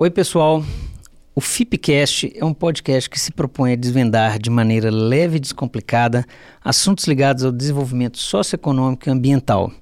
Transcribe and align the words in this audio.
Oi, 0.00 0.10
pessoal. 0.10 0.64
O 1.34 1.40
FIPcast 1.40 2.32
é 2.36 2.44
um 2.44 2.54
podcast 2.54 3.10
que 3.10 3.18
se 3.18 3.32
propõe 3.32 3.72
a 3.72 3.76
desvendar 3.76 4.38
de 4.38 4.48
maneira 4.48 4.92
leve 4.92 5.38
e 5.38 5.40
descomplicada 5.40 6.24
assuntos 6.64 7.04
ligados 7.08 7.44
ao 7.44 7.50
desenvolvimento 7.50 8.16
socioeconômico 8.16 9.08
e 9.08 9.10
ambiental. 9.10 9.72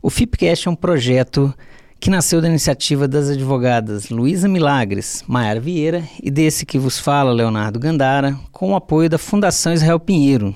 O 0.00 0.08
FIPcast 0.08 0.68
é 0.68 0.70
um 0.70 0.76
projeto 0.76 1.52
que 1.98 2.10
nasceu 2.10 2.40
da 2.40 2.48
iniciativa 2.48 3.08
das 3.08 3.28
advogadas 3.28 4.08
Luísa 4.08 4.46
Milagres, 4.46 5.24
Maiara 5.26 5.58
Vieira 5.58 6.04
e 6.22 6.30
desse 6.30 6.64
que 6.64 6.78
vos 6.78 7.00
fala, 7.00 7.32
Leonardo 7.32 7.80
Gandara, 7.80 8.38
com 8.52 8.70
o 8.70 8.76
apoio 8.76 9.10
da 9.10 9.18
Fundação 9.18 9.72
Israel 9.72 9.98
Pinheiro. 9.98 10.54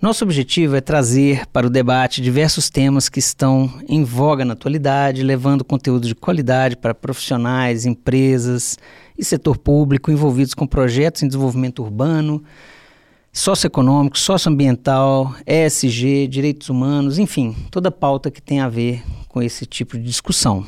Nosso 0.00 0.24
objetivo 0.24 0.76
é 0.76 0.80
trazer 0.80 1.46
para 1.48 1.66
o 1.66 1.70
debate 1.70 2.22
diversos 2.22 2.70
temas 2.70 3.10
que 3.10 3.18
estão 3.18 3.70
em 3.86 4.02
voga 4.02 4.46
na 4.46 4.54
atualidade, 4.54 5.22
levando 5.22 5.62
conteúdo 5.62 6.08
de 6.08 6.14
qualidade 6.14 6.74
para 6.74 6.94
profissionais, 6.94 7.84
empresas 7.84 8.78
e 9.18 9.22
setor 9.22 9.58
público 9.58 10.10
envolvidos 10.10 10.54
com 10.54 10.66
projetos 10.66 11.22
em 11.22 11.26
desenvolvimento 11.26 11.82
urbano, 11.82 12.42
socioeconômico, 13.30 14.18
socioambiental, 14.18 15.34
ESG, 15.46 16.28
direitos 16.28 16.70
humanos, 16.70 17.18
enfim, 17.18 17.54
toda 17.70 17.90
pauta 17.90 18.30
que 18.30 18.40
tem 18.40 18.60
a 18.60 18.70
ver 18.70 19.02
com 19.28 19.42
esse 19.42 19.66
tipo 19.66 19.98
de 19.98 20.04
discussão. 20.04 20.64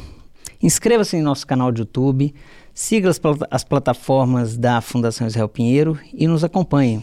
Inscreva-se 0.62 1.16
em 1.16 1.22
nosso 1.22 1.46
canal 1.46 1.72
de 1.72 1.80
YouTube, 1.80 2.34
siga 2.74 3.08
as, 3.08 3.18
as 3.50 3.64
plataformas 3.64 4.58
da 4.58 4.82
Fundação 4.82 5.26
Israel 5.26 5.48
Pinheiro 5.48 5.98
e 6.12 6.26
nos 6.28 6.44
acompanhe. 6.44 7.02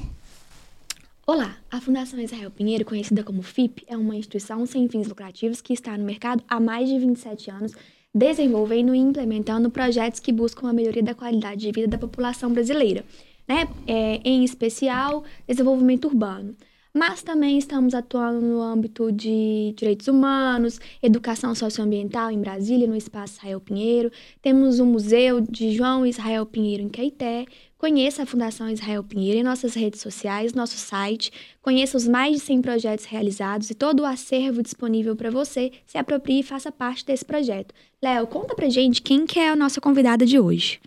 Olá, 1.31 1.57
a 1.69 1.79
Fundação 1.79 2.19
Israel 2.19 2.49
Pinheiro, 2.49 2.83
conhecida 2.83 3.23
como 3.23 3.43
FIP, 3.43 3.85
é 3.87 3.95
uma 3.95 4.15
instituição 4.15 4.65
sem 4.65 4.89
fins 4.89 5.07
lucrativos 5.07 5.61
que 5.61 5.73
está 5.73 5.95
no 5.95 6.03
mercado 6.03 6.43
há 6.47 6.59
mais 6.59 6.89
de 6.89 6.97
27 6.97 7.51
anos, 7.51 7.71
desenvolvendo 8.11 8.95
e 8.95 8.97
implementando 8.97 9.69
projetos 9.69 10.19
que 10.19 10.31
buscam 10.31 10.67
a 10.67 10.73
melhoria 10.73 11.03
da 11.03 11.13
qualidade 11.13 11.61
de 11.61 11.71
vida 11.71 11.87
da 11.87 11.99
população 11.99 12.51
brasileira, 12.51 13.05
né? 13.47 13.67
É, 13.85 14.19
em 14.25 14.43
especial, 14.43 15.23
desenvolvimento 15.47 16.05
urbano 16.05 16.55
mas 16.93 17.21
também 17.21 17.57
estamos 17.57 17.93
atuando 17.93 18.41
no 18.41 18.61
âmbito 18.61 19.11
de 19.11 19.73
direitos 19.77 20.07
humanos, 20.07 20.79
educação 21.01 21.53
socioambiental 21.53 22.31
em 22.31 22.41
Brasília, 22.41 22.87
no 22.87 22.95
Espaço 22.95 23.35
Israel 23.37 23.61
Pinheiro. 23.61 24.11
Temos 24.41 24.79
o 24.79 24.85
Museu 24.85 25.39
de 25.39 25.71
João 25.71 26.05
Israel 26.05 26.45
Pinheiro 26.45 26.81
em 26.81 26.89
Caeté. 26.89 27.45
Conheça 27.79 28.23
a 28.23 28.25
Fundação 28.25 28.69
Israel 28.69 29.01
Pinheiro 29.01 29.39
em 29.39 29.43
nossas 29.43 29.73
redes 29.73 30.01
sociais, 30.01 30.53
nosso 30.53 30.75
site. 30.75 31.31
Conheça 31.61 31.95
os 31.95 32.05
mais 32.05 32.33
de 32.33 32.39
100 32.41 32.61
projetos 32.61 33.05
realizados 33.05 33.69
e 33.69 33.73
todo 33.73 34.01
o 34.01 34.05
acervo 34.05 34.61
disponível 34.61 35.15
para 35.15 35.31
você. 35.31 35.71
Se 35.87 35.97
aproprie 35.97 36.41
e 36.41 36.43
faça 36.43 36.73
parte 36.73 37.05
desse 37.05 37.23
projeto. 37.23 37.73
Léo, 38.03 38.27
conta 38.27 38.53
pra 38.53 38.67
gente 38.67 39.01
quem 39.01 39.25
que 39.25 39.39
é 39.39 39.49
a 39.49 39.55
nossa 39.55 39.79
convidada 39.79 40.25
de 40.25 40.37
hoje. 40.37 40.77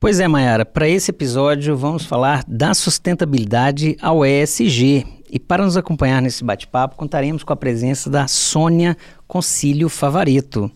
Pois 0.00 0.18
é, 0.18 0.26
Mayara, 0.26 0.66
para 0.66 0.88
esse 0.88 1.12
episódio 1.12 1.76
vamos 1.76 2.04
falar 2.04 2.42
da 2.48 2.74
sustentabilidade 2.74 3.96
ao 4.02 4.26
ESG. 4.26 5.06
E 5.30 5.38
para 5.38 5.64
nos 5.64 5.76
acompanhar 5.76 6.20
nesse 6.20 6.42
bate-papo, 6.42 6.96
contaremos 6.96 7.44
com 7.44 7.52
a 7.52 7.56
presença 7.56 8.10
da 8.10 8.26
Sônia 8.26 8.96
Concílio 9.28 9.88
Favareto. 9.88 10.68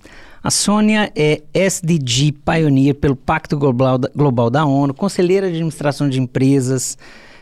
A 0.42 0.50
Sônia 0.50 1.12
é 1.14 1.42
SDG 1.52 2.32
Pioneer 2.32 2.94
pelo 2.94 3.14
Pacto 3.14 3.58
Global 3.58 4.48
da, 4.48 4.64
ONU, 4.64 4.94
conselheira 4.94 5.46
de 5.48 5.52
administração 5.52 6.08
de 6.08 6.18
empresas 6.18 6.96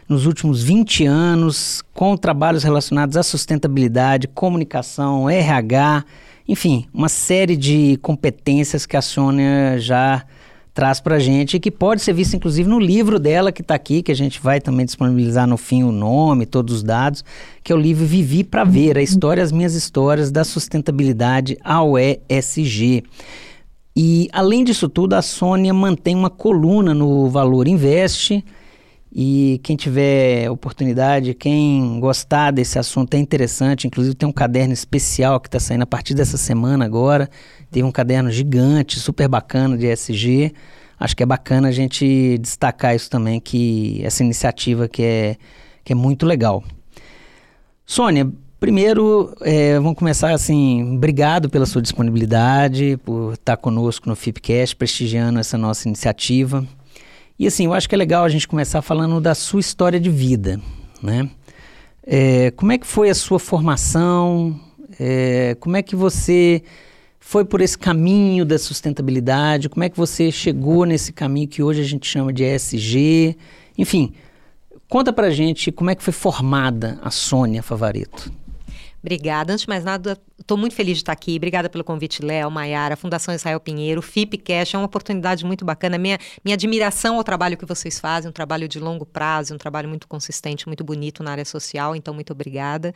nos 0.09 0.27
últimos 0.27 0.65
20 0.65 1.07
anos, 1.07 1.81
com 1.95 2.17
trabalhos 2.17 2.65
relacionados 2.65 3.17
à 3.17 3.23
sustentabilidade, 3.23 4.27
comunicação, 4.27 5.31
RH, 5.31 6.05
enfim, 6.49 6.87
uma 6.93 7.09
série 7.09 7.57
de 7.57 7.99
competências 8.03 8.85
que 8.85 8.97
a 8.97 9.03
Sônia 9.03 9.79
já 9.79 10.25
traz 10.79 11.01
para 11.01 11.19
gente 11.19 11.59
que 11.59 11.73
pode 11.73 12.01
ser 12.01 12.13
vista 12.13 12.37
inclusive 12.37 12.69
no 12.69 12.79
livro 12.79 13.19
dela 13.19 13.51
que 13.51 13.63
está 13.63 13.75
aqui, 13.75 14.01
que 14.01 14.13
a 14.13 14.15
gente 14.15 14.41
vai 14.41 14.61
também 14.61 14.87
disponibilizar 14.87 15.45
no 15.45 15.57
fim 15.57 15.83
o 15.83 15.91
nome, 15.91 16.47
todos 16.47 16.73
os 16.73 16.83
dados, 16.85 17.25
que 17.65 17.73
é 17.73 17.75
o 17.75 17.79
livro 17.79 18.07
Vivi 18.07 18.45
para 18.45 18.63
Ver, 18.63 18.97
a 18.97 19.03
história, 19.03 19.43
as 19.43 19.51
minhas 19.51 19.75
histórias 19.75 20.31
da 20.31 20.45
sustentabilidade 20.45 21.59
ao 21.65 21.99
ESG. 21.99 23.03
E 23.97 24.29
além 24.33 24.63
disso 24.63 24.89
tudo, 24.89 25.15
a 25.15 25.21
Sônia 25.21 25.75
mantém 25.75 26.15
uma 26.15 26.31
coluna 26.31 26.95
no 26.95 27.29
Valor 27.29 27.67
Investe. 27.67 28.45
E 29.13 29.59
quem 29.65 29.75
tiver 29.75 30.49
oportunidade, 30.49 31.35
quem 31.35 31.99
gostar 31.99 32.53
desse 32.53 32.79
assunto 32.79 33.15
é 33.15 33.19
interessante. 33.19 33.89
Inclusive 33.89 34.15
tem 34.15 34.29
um 34.29 34.33
caderno 34.33 34.75
especial 34.75 35.41
que 35.41 35.49
está 35.49 35.59
saindo 35.59 35.83
a 35.83 35.87
partir 35.87 36.15
dessa 36.15 36.37
semana 36.37 36.85
agora, 36.85 37.29
tem 37.71 37.83
um 37.83 37.93
caderno 37.93 38.31
gigante, 38.31 38.99
super 38.99 39.29
bacana 39.29 39.77
de 39.77 39.87
ESG. 39.87 40.55
Acho 40.99 41.17
que 41.17 41.23
é 41.23 41.27
bacana 41.27 41.69
a 41.69 41.73
gente 41.73 42.39
destacar 42.39 42.95
isso 42.95 43.09
também, 43.09 43.41
que 43.41 44.01
essa 44.03 44.25
iniciativa 44.25 44.89
que 44.89 45.03
é, 45.03 45.37
que 45.85 45.93
é 45.93 45.97
muito 45.97 46.27
legal. 46.27 46.65
Sônia, 47.87 48.31
primeiro, 48.59 49.35
é, 49.41 49.79
vamos 49.79 49.97
começar 49.97 50.33
assim, 50.33 50.97
obrigado 50.97 51.49
pela 51.49 51.67
sua 51.67 51.81
disponibilidade, 51.81 52.99
por 53.05 53.35
estar 53.35 53.57
conosco 53.57 54.09
no 54.09 54.17
FIPCast, 54.17 54.77
prestigiando 54.77 55.39
essa 55.39 55.57
nossa 55.57 55.87
iniciativa. 55.87 56.67
E 57.39 57.47
assim, 57.47 57.67
eu 57.67 57.75
acho 57.75 57.89
que 57.89 57.95
é 57.95 57.99
legal 57.99 58.25
a 58.25 58.29
gente 58.29 58.49
começar 58.49 58.83
falando 58.83 59.21
da 59.21 59.35
sua 59.35 59.61
história 59.61 60.01
de 60.01 60.11
vida, 60.11 60.61
né? 61.01 61.31
É, 62.05 62.51
como 62.53 62.73
é 62.73 62.79
que 62.79 62.87
foi 62.87 63.11
a 63.11 63.15
sua 63.15 63.39
formação? 63.39 64.59
É, 64.99 65.57
como 65.61 65.77
é 65.77 65.83
que 65.83 65.95
você 65.95 66.63
foi 67.29 67.45
por 67.45 67.61
esse 67.61 67.77
caminho 67.77 68.43
da 68.43 68.59
sustentabilidade? 68.59 69.69
Como 69.69 69.85
é 69.85 69.91
que 69.91 69.99
você 69.99 70.33
chegou 70.33 70.87
nesse 70.87 71.13
caminho 71.13 71.47
que 71.47 71.63
hoje 71.63 71.83
a 71.83 71.85
gente 71.85 72.07
chama 72.07 72.33
de 72.33 72.43
ESG? 72.43 73.37
Enfim, 73.77 74.15
conta 74.89 75.13
pra 75.13 75.29
gente 75.29 75.71
como 75.71 75.91
é 75.91 75.95
que 75.95 76.03
foi 76.03 76.15
formada 76.15 76.99
a 77.03 77.11
Sônia 77.11 77.63
Favareto. 77.63 78.33
Obrigada. 79.01 79.53
Antes 79.53 79.63
de 79.63 79.69
mais 79.69 79.85
nada, 79.85 80.19
estou 80.41 80.57
muito 80.57 80.75
feliz 80.75 80.97
de 80.97 81.03
estar 81.03 81.13
aqui. 81.13 81.37
Obrigada 81.37 81.69
pelo 81.69 81.85
convite, 81.85 82.25
Léo, 82.25 82.51
Maiara, 82.51 82.97
Fundação 82.97 83.35
Israel 83.35 83.61
Pinheiro, 83.61 84.01
FIPCast. 84.01 84.75
É 84.75 84.79
uma 84.79 84.87
oportunidade 84.87 85.45
muito 85.45 85.67
bacana. 85.67 85.99
Minha, 85.99 86.19
minha 86.43 86.55
admiração 86.55 87.17
ao 87.17 87.25
trabalho 87.25 87.59
que 87.59 87.67
vocês 87.67 88.01
fazem, 88.01 88.29
um 88.29 88.33
trabalho 88.33 88.67
de 88.67 88.81
longo 88.81 89.05
prazo, 89.05 89.55
um 89.55 89.59
trabalho 89.59 89.89
muito 89.89 90.09
consistente, 90.09 90.67
muito 90.67 90.83
bonito 90.83 91.23
na 91.23 91.31
área 91.31 91.45
social. 91.45 91.95
Então, 91.95 92.13
muito 92.13 92.33
obrigada. 92.33 92.93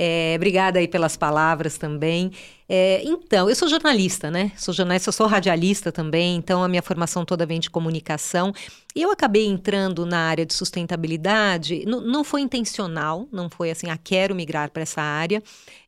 É, 0.00 0.34
obrigada 0.36 0.78
aí 0.78 0.86
pelas 0.86 1.16
palavras 1.16 1.76
também. 1.76 2.30
É, 2.68 3.02
então, 3.02 3.50
eu 3.50 3.56
sou 3.56 3.66
jornalista, 3.66 4.30
né? 4.30 4.52
Sou 4.56 4.72
jornalista, 4.72 5.10
sou 5.10 5.26
radialista 5.26 5.90
também, 5.90 6.36
então 6.36 6.62
a 6.62 6.68
minha 6.68 6.82
formação 6.82 7.24
toda 7.24 7.44
vem 7.44 7.58
de 7.58 7.68
comunicação. 7.68 8.52
E 8.94 9.02
eu 9.02 9.10
acabei 9.10 9.44
entrando 9.44 10.06
na 10.06 10.20
área 10.20 10.46
de 10.46 10.54
sustentabilidade, 10.54 11.84
não 11.84 12.22
foi 12.22 12.42
intencional, 12.42 13.26
não 13.32 13.50
foi 13.50 13.72
assim, 13.72 13.90
ah, 13.90 13.98
quero 13.98 14.36
migrar 14.36 14.70
para 14.70 14.82
essa 14.82 15.02
área. 15.02 15.42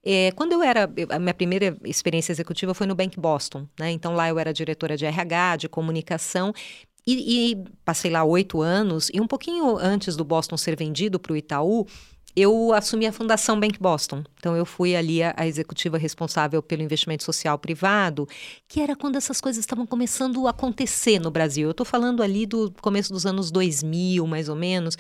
É, 0.05 0.33
quando 0.33 0.55
eu 0.55 0.63
era, 0.63 0.91
a 1.11 1.19
minha 1.21 1.35
primeira 1.35 1.77
experiência 1.85 2.33
executiva 2.33 2.75
foi 2.75 2.89
no 2.89 2.97
Bank 2.97 3.17
Boston, 3.21 3.69
né? 3.79 3.93
Então 3.93 4.13
lá 4.13 4.29
eu 4.29 4.41
era 4.41 4.53
diretora 4.53 4.97
de 4.97 5.07
RH, 5.07 5.57
de 5.57 5.69
comunicação, 5.69 6.53
e, 7.07 7.53
e, 7.53 7.65
passei 7.85 8.11
lá 8.11 8.25
oito 8.25 8.61
anos, 8.61 9.09
e 9.15 9.21
um 9.21 9.27
pouquinho 9.27 9.77
antes 9.79 10.17
do 10.17 10.25
Boston 10.25 10.57
ser 10.57 10.77
vendido 10.77 11.19
para 11.19 11.33
o 11.33 11.37
Itaú, 11.37 11.87
eu 12.35 12.73
assumi 12.73 13.07
a 13.07 13.13
Fundação 13.13 13.59
Bank 13.59 13.79
Boston. 13.79 14.23
Então, 14.39 14.57
eu 14.57 14.65
fui 14.65 14.95
ali 14.95 15.23
a, 15.23 15.35
a, 15.37 15.47
executiva 15.47 15.99
responsável 15.99 16.63
pelo 16.63 16.83
investimento 16.83 17.25
social 17.25 17.59
privado, 17.59 18.29
que 18.69 18.81
era 18.81 18.95
quando 18.95 19.17
essas 19.17 19.41
coisas 19.41 19.61
estavam 19.61 19.87
começando 19.87 20.47
a 20.47 20.51
acontecer 20.51 21.19
no 21.19 21.31
Brasil. 21.31 21.69
Eu 21.69 21.73
estou 21.73 21.85
falando 21.85 22.23
ali 22.23 22.47
do 22.47 22.73
começo 22.81 23.13
dos 23.13 23.27
anos 23.27 23.51
2000, 23.51 24.27
mais 24.27 24.49
ou 24.49 24.57
menos. 24.57 24.97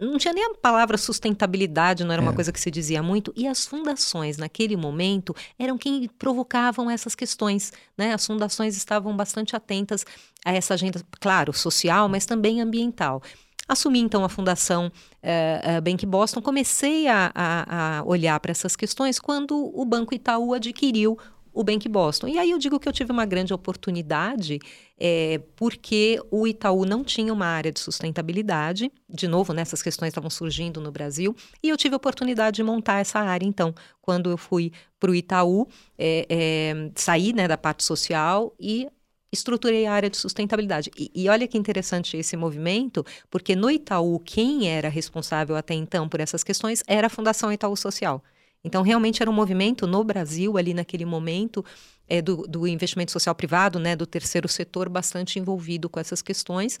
Não 0.00 0.18
tinha 0.18 0.34
nem 0.34 0.44
a 0.44 0.54
palavra 0.54 0.98
sustentabilidade, 0.98 2.04
não 2.04 2.12
era 2.12 2.20
uma 2.20 2.32
é. 2.32 2.34
coisa 2.34 2.52
que 2.52 2.60
se 2.60 2.70
dizia 2.70 3.02
muito. 3.02 3.32
E 3.36 3.46
as 3.46 3.66
fundações, 3.66 4.36
naquele 4.36 4.76
momento, 4.76 5.34
eram 5.58 5.78
quem 5.78 6.08
provocavam 6.18 6.90
essas 6.90 7.14
questões. 7.14 7.72
Né? 7.96 8.12
As 8.12 8.26
fundações 8.26 8.76
estavam 8.76 9.16
bastante 9.16 9.54
atentas 9.54 10.04
a 10.44 10.52
essa 10.52 10.74
agenda, 10.74 11.00
claro, 11.20 11.52
social, 11.52 12.08
mas 12.08 12.26
também 12.26 12.60
ambiental. 12.60 13.22
Assumi 13.68 14.00
então 14.00 14.24
a 14.24 14.28
fundação 14.28 14.90
uh, 15.22 15.80
Bank 15.82 16.04
Boston, 16.06 16.42
comecei 16.42 17.08
a, 17.08 17.30
a, 17.34 17.98
a 17.98 18.04
olhar 18.04 18.38
para 18.40 18.50
essas 18.50 18.76
questões 18.76 19.18
quando 19.18 19.70
o 19.74 19.84
Banco 19.84 20.14
Itaú 20.14 20.54
adquiriu 20.54 21.18
o 21.52 21.62
Bank 21.62 21.88
Boston. 21.88 22.28
E 22.28 22.38
aí 22.38 22.50
eu 22.50 22.58
digo 22.58 22.80
que 22.80 22.88
eu 22.88 22.92
tive 22.92 23.12
uma 23.12 23.26
grande 23.26 23.52
oportunidade, 23.52 24.58
é, 24.98 25.40
porque 25.54 26.18
o 26.30 26.46
Itaú 26.46 26.84
não 26.84 27.04
tinha 27.04 27.32
uma 27.32 27.46
área 27.46 27.70
de 27.70 27.78
sustentabilidade. 27.78 28.90
De 29.08 29.28
novo, 29.28 29.52
nessas 29.52 29.80
né, 29.80 29.84
questões 29.84 30.08
estavam 30.08 30.30
surgindo 30.30 30.80
no 30.80 30.90
Brasil. 30.90 31.36
E 31.62 31.68
eu 31.68 31.76
tive 31.76 31.94
a 31.94 31.98
oportunidade 31.98 32.56
de 32.56 32.62
montar 32.62 33.00
essa 33.00 33.20
área, 33.20 33.46
então, 33.46 33.74
quando 34.00 34.30
eu 34.30 34.38
fui 34.38 34.72
para 34.98 35.10
o 35.10 35.14
Itaú, 35.14 35.68
é, 35.98 36.26
é, 36.28 36.90
saí 36.94 37.32
né, 37.32 37.46
da 37.46 37.58
parte 37.58 37.84
social 37.84 38.54
e 38.58 38.88
estruturei 39.32 39.86
a 39.86 39.92
área 39.92 40.10
de 40.10 40.16
sustentabilidade. 40.16 40.90
E, 40.96 41.10
e, 41.14 41.28
olha 41.28 41.48
que 41.48 41.56
interessante 41.56 42.16
esse 42.16 42.36
movimento, 42.36 43.04
porque 43.30 43.56
no 43.56 43.70
Itaú, 43.70 44.20
quem 44.20 44.68
era 44.68 44.88
responsável 44.88 45.56
até 45.56 45.74
então 45.74 46.08
por 46.08 46.20
essas 46.20 46.44
questões 46.44 46.84
era 46.86 47.06
a 47.06 47.10
Fundação 47.10 47.52
Itaú 47.52 47.76
Social. 47.76 48.22
Então, 48.64 48.82
realmente 48.82 49.22
era 49.22 49.30
um 49.30 49.34
movimento 49.34 49.86
no 49.86 50.04
Brasil, 50.04 50.56
ali 50.56 50.72
naquele 50.72 51.04
momento, 51.04 51.64
é, 52.06 52.22
do, 52.22 52.42
do 52.42 52.66
investimento 52.66 53.10
social 53.10 53.34
privado, 53.34 53.78
né, 53.78 53.96
do 53.96 54.06
terceiro 54.06 54.48
setor, 54.48 54.88
bastante 54.88 55.38
envolvido 55.38 55.88
com 55.88 55.98
essas 55.98 56.22
questões. 56.22 56.78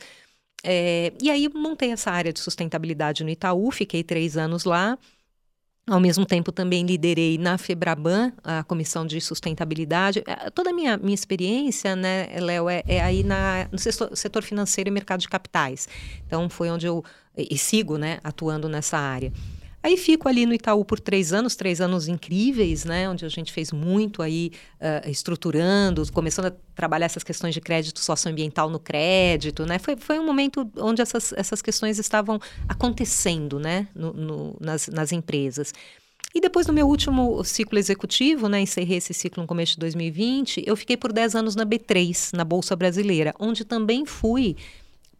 É, 0.62 1.12
e 1.20 1.30
aí 1.30 1.48
montei 1.48 1.90
essa 1.90 2.10
área 2.10 2.32
de 2.32 2.38
sustentabilidade 2.38 3.24
no 3.24 3.30
Itaú, 3.30 3.70
fiquei 3.72 4.04
três 4.04 4.36
anos 4.36 4.64
lá. 4.64 4.96
Ao 5.84 5.98
mesmo 5.98 6.24
tempo, 6.24 6.52
também 6.52 6.86
liderei 6.86 7.36
na 7.36 7.58
FEBRABAN, 7.58 8.32
a 8.44 8.62
Comissão 8.62 9.04
de 9.04 9.20
Sustentabilidade. 9.20 10.22
É, 10.24 10.48
toda 10.48 10.70
a 10.70 10.72
minha, 10.72 10.96
minha 10.96 11.14
experiência, 11.14 11.96
né, 11.96 12.28
Léo, 12.38 12.68
é, 12.68 12.84
é, 12.86 13.00
aí 13.02 13.24
na, 13.24 13.68
no 13.70 13.78
setor, 13.78 14.16
setor, 14.16 14.42
financeiro 14.44 14.88
e 14.88 14.92
mercado 14.92 15.20
de 15.20 15.28
capitais. 15.28 15.88
Então, 16.24 16.48
foi 16.48 16.70
onde 16.70 16.86
eu 16.86 17.04
e 17.36 17.58
sigo 17.58 17.96
né, 17.98 18.18
atuando 18.22 18.68
nessa 18.68 18.96
área. 18.96 19.32
Aí 19.82 19.96
fico 19.96 20.28
ali 20.28 20.46
no 20.46 20.54
Itaú 20.54 20.84
por 20.84 21.00
três 21.00 21.32
anos, 21.32 21.56
três 21.56 21.80
anos 21.80 22.06
incríveis, 22.06 22.84
né? 22.84 23.08
Onde 23.08 23.24
a 23.24 23.28
gente 23.28 23.52
fez 23.52 23.72
muito 23.72 24.22
aí, 24.22 24.52
uh, 24.80 25.10
estruturando, 25.10 26.10
começando 26.12 26.46
a 26.46 26.52
trabalhar 26.74 27.06
essas 27.06 27.24
questões 27.24 27.52
de 27.52 27.60
crédito 27.60 27.98
socioambiental 27.98 28.70
no 28.70 28.78
crédito, 28.78 29.66
né? 29.66 29.78
Foi, 29.80 29.96
foi 29.96 30.20
um 30.20 30.26
momento 30.26 30.70
onde 30.76 31.02
essas, 31.02 31.32
essas 31.32 31.60
questões 31.60 31.98
estavam 31.98 32.38
acontecendo, 32.68 33.58
né? 33.58 33.88
No, 33.94 34.12
no, 34.12 34.56
nas, 34.60 34.86
nas 34.86 35.10
empresas. 35.10 35.72
E 36.34 36.40
depois 36.40 36.66
do 36.66 36.72
meu 36.72 36.86
último 36.86 37.44
ciclo 37.44 37.78
executivo, 37.78 38.48
né, 38.48 38.62
encerrei 38.62 38.96
esse 38.96 39.12
ciclo 39.12 39.42
no 39.42 39.46
começo 39.46 39.74
de 39.74 39.80
2020, 39.80 40.64
eu 40.66 40.74
fiquei 40.74 40.96
por 40.96 41.12
10 41.12 41.34
anos 41.34 41.54
na 41.54 41.66
B3, 41.66 42.34
na 42.34 42.42
Bolsa 42.42 42.74
Brasileira, 42.74 43.34
onde 43.38 43.66
também 43.66 44.06
fui 44.06 44.56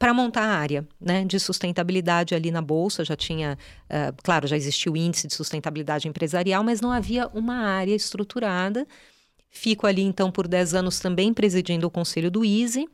para 0.03 0.13
montar 0.13 0.43
a 0.43 0.57
área 0.57 0.85
né, 1.01 1.25
de 1.25 1.39
sustentabilidade 1.39 2.35
ali 2.35 2.51
na 2.51 2.61
Bolsa. 2.61 3.05
Já 3.05 3.15
tinha, 3.15 3.57
uh, 3.85 4.13
claro, 4.25 4.49
já 4.49 4.57
existia 4.57 4.91
o 4.91 4.97
índice 4.97 5.29
de 5.29 5.35
sustentabilidade 5.35 6.09
empresarial, 6.09 6.65
mas 6.65 6.81
não 6.81 6.91
havia 6.91 7.29
uma 7.29 7.55
área 7.55 7.95
estruturada. 7.95 8.85
Fico 9.49 9.87
ali, 9.87 10.03
então, 10.03 10.29
por 10.29 10.49
10 10.49 10.75
anos 10.75 10.99
também 10.99 11.33
presidindo 11.33 11.87
o 11.87 11.91
conselho 11.91 12.33
do 12.33 12.45
ISE. 12.45 12.89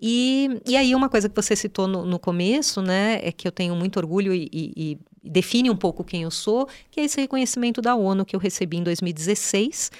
E, 0.00 0.60
e 0.64 0.76
aí, 0.76 0.94
uma 0.94 1.08
coisa 1.08 1.28
que 1.28 1.34
você 1.34 1.56
citou 1.56 1.88
no, 1.88 2.06
no 2.06 2.16
começo, 2.16 2.80
né, 2.80 3.18
é 3.24 3.32
que 3.32 3.48
eu 3.48 3.50
tenho 3.50 3.74
muito 3.74 3.96
orgulho 3.96 4.32
e, 4.32 4.48
e, 4.52 4.98
e 5.24 5.28
define 5.28 5.68
um 5.68 5.76
pouco 5.76 6.04
quem 6.04 6.22
eu 6.22 6.30
sou, 6.30 6.68
que 6.92 7.00
é 7.00 7.04
esse 7.06 7.20
reconhecimento 7.20 7.82
da 7.82 7.96
ONU 7.96 8.24
que 8.24 8.36
eu 8.36 8.40
recebi 8.40 8.76
em 8.76 8.84
2016 8.84 9.90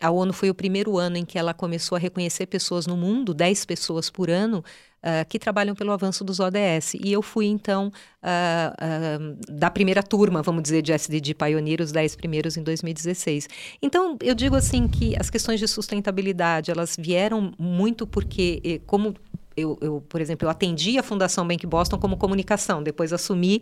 a 0.00 0.10
ONU 0.10 0.32
foi 0.32 0.50
o 0.50 0.54
primeiro 0.54 0.98
ano 0.98 1.16
em 1.16 1.24
que 1.24 1.38
ela 1.38 1.54
começou 1.54 1.96
a 1.96 1.98
reconhecer 1.98 2.46
pessoas 2.46 2.86
no 2.86 2.96
mundo, 2.96 3.32
10 3.32 3.64
pessoas 3.64 4.10
por 4.10 4.28
ano, 4.28 4.58
uh, 4.58 5.24
que 5.28 5.38
trabalham 5.38 5.74
pelo 5.74 5.92
avanço 5.92 6.24
dos 6.24 6.40
ODS. 6.40 6.94
E 6.94 7.12
eu 7.12 7.22
fui, 7.22 7.46
então, 7.46 7.92
uh, 8.22 9.22
uh, 9.22 9.52
da 9.52 9.70
primeira 9.70 10.02
turma, 10.02 10.42
vamos 10.42 10.62
dizer, 10.62 10.82
de 10.82 10.92
SDG 10.92 11.34
Pioneer, 11.34 11.80
os 11.80 11.92
10 11.92 12.16
primeiros 12.16 12.56
em 12.56 12.62
2016. 12.62 13.48
Então, 13.80 14.16
eu 14.20 14.34
digo 14.34 14.56
assim 14.56 14.88
que 14.88 15.14
as 15.18 15.30
questões 15.30 15.60
de 15.60 15.68
sustentabilidade, 15.68 16.70
elas 16.70 16.96
vieram 16.98 17.52
muito 17.58 18.06
porque, 18.06 18.82
como 18.86 19.14
eu, 19.56 19.78
eu 19.80 20.00
por 20.08 20.20
exemplo, 20.20 20.46
eu 20.46 20.50
atendi 20.50 20.98
a 20.98 21.02
Fundação 21.02 21.46
Bank 21.46 21.64
Boston 21.66 21.98
como 21.98 22.16
comunicação, 22.16 22.82
depois 22.82 23.12
assumi 23.12 23.60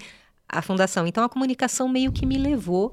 a 0.49 0.63
fundação. 0.63 1.07
Então, 1.07 1.25
a 1.25 1.29
comunicação 1.29 1.89
meio 1.89 2.13
que 2.13 2.27
me 2.27 2.37
levou 2.37 2.93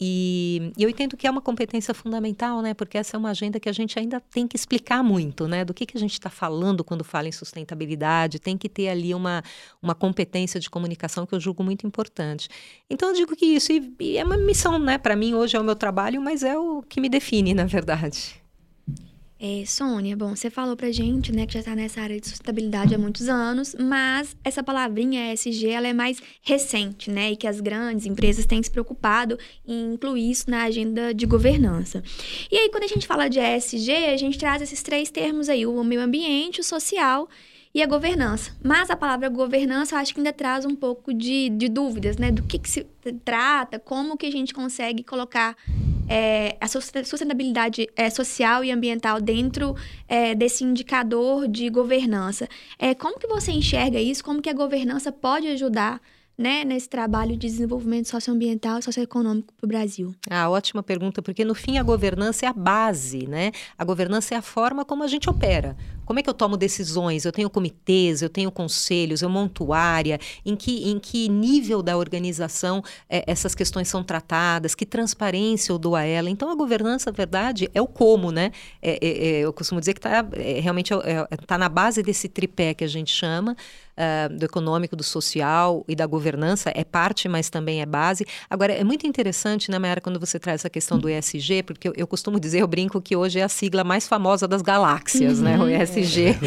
e, 0.00 0.72
e, 0.76 0.82
eu 0.82 0.90
entendo 0.90 1.16
que 1.16 1.26
é 1.26 1.30
uma 1.30 1.40
competência 1.40 1.94
fundamental, 1.94 2.60
né? 2.60 2.74
Porque 2.74 2.98
essa 2.98 3.16
é 3.16 3.18
uma 3.18 3.30
agenda 3.30 3.60
que 3.60 3.68
a 3.68 3.72
gente 3.72 3.98
ainda 3.98 4.20
tem 4.20 4.46
que 4.46 4.56
explicar 4.56 5.02
muito, 5.02 5.46
né? 5.46 5.64
Do 5.64 5.72
que, 5.72 5.86
que 5.86 5.96
a 5.96 6.00
gente 6.00 6.12
está 6.12 6.30
falando 6.30 6.84
quando 6.84 7.04
fala 7.04 7.28
em 7.28 7.32
sustentabilidade, 7.32 8.38
tem 8.38 8.56
que 8.58 8.68
ter 8.68 8.88
ali 8.88 9.14
uma, 9.14 9.42
uma 9.80 9.94
competência 9.94 10.58
de 10.58 10.68
comunicação 10.68 11.26
que 11.26 11.34
eu 11.34 11.40
julgo 11.40 11.62
muito 11.62 11.86
importante. 11.86 12.48
Então 12.90 13.10
eu 13.10 13.14
digo 13.14 13.36
que 13.36 13.46
isso 13.46 13.72
e, 13.72 13.94
e 14.00 14.18
é 14.18 14.24
uma 14.24 14.36
missão, 14.36 14.78
né? 14.78 14.98
Para 14.98 15.16
mim 15.16 15.34
hoje 15.34 15.56
é 15.56 15.60
o 15.60 15.64
meu 15.64 15.76
trabalho, 15.76 16.20
mas 16.20 16.42
é 16.42 16.56
o 16.58 16.82
que 16.82 17.00
me 17.00 17.08
define, 17.08 17.54
na 17.54 17.64
verdade. 17.64 18.43
É, 19.38 19.64
Sônia, 19.66 20.16
bom, 20.16 20.34
você 20.34 20.48
falou 20.48 20.76
pra 20.76 20.92
gente, 20.92 21.32
né, 21.32 21.44
que 21.44 21.54
já 21.54 21.58
está 21.58 21.74
nessa 21.74 22.00
área 22.00 22.18
de 22.20 22.28
sustentabilidade 22.28 22.94
há 22.94 22.98
muitos 22.98 23.28
anos, 23.28 23.74
mas 23.78 24.36
essa 24.44 24.62
palavrinha 24.62 25.32
ESG, 25.32 25.68
ela 25.68 25.88
é 25.88 25.92
mais 25.92 26.22
recente, 26.40 27.10
né, 27.10 27.32
e 27.32 27.36
que 27.36 27.46
as 27.46 27.60
grandes 27.60 28.06
empresas 28.06 28.46
têm 28.46 28.62
se 28.62 28.70
preocupado 28.70 29.36
em 29.66 29.94
incluir 29.94 30.30
isso 30.30 30.48
na 30.48 30.62
agenda 30.62 31.12
de 31.12 31.26
governança. 31.26 32.02
E 32.50 32.56
aí, 32.56 32.70
quando 32.70 32.84
a 32.84 32.88
gente 32.88 33.08
fala 33.08 33.28
de 33.28 33.40
ESG, 33.40 33.92
a 33.92 34.16
gente 34.16 34.38
traz 34.38 34.62
esses 34.62 34.82
três 34.82 35.10
termos 35.10 35.48
aí, 35.48 35.66
o 35.66 35.82
meio 35.82 36.00
ambiente, 36.00 36.60
o 36.60 36.64
social 36.64 37.28
e 37.74 37.82
a 37.82 37.86
governança. 37.86 38.52
Mas 38.62 38.88
a 38.88 38.96
palavra 38.96 39.28
governança 39.28 39.96
eu 39.96 39.98
acho 39.98 40.14
que 40.14 40.20
ainda 40.20 40.32
traz 40.32 40.64
um 40.64 40.76
pouco 40.76 41.12
de, 41.12 41.48
de 41.50 41.68
dúvidas, 41.68 42.16
né? 42.16 42.30
Do 42.30 42.44
que, 42.44 42.58
que 42.58 42.70
se 42.70 42.84
trata, 43.24 43.80
como 43.80 44.16
que 44.16 44.26
a 44.26 44.30
gente 44.30 44.54
consegue 44.54 45.02
colocar 45.02 45.56
é, 46.08 46.56
a 46.60 46.68
sustentabilidade 46.68 47.88
é, 47.96 48.08
social 48.10 48.62
e 48.62 48.70
ambiental 48.70 49.20
dentro 49.20 49.74
é, 50.06 50.34
desse 50.34 50.62
indicador 50.62 51.48
de 51.48 51.68
governança. 51.68 52.48
É, 52.78 52.94
como 52.94 53.18
que 53.18 53.26
você 53.26 53.50
enxerga 53.50 54.00
isso? 54.00 54.22
Como 54.22 54.40
que 54.40 54.50
a 54.50 54.54
governança 54.54 55.10
pode 55.10 55.48
ajudar 55.48 56.00
né, 56.36 56.64
nesse 56.64 56.88
trabalho 56.88 57.32
de 57.36 57.46
desenvolvimento 57.46 58.08
socioambiental 58.08 58.78
e 58.78 58.82
socioeconômico 58.82 59.52
para 59.54 59.64
o 59.64 59.68
Brasil? 59.68 60.14
Ah, 60.28 60.50
ótima 60.50 60.82
pergunta, 60.82 61.22
porque 61.22 61.44
no 61.44 61.54
fim 61.54 61.78
a 61.78 61.82
governança 61.82 62.46
é 62.46 62.48
a 62.48 62.52
base, 62.52 63.26
né? 63.26 63.52
A 63.78 63.84
governança 63.84 64.34
é 64.34 64.38
a 64.38 64.42
forma 64.42 64.84
como 64.84 65.02
a 65.02 65.06
gente 65.06 65.30
opera. 65.30 65.76
Como 66.04 66.18
é 66.18 66.22
que 66.22 66.28
eu 66.28 66.34
tomo 66.34 66.56
decisões? 66.56 67.24
Eu 67.24 67.32
tenho 67.32 67.48
comitês, 67.50 68.22
eu 68.22 68.28
tenho 68.28 68.50
conselhos, 68.50 69.22
eu 69.22 69.28
monto 69.28 69.72
área, 69.72 70.18
em 70.44 70.56
que, 70.56 70.90
em 70.90 70.98
que 70.98 71.28
nível 71.28 71.82
da 71.82 71.96
organização 71.96 72.82
é, 73.08 73.24
essas 73.26 73.54
questões 73.54 73.88
são 73.88 74.02
tratadas, 74.02 74.74
que 74.74 74.86
transparência 74.86 75.72
eu 75.72 75.78
dou 75.78 75.96
a 75.96 76.02
ela. 76.02 76.30
Então, 76.30 76.50
a 76.50 76.54
governança, 76.54 77.10
na 77.10 77.16
verdade, 77.16 77.70
é 77.74 77.80
o 77.80 77.86
como, 77.86 78.30
né? 78.30 78.52
É, 78.82 78.98
é, 79.00 79.08
é 79.08 79.40
eu 79.40 79.52
costumo 79.52 79.80
dizer 79.80 79.94
que 79.94 79.98
está 79.98 80.26
é, 80.32 80.60
realmente 80.60 80.92
está 81.40 81.58
na 81.58 81.68
base 81.68 82.02
desse 82.02 82.28
tripé 82.28 82.74
que 82.74 82.84
a 82.84 82.88
gente 82.88 83.12
chama, 83.12 83.56
uh, 83.96 84.36
do 84.36 84.44
econômico, 84.44 84.94
do 84.94 85.02
social 85.02 85.84
e 85.88 85.94
da 85.94 86.06
governança, 86.06 86.72
é 86.74 86.84
parte, 86.84 87.28
mas 87.28 87.48
também 87.48 87.80
é 87.80 87.86
base. 87.86 88.26
Agora, 88.48 88.72
é 88.72 88.84
muito 88.84 89.06
interessante, 89.06 89.70
né, 89.70 89.78
Mayara, 89.78 90.00
quando 90.00 90.20
você 90.20 90.38
traz 90.38 90.62
essa 90.62 90.70
questão 90.70 90.98
do 90.98 91.08
ESG, 91.08 91.62
porque 91.62 91.88
eu, 91.88 91.92
eu 91.96 92.06
costumo 92.06 92.38
dizer, 92.38 92.60
eu 92.60 92.66
brinco 92.66 93.00
que 93.00 93.16
hoje 93.16 93.38
é 93.38 93.42
a 93.42 93.48
sigla 93.48 93.84
mais 93.84 94.06
famosa 94.06 94.46
das 94.46 94.62
galáxias, 94.62 95.38
uhum. 95.38 95.44
né? 95.44 95.58
O 95.58 95.68
ESG 95.68 95.94
ESG, 96.04 96.38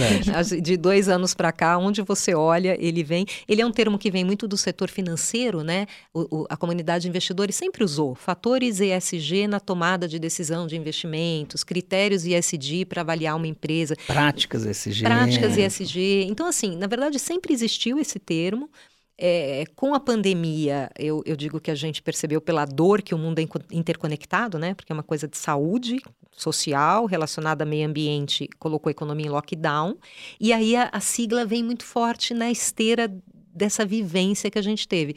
é 0.57 0.61
de 0.61 0.77
dois 0.77 1.09
anos 1.09 1.33
para 1.33 1.51
cá, 1.51 1.77
onde 1.77 2.01
você 2.01 2.33
olha, 2.33 2.77
ele 2.79 3.03
vem. 3.03 3.25
Ele 3.47 3.61
é 3.61 3.65
um 3.65 3.71
termo 3.71 3.97
que 3.97 4.09
vem 4.09 4.23
muito 4.23 4.47
do 4.47 4.57
setor 4.57 4.89
financeiro, 4.89 5.63
né? 5.63 5.85
O, 6.13 6.41
o, 6.41 6.45
a 6.49 6.57
comunidade 6.57 7.03
de 7.03 7.09
investidores 7.09 7.55
sempre 7.55 7.83
usou 7.83 8.15
fatores 8.15 8.79
ESG 8.79 9.47
na 9.47 9.59
tomada 9.59 10.07
de 10.07 10.19
decisão 10.19 10.67
de 10.67 10.75
investimentos, 10.75 11.63
critérios 11.63 12.25
ESG 12.25 12.85
para 12.85 13.01
avaliar 13.01 13.35
uma 13.35 13.47
empresa. 13.47 13.95
Práticas 14.07 14.65
ESG. 14.65 15.03
Práticas 15.03 15.57
ESG. 15.57 16.25
Então, 16.29 16.47
assim, 16.47 16.75
na 16.75 16.87
verdade, 16.87 17.19
sempre 17.19 17.36
existiu 17.51 17.99
esse 17.99 18.19
termo. 18.19 18.69
É, 19.19 19.63
com 19.75 19.95
a 19.95 19.99
pandemia, 19.99 20.91
eu, 20.97 21.23
eu, 21.25 21.35
digo 21.35 21.59
que 21.59 21.71
a 21.71 21.75
gente 21.75 22.03
percebeu 22.03 22.39
pela 22.39 22.65
dor 22.65 23.01
que 23.01 23.15
o 23.15 23.17
mundo 23.17 23.39
é 23.39 23.47
interconectado, 23.71 24.59
né? 24.59 24.75
Porque 24.75 24.91
é 24.91 24.95
uma 24.95 25.01
coisa 25.01 25.27
de 25.27 25.37
saúde 25.37 25.97
social 26.31 27.05
relacionada 27.05 27.63
a 27.63 27.67
meio 27.67 27.87
ambiente, 27.87 28.47
colocou 28.59 28.89
a 28.89 28.91
economia 28.91 29.25
em 29.25 29.29
lockdown. 29.29 29.97
E 30.39 30.53
aí 30.53 30.75
a, 30.75 30.89
a 30.91 30.99
sigla 30.99 31.45
vem 31.45 31.63
muito 31.63 31.83
forte 31.83 32.33
na 32.35 32.51
esteira 32.51 33.11
dessa 33.51 33.83
vivência 33.83 34.51
que 34.51 34.59
a 34.59 34.61
gente 34.61 34.87
teve. 34.87 35.15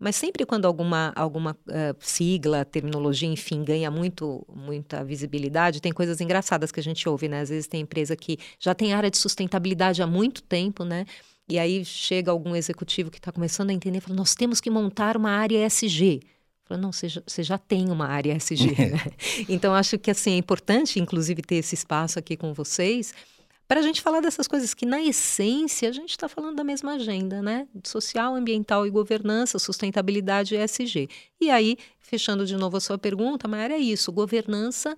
Mas 0.00 0.16
sempre 0.16 0.46
quando 0.46 0.64
alguma, 0.64 1.12
alguma 1.14 1.52
uh, 1.68 1.94
sigla, 1.98 2.64
terminologia, 2.64 3.28
enfim, 3.28 3.62
ganha 3.62 3.90
muito, 3.90 4.46
muita 4.48 5.04
visibilidade, 5.04 5.82
tem 5.82 5.92
coisas 5.92 6.22
engraçadas 6.22 6.72
que 6.72 6.80
a 6.80 6.82
gente 6.82 7.06
ouve, 7.06 7.28
né? 7.28 7.42
Às 7.42 7.50
vezes 7.50 7.66
tem 7.66 7.82
empresa 7.82 8.16
que 8.16 8.38
já 8.58 8.74
tem 8.74 8.94
área 8.94 9.10
de 9.10 9.18
sustentabilidade 9.18 10.02
há 10.02 10.06
muito 10.06 10.42
tempo, 10.42 10.84
né? 10.84 11.04
E 11.50 11.58
aí 11.58 11.84
chega 11.84 12.30
algum 12.30 12.54
executivo 12.54 13.10
que 13.10 13.18
está 13.18 13.32
começando 13.32 13.70
a 13.70 13.72
entender 13.72 13.98
e 13.98 14.00
fala: 14.00 14.16
nós 14.16 14.34
temos 14.34 14.60
que 14.60 14.70
montar 14.70 15.16
uma 15.16 15.30
área 15.30 15.58
SG. 15.66 16.20
Fala, 16.64 16.80
não, 16.80 16.92
você 16.92 17.08
já, 17.08 17.20
você 17.26 17.42
já 17.42 17.58
tem 17.58 17.90
uma 17.90 18.06
área 18.06 18.32
SG. 18.34 18.70
né? 18.78 19.00
Então, 19.48 19.74
acho 19.74 19.98
que 19.98 20.10
assim, 20.10 20.32
é 20.32 20.36
importante, 20.36 21.00
inclusive, 21.00 21.42
ter 21.42 21.56
esse 21.56 21.74
espaço 21.74 22.18
aqui 22.18 22.36
com 22.36 22.54
vocês 22.54 23.12
para 23.66 23.80
a 23.80 23.82
gente 23.82 24.00
falar 24.00 24.20
dessas 24.20 24.48
coisas 24.48 24.74
que, 24.74 24.84
na 24.84 25.00
essência, 25.00 25.88
a 25.88 25.92
gente 25.92 26.10
está 26.10 26.28
falando 26.28 26.56
da 26.56 26.64
mesma 26.64 26.94
agenda, 26.94 27.40
né? 27.40 27.68
Social, 27.84 28.34
ambiental 28.34 28.86
e 28.86 28.90
governança, 28.90 29.58
sustentabilidade 29.58 30.54
e 30.54 30.58
ESG. 30.58 31.08
E 31.40 31.50
aí, 31.50 31.76
fechando 31.98 32.46
de 32.46 32.56
novo 32.56 32.76
a 32.76 32.80
sua 32.80 32.98
pergunta, 32.98 33.48
Mayara, 33.48 33.74
é 33.74 33.78
isso: 33.78 34.12
governança 34.12 34.96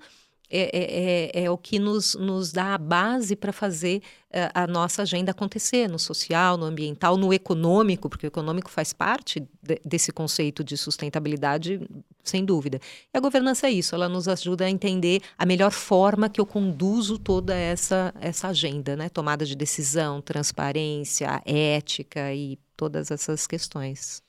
é, 0.54 0.70
é, 0.70 1.40
é, 1.40 1.44
é, 1.44 1.50
o 1.50 1.56
que 1.56 1.78
nos, 1.78 2.14
nos 2.14 2.52
dá 2.52 2.74
a 2.74 2.78
base 2.78 3.34
para 3.34 3.52
fazer 3.52 4.02
uh, 4.28 4.52
a 4.52 4.66
nossa 4.66 5.00
agenda 5.00 5.30
acontecer 5.30 5.88
no 5.88 5.98
social, 5.98 6.58
no 6.58 6.66
ambiental, 6.66 7.16
no 7.16 7.32
econômico, 7.32 8.06
porque 8.06 8.26
o 8.26 8.28
econômico 8.28 8.70
faz 8.70 8.92
parte 8.92 9.40
de, 9.62 9.80
desse 9.82 10.12
conceito 10.12 10.62
de 10.62 10.76
sustentabilidade, 10.76 11.80
sem 12.22 12.44
dúvida. 12.44 12.78
E 13.14 13.16
a 13.16 13.20
governança 13.20 13.66
é 13.66 13.70
isso, 13.70 13.94
ela 13.94 14.10
nos 14.10 14.28
ajuda 14.28 14.66
a 14.66 14.70
entender 14.70 15.22
a 15.38 15.46
melhor 15.46 15.72
forma 15.72 16.28
que 16.28 16.40
eu 16.40 16.44
conduzo 16.44 17.18
toda 17.18 17.54
essa, 17.54 18.12
essa 18.20 18.48
agenda, 18.48 18.94
né? 18.94 19.08
Tomada 19.08 19.46
de 19.46 19.56
decisão, 19.56 20.20
transparência, 20.20 21.42
ética 21.46 22.34
e 22.34 22.58
todas 22.76 23.10
essas 23.10 23.46
questões. 23.46 24.22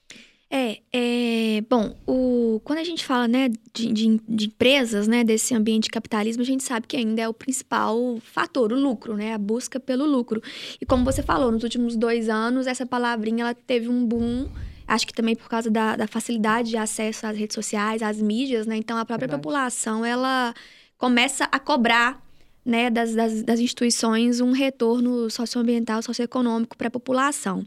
É, 0.56 0.82
é 0.94 1.62
bom, 1.68 1.96
o, 2.06 2.62
quando 2.64 2.78
a 2.78 2.84
gente 2.84 3.04
fala 3.04 3.28
né, 3.28 3.50
de, 3.74 3.92
de, 3.92 4.22
de, 4.30 4.46
empresas, 4.46 5.08
né, 5.08 5.24
desse 5.24 5.56
ambiente 5.56 5.86
de 5.86 5.90
capitalismo, 5.90 6.44
a 6.44 6.46
gente 6.46 6.64
sabe 6.64 6.86
que 6.86 6.96
ainda 6.96 7.24
é 7.24 7.28
o 7.28 7.34
principal 7.34 8.20
fator, 8.22 8.72
o 8.72 8.80
lucro, 8.80 9.16
né, 9.16 9.34
a 9.34 9.38
busca 9.40 9.80
pelo 9.80 10.06
lucro. 10.06 10.44
E 10.80 10.86
como 10.86 11.04
você 11.04 11.24
falou, 11.24 11.52
nos 11.52 11.64
últimos 11.64 11.96
dois 11.96 12.30
anos, 12.30 12.68
essa 12.68 12.86
palavrinha 12.86 13.46
ela 13.46 13.56
teve 13.56 13.90
um 13.90 14.06
boom 14.06 14.48
Acho 14.86 15.08
que 15.08 15.14
também 15.14 15.36
por 15.36 15.48
causa 15.50 15.72
da, 15.72 15.96
da, 15.96 16.08
facilidade 16.08 16.70
de 16.70 16.78
acesso 16.78 17.26
às 17.26 17.38
redes 17.38 17.56
sociais, 17.56 18.04
às 18.04 18.22
mídias, 18.22 18.68
né? 18.68 18.76
Então 18.76 18.98
a 18.98 19.06
própria 19.06 19.28
Verdade. 19.28 19.42
população 19.42 20.06
ela 20.06 20.54
começa 20.98 21.46
a 21.46 21.58
cobrar 21.58 22.23
né, 22.66 22.90
das, 22.90 23.14
das, 23.14 23.44
das, 23.44 23.60
instituições 23.60 24.40
um 24.40 24.52
retorno 24.52 25.30
socioambiental, 25.30 26.02
socioeconômico 26.02 26.78
para 26.78 26.88
a 26.88 26.92
população. 26.92 27.66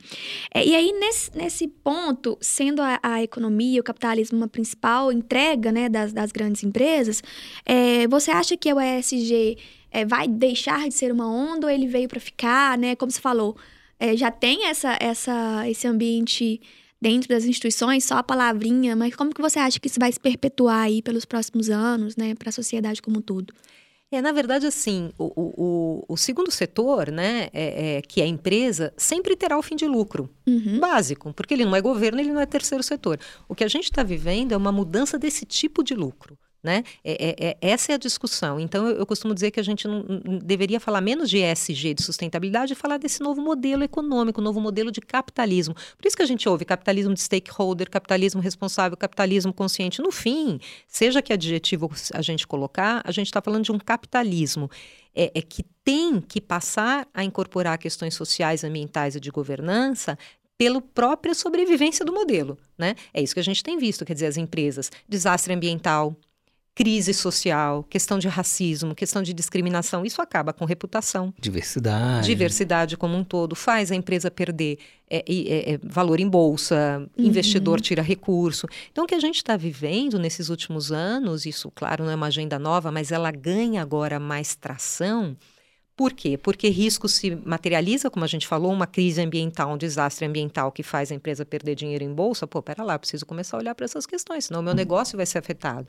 É, 0.55 0.65
e 0.65 0.75
aí, 0.75 0.93
nesse, 0.93 1.37
nesse 1.37 1.69
ponto, 1.69 2.39
sendo 2.41 2.81
a, 2.81 2.99
a, 3.03 3.23
economia, 3.23 3.81
o 3.81 3.85
capitalismo 3.85 4.39
uma 4.39 4.49
principal 4.49 5.13
entrega 5.13 5.71
né, 5.71 5.89
das, 5.89 6.13
das 6.13 6.33
grandes 6.33 6.65
empresas, 6.65 7.23
é, 7.65 8.09
você 8.09 8.31
acha 8.31 8.57
que 8.57 8.73
o 8.73 8.81
ESG 8.81 9.59
é, 9.91 10.05
vai 10.05 10.27
deixar 10.27 10.89
de 10.89 10.95
ser 10.95 11.13
uma 11.13 11.29
onda 11.29 11.67
ou 11.67 11.71
ele 11.71 11.87
veio 11.87 12.09
para 12.09 12.21
ficar? 12.21 12.79
Né? 12.79 12.97
Como 12.97 13.11
você 13.11 13.21
falou, 13.21 13.57
é, 14.01 14.17
já 14.17 14.31
tem 14.31 14.67
essa, 14.67 14.97
essa, 15.01 15.69
esse 15.69 15.87
ambiente 15.87 16.61
dentro 17.01 17.29
das 17.29 17.45
instituições, 17.45 18.05
só 18.05 18.17
a 18.17 18.23
palavrinha, 18.23 18.97
mas 18.97 19.15
como 19.15 19.35
que 19.35 19.43
você 19.43 19.59
acha 19.59 19.79
que 19.79 19.87
isso 19.87 20.01
vai 20.01 20.11
se 20.11 20.19
perpetuar 20.19 20.85
aí 20.85 21.03
pelos 21.03 21.27
próximos 21.27 21.69
anos, 21.69 22.17
né, 22.17 22.35
para 22.35 22.49
a 22.49 22.53
sociedade 22.53 23.03
como 23.03 23.19
um 23.19 23.23
todo? 23.23 23.53
É, 24.11 24.23
na 24.23 24.31
verdade, 24.31 24.67
assim, 24.67 25.13
o, 25.19 25.33
o, 25.35 26.05
o 26.09 26.17
segundo 26.17 26.51
setor, 26.51 27.11
né, 27.11 27.49
é, 27.53 27.97
é, 27.97 28.03
que 28.03 28.21
é 28.21 28.25
a 28.25 28.29
empresa, 28.29 28.93
sempre 28.97 29.35
terá 29.35 29.59
o 29.59 29.63
fim 29.63 29.75
de 29.75 29.87
lucro. 29.87 30.31
Uhum. 30.47 30.79
Básico, 30.79 31.33
porque 31.35 31.55
ele 31.55 31.65
não 31.65 31.75
é 31.75 31.81
governo, 31.81 32.21
ele 32.21 32.33
não 32.33 32.41
é 32.41 32.47
terceiro 32.47 32.85
setor. 32.85 33.19
O 33.49 33.55
que 33.55 33.65
a 33.65 33.69
gente 33.69 33.85
está 33.85 34.05
vivendo 34.05 34.53
é 34.53 34.57
uma 34.57 34.71
mudança 34.71 35.19
desse 35.19 35.45
tipo 35.45 35.83
de 35.83 35.95
lucro. 35.95 36.39
Né? 36.67 36.83
É, 37.05 37.13
é, 37.13 37.49
é, 37.51 37.57
essa 37.61 37.93
é 37.93 37.95
a 37.95 37.99
discussão. 37.99 38.59
Então, 38.59 38.89
eu, 38.89 38.97
eu, 38.97 39.07
costumo 39.07 39.33
dizer 39.33 39.53
que 39.53 39.61
a 39.61 39.63
gente 39.63 39.87
não, 39.87 40.05
deveria 40.43 40.81
falar 40.81 41.01
menos 41.01 41.31
de 41.31 41.39
ESG, 41.39 41.95
de 41.95 42.03
sustentabilidade, 42.03 42.73
e 42.73 42.75
falar 42.75 42.97
desse 42.99 43.23
novo 43.23 43.41
modelo 43.41 43.85
econômico, 43.85 44.41
novo 44.41 44.61
modelo 44.61 44.91
de 44.91 45.01
capitalismo. 45.01 45.77
Por 45.97 46.09
isso 46.09 46.17
que 46.17 46.25
a 46.25 46.27
gente 46.27 46.49
ouve 46.49 46.65
capitalismo 46.65 47.15
de 47.15 47.21
stakeholder, 47.21 47.89
capitalismo 47.89 48.41
responsável, 48.41 48.97
capitalismo 48.97 49.53
consciente. 49.53 50.03
No 50.03 50.11
fim, 50.11 50.59
seja 50.89 51.23
que 51.23 51.33
adjetivo 51.33 51.89
a 52.13 52.21
gente 52.21 52.45
colocar, 52.49 53.01
a 53.05 53.13
gente 53.13 53.29
está 53.29 53.41
falando 53.41 53.63
de 53.63 53.71
um 53.71 53.79
capitalismo 53.79 54.69
é, 55.15 55.31
é 55.37 55.43
que 55.43 55.63
tem 55.85 56.21
que 56.21 56.41
passar 56.41 57.07
a 57.15 57.23
incorporar 57.23 57.79
questões 57.79 58.13
sociais, 58.15 58.65
ambientais 58.65 59.15
e 59.15 59.21
de 59.21 59.31
governança 59.31 60.19
pela 60.59 60.81
própria 60.81 61.35
sobrevivência 61.35 62.05
do 62.05 62.13
modelo, 62.13 62.59
né? 62.79 62.95
É 63.13 63.23
isso 63.23 63.35
que 63.35 63.41
a 63.41 63.45
gente 63.45 63.63
tem 63.63 63.79
visto, 63.79 64.05
quer 64.05 64.15
dizer, 64.15 64.27
as 64.27 64.37
empresas, 64.37 64.91
desastre 65.09 65.53
ambiental, 65.53 66.17
crise 66.77 67.15
social, 67.15 67.83
questão 67.85 68.19
de 68.19 68.29
racismo, 68.29 68.95
questão 68.95 69.23
de 69.23 69.33
discriminação, 69.33 70.05
isso 70.05 70.21
acaba 70.21 70.53
com 70.53 70.67
reputação. 70.67 71.33
Diversidade. 71.41 72.27
Diversidade 72.27 72.99
como 72.99 73.17
um 73.17 73.25
todo, 73.25 73.57
faz 73.57 73.91
a 73.91 73.95
empresa 73.95 74.31
perder 74.31 74.79
é, 75.09 75.25
é, 75.27 75.73
é, 75.73 75.79
valor 75.83 76.21
em 76.21 76.29
bolsa, 76.29 77.09
uhum. 77.17 77.25
investidor 77.25 77.81
tira 77.81 78.03
recurso. 78.03 78.67
Então, 78.93 79.05
o 79.05 79.07
que 79.07 79.15
a 79.15 79.19
gente 79.19 79.37
está 79.37 79.57
vivendo 79.57 80.19
nesses 80.19 80.51
últimos 80.51 80.93
anos, 80.93 81.47
isso, 81.47 81.73
claro, 81.75 82.05
não 82.05 82.13
é 82.13 82.15
uma 82.15 82.27
agenda 82.27 82.59
nova, 82.59 82.93
mas 82.93 83.11
ela 83.11 83.31
ganha 83.31 83.81
agora 83.81 84.21
mais 84.21 84.55
tração. 84.55 85.35
Por 85.97 86.13
quê? 86.13 86.37
Porque 86.37 86.69
risco 86.69 87.09
se 87.09 87.35
materializa, 87.37 88.11
como 88.11 88.27
a 88.27 88.29
gente 88.29 88.47
falou, 88.47 88.71
uma 88.71 88.87
crise 88.87 89.23
ambiental, 89.23 89.73
um 89.73 89.79
desastre 89.79 90.27
ambiental 90.27 90.71
que 90.71 90.83
faz 90.83 91.11
a 91.11 91.15
empresa 91.15 91.43
perder 91.47 91.75
dinheiro 91.75 92.05
em 92.05 92.13
bolsa. 92.13 92.47
Pô, 92.47 92.61
pera 92.61 92.85
lá, 92.85 92.99
preciso 92.99 93.25
começar 93.25 93.57
a 93.57 93.61
olhar 93.61 93.75
para 93.75 93.87
essas 93.87 94.05
questões, 94.05 94.45
senão 94.45 94.61
o 94.61 94.63
meu 94.63 94.73
uhum. 94.73 94.77
negócio 94.77 95.17
vai 95.17 95.25
ser 95.25 95.39
afetado. 95.39 95.89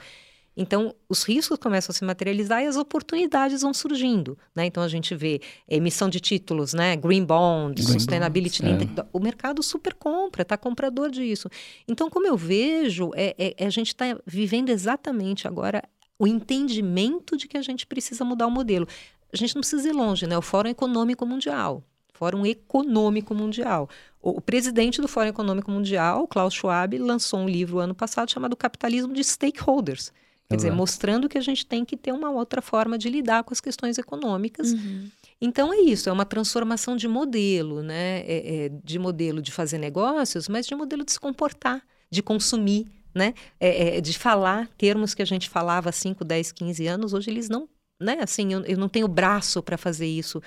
Então, 0.57 0.95
os 1.07 1.21
riscos 1.21 1.59
começam 1.59 1.93
a 1.93 1.95
se 1.95 2.03
materializar 2.03 2.63
e 2.63 2.65
as 2.65 2.75
oportunidades 2.75 3.61
vão 3.61 3.71
surgindo. 3.75 4.35
Né? 4.55 4.65
Então, 4.65 4.81
a 4.81 4.87
gente 4.87 5.13
vê 5.13 5.39
emissão 5.69 6.09
de 6.09 6.19
títulos, 6.19 6.73
né? 6.73 6.95
green 6.95 7.23
bond, 7.23 7.79
green 7.79 7.99
sustainability 7.99 8.63
bonds, 8.63 8.89
é. 8.97 9.05
O 9.13 9.19
mercado 9.19 9.61
super 9.61 9.93
compra, 9.93 10.41
está 10.41 10.57
comprador 10.57 11.11
disso. 11.11 11.47
Então, 11.87 12.09
como 12.09 12.25
eu 12.25 12.35
vejo, 12.35 13.11
é, 13.13 13.35
é, 13.37 13.53
é 13.55 13.67
a 13.67 13.69
gente 13.69 13.89
está 13.89 14.05
vivendo 14.25 14.69
exatamente 14.69 15.47
agora 15.47 15.83
o 16.17 16.25
entendimento 16.25 17.37
de 17.37 17.47
que 17.47 17.57
a 17.57 17.61
gente 17.61 17.85
precisa 17.85 18.25
mudar 18.25 18.47
o 18.47 18.51
modelo. 18.51 18.87
A 19.31 19.37
gente 19.37 19.53
não 19.53 19.61
precisa 19.61 19.87
ir 19.87 19.93
longe, 19.93 20.25
né? 20.25 20.35
O 20.35 20.41
Fórum 20.41 20.69
Econômico 20.69 21.23
Mundial. 21.23 21.83
Fórum 22.13 22.43
Econômico 22.47 23.35
Mundial. 23.35 23.87
O, 24.19 24.31
o 24.31 24.41
presidente 24.41 24.99
do 24.99 25.07
Fórum 25.07 25.27
Econômico 25.27 25.69
Mundial, 25.69 26.27
Klaus 26.27 26.55
Schwab, 26.55 26.97
lançou 26.97 27.41
um 27.41 27.47
livro 27.47 27.77
ano 27.77 27.93
passado 27.93 28.31
chamado 28.31 28.55
Capitalismo 28.55 29.13
de 29.13 29.23
Stakeholders 29.23 30.11
Quer 30.49 30.55
Exato. 30.55 30.69
dizer, 30.69 30.71
mostrando 30.71 31.27
que 31.27 31.37
a 31.37 31.41
gente 31.41 31.65
tem 31.65 31.83
que 31.83 31.97
ter 31.97 32.13
uma 32.13 32.31
outra 32.31 32.61
forma 32.61 32.97
de 32.97 33.09
lidar 33.09 33.43
com 33.43 33.53
as 33.53 33.59
questões 33.59 33.97
econômicas. 33.97 34.71
Uhum. 34.71 35.09
Então 35.41 35.73
é 35.73 35.77
isso, 35.81 36.07
é 36.07 36.11
uma 36.11 36.25
transformação 36.25 36.95
de 36.95 37.07
modelo, 37.07 37.83
né? 37.83 38.19
É, 38.21 38.65
é, 38.65 38.69
de 38.69 38.97
modelo 38.97 39.41
de 39.41 39.51
fazer 39.51 39.77
negócios, 39.77 40.47
mas 40.47 40.65
de 40.65 40.73
modelo 40.73 41.03
de 41.03 41.11
se 41.11 41.19
comportar, 41.19 41.83
de 42.09 42.23
consumir, 42.23 42.87
né? 43.13 43.33
É, 43.59 43.97
é 43.97 44.01
de 44.01 44.17
falar 44.17 44.69
termos 44.77 45.13
que 45.13 45.21
a 45.21 45.25
gente 45.25 45.49
falava 45.49 45.89
há 45.89 45.91
5, 45.91 46.23
10, 46.23 46.53
15 46.53 46.87
anos, 46.87 47.13
hoje 47.13 47.29
eles 47.29 47.49
não, 47.49 47.67
né? 48.01 48.19
Assim, 48.21 48.53
eu, 48.53 48.61
eu 48.61 48.77
não 48.77 48.87
tenho 48.87 49.07
braço 49.07 49.61
para 49.61 49.77
fazer 49.77 50.07
isso. 50.07 50.41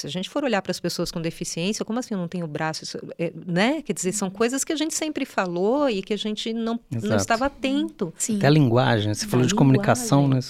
Se 0.00 0.06
a 0.06 0.10
gente 0.10 0.28
for 0.28 0.44
olhar 0.44 0.62
para 0.62 0.70
as 0.70 0.80
pessoas 0.80 1.10
com 1.10 1.20
deficiência, 1.20 1.84
como 1.84 1.98
assim 1.98 2.14
eu 2.14 2.18
não 2.18 2.28
tenho 2.28 2.46
braço? 2.46 2.84
Isso, 2.84 2.98
é, 3.18 3.32
né? 3.46 3.82
Quer 3.82 3.92
dizer, 3.92 4.12
são 4.12 4.30
coisas 4.30 4.64
que 4.64 4.72
a 4.72 4.76
gente 4.76 4.94
sempre 4.94 5.24
falou 5.24 5.88
e 5.88 6.02
que 6.02 6.12
a 6.12 6.16
gente 6.16 6.52
não, 6.52 6.80
não 6.90 7.16
estava 7.16 7.46
atento. 7.46 8.12
Sim. 8.16 8.36
Até 8.36 8.46
a 8.46 8.50
linguagem, 8.50 9.12
você 9.12 9.26
falou 9.26 9.46
de 9.46 9.54
comunicação, 9.54 10.26
né? 10.26 10.40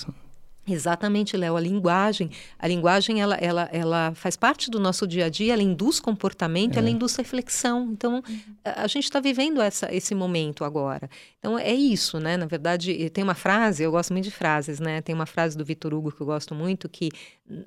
Exatamente, 0.68 1.36
Léo. 1.36 1.56
A 1.56 1.60
linguagem, 1.60 2.30
a 2.58 2.68
linguagem 2.68 3.20
ela, 3.20 3.34
ela, 3.36 3.68
ela 3.72 4.14
faz 4.14 4.36
parte 4.36 4.70
do 4.70 4.78
nosso 4.78 5.06
dia 5.06 5.26
a 5.26 5.28
dia, 5.28 5.52
ela 5.52 5.62
induz 5.62 5.98
comportamento, 5.98 6.76
é. 6.76 6.78
ela 6.78 6.90
induz 6.90 7.16
reflexão. 7.16 7.90
Então, 7.92 8.22
uhum. 8.26 8.40
a, 8.64 8.82
a, 8.82 8.86
gente 8.86 9.04
está 9.04 9.20
vivendo 9.20 9.60
essa, 9.60 9.92
esse 9.92 10.14
momento 10.14 10.64
agora. 10.64 11.08
Então, 11.38 11.58
é 11.58 11.72
isso, 11.72 12.20
né? 12.20 12.36
Na 12.36 12.46
verdade, 12.46 13.10
tem 13.10 13.24
uma 13.24 13.34
frase, 13.34 13.82
eu 13.82 13.90
gosto 13.90 14.12
muito 14.12 14.24
de 14.24 14.30
frases, 14.30 14.78
né? 14.78 15.00
Tem 15.00 15.14
uma 15.14 15.26
frase 15.26 15.56
do 15.56 15.64
Vitor 15.64 15.94
Hugo 15.94 16.12
que 16.12 16.20
eu 16.20 16.26
gosto 16.26 16.54
muito, 16.54 16.88
que 16.88 17.10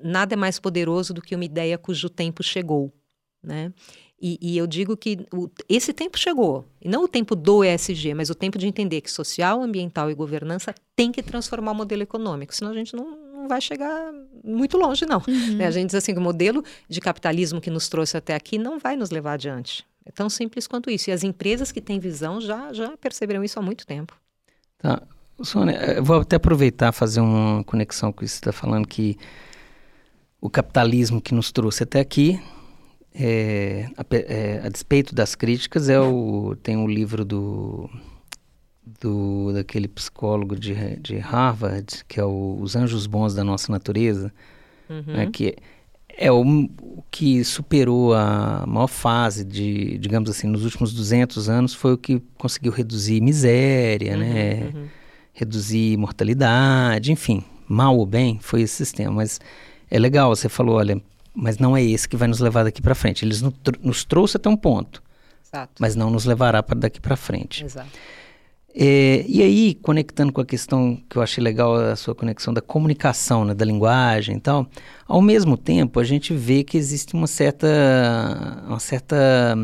nada 0.02 0.34
é 0.34 0.36
mais 0.36 0.58
poderoso 0.58 1.12
do 1.12 1.20
que 1.20 1.34
uma 1.34 1.44
ideia 1.44 1.76
cujo 1.76 2.08
tempo 2.08 2.42
chegou, 2.42 2.92
né? 3.42 3.72
E, 4.26 4.38
e, 4.40 4.56
eu 4.56 4.66
digo 4.66 4.96
que 4.96 5.26
o, 5.30 5.50
esse 5.68 5.92
tempo 5.92 6.18
chegou. 6.18 6.64
E 6.80 6.88
não 6.88 7.04
o 7.04 7.08
tempo 7.08 7.36
do 7.36 7.62
ESG, 7.62 8.14
mas 8.14 8.30
o 8.30 8.34
tempo 8.34 8.56
de 8.56 8.66
entender 8.66 9.02
que 9.02 9.10
social, 9.10 9.62
ambiental 9.62 10.10
e 10.10 10.14
governança 10.14 10.74
tem 10.96 11.12
que 11.12 11.22
transformar 11.22 11.72
o 11.72 11.74
modelo 11.74 12.02
econômico. 12.02 12.54
Senão 12.54 12.70
a 12.70 12.74
gente 12.74 12.96
não, 12.96 13.04
não 13.34 13.46
vai 13.46 13.60
chegar 13.60 14.14
muito 14.42 14.78
longe, 14.78 15.04
não. 15.04 15.22
Uhum. 15.28 15.56
Né? 15.56 15.66
A 15.66 15.70
gente 15.70 15.88
diz 15.88 15.96
assim 15.96 16.14
que 16.14 16.18
o 16.18 16.22
modelo 16.22 16.64
de 16.88 17.02
capitalismo 17.02 17.60
que 17.60 17.68
nos 17.68 17.86
trouxe 17.86 18.16
até 18.16 18.34
aqui 18.34 18.56
não 18.56 18.78
vai 18.78 18.96
nos 18.96 19.10
levar 19.10 19.34
adiante. 19.34 19.84
É 20.06 20.10
tão 20.10 20.30
simples 20.30 20.66
quanto 20.66 20.88
isso. 20.88 21.10
E 21.10 21.12
as 21.12 21.22
empresas 21.22 21.70
que 21.70 21.82
têm 21.82 21.98
visão 21.98 22.40
já, 22.40 22.72
já 22.72 22.96
perceberam 22.96 23.44
isso 23.44 23.58
há 23.58 23.62
muito 23.62 23.86
tempo. 23.86 24.16
Tá. 24.78 25.02
Sônia, 25.42 25.74
eu 25.96 26.02
vou 26.02 26.20
até 26.20 26.36
aproveitar 26.36 26.92
fazer 26.92 27.20
uma 27.20 27.62
conexão 27.64 28.10
com 28.10 28.24
isso 28.24 28.40
que 28.40 28.46
você 28.46 28.50
está 28.50 28.52
falando, 28.58 28.88
que 28.88 29.18
o 30.40 30.48
capitalismo 30.48 31.20
que 31.20 31.34
nos 31.34 31.52
trouxe 31.52 31.82
até 31.82 32.00
aqui 32.00 32.40
é, 33.14 33.86
a, 33.96 34.04
é, 34.10 34.60
a, 34.64 34.68
despeito 34.68 35.14
das 35.14 35.36
críticas, 35.36 35.88
é 35.88 36.00
o, 36.00 36.56
tem 36.62 36.76
um 36.76 36.88
livro 36.88 37.24
do, 37.24 37.88
do 39.00 39.52
daquele 39.52 39.86
psicólogo 39.86 40.58
de, 40.58 40.74
de 40.96 41.18
Harvard, 41.18 42.04
que 42.08 42.18
é 42.18 42.24
o 42.24 42.58
Os 42.60 42.74
Anjos 42.74 43.06
Bons 43.06 43.32
da 43.32 43.44
Nossa 43.44 43.70
Natureza, 43.70 44.32
uhum. 44.90 45.02
né, 45.06 45.28
que 45.32 45.54
é 46.16 46.30
o, 46.30 46.42
o, 46.42 47.04
que 47.08 47.44
superou 47.44 48.14
a 48.14 48.64
maior 48.66 48.88
fase 48.88 49.44
de, 49.44 49.96
digamos 49.98 50.28
assim, 50.28 50.48
nos 50.48 50.64
últimos 50.64 50.92
200 50.92 51.48
anos, 51.48 51.72
foi 51.72 51.92
o 51.92 51.98
que 51.98 52.20
conseguiu 52.36 52.72
reduzir 52.72 53.20
miséria, 53.20 54.16
né, 54.16 54.26
uhum, 54.26 54.32
né, 54.32 54.70
uhum. 54.74 54.86
reduzir 55.32 55.96
mortalidade, 55.96 57.12
enfim, 57.12 57.44
mal 57.68 57.96
ou 57.96 58.06
bem, 58.06 58.40
foi 58.40 58.62
esse 58.62 58.74
sistema, 58.74 59.12
mas 59.12 59.40
é 59.88 59.98
legal, 60.00 60.34
você 60.34 60.48
falou, 60.48 60.76
olha, 60.76 61.00
mas 61.34 61.58
não 61.58 61.76
é 61.76 61.82
esse 61.82 62.08
que 62.08 62.16
vai 62.16 62.28
nos 62.28 62.38
levar 62.38 62.64
daqui 62.64 62.80
para 62.80 62.94
frente. 62.94 63.24
Eles 63.24 63.42
nos, 63.42 63.54
nos 63.80 64.04
trouxe 64.04 64.36
até 64.36 64.48
um 64.48 64.56
ponto, 64.56 65.02
Exato. 65.44 65.72
mas 65.80 65.96
não 65.96 66.10
nos 66.10 66.24
levará 66.24 66.62
para 66.62 66.78
daqui 66.78 67.00
para 67.00 67.16
frente. 67.16 67.64
Exato. 67.64 67.90
É, 68.76 69.24
e 69.28 69.40
aí, 69.40 69.74
conectando 69.74 70.32
com 70.32 70.40
a 70.40 70.44
questão 70.44 71.00
que 71.08 71.16
eu 71.16 71.22
achei 71.22 71.42
legal, 71.42 71.76
a 71.76 71.94
sua 71.94 72.12
conexão 72.12 72.52
da 72.52 72.60
comunicação, 72.60 73.44
né, 73.44 73.54
da 73.54 73.64
linguagem 73.64 74.36
e 74.36 74.40
tal, 74.40 74.68
ao 75.06 75.22
mesmo 75.22 75.56
tempo 75.56 76.00
a 76.00 76.04
gente 76.04 76.34
vê 76.34 76.64
que 76.64 76.76
existe 76.76 77.14
uma 77.14 77.28
certa, 77.28 77.68
uma 78.66 78.80
certa, 78.80 79.56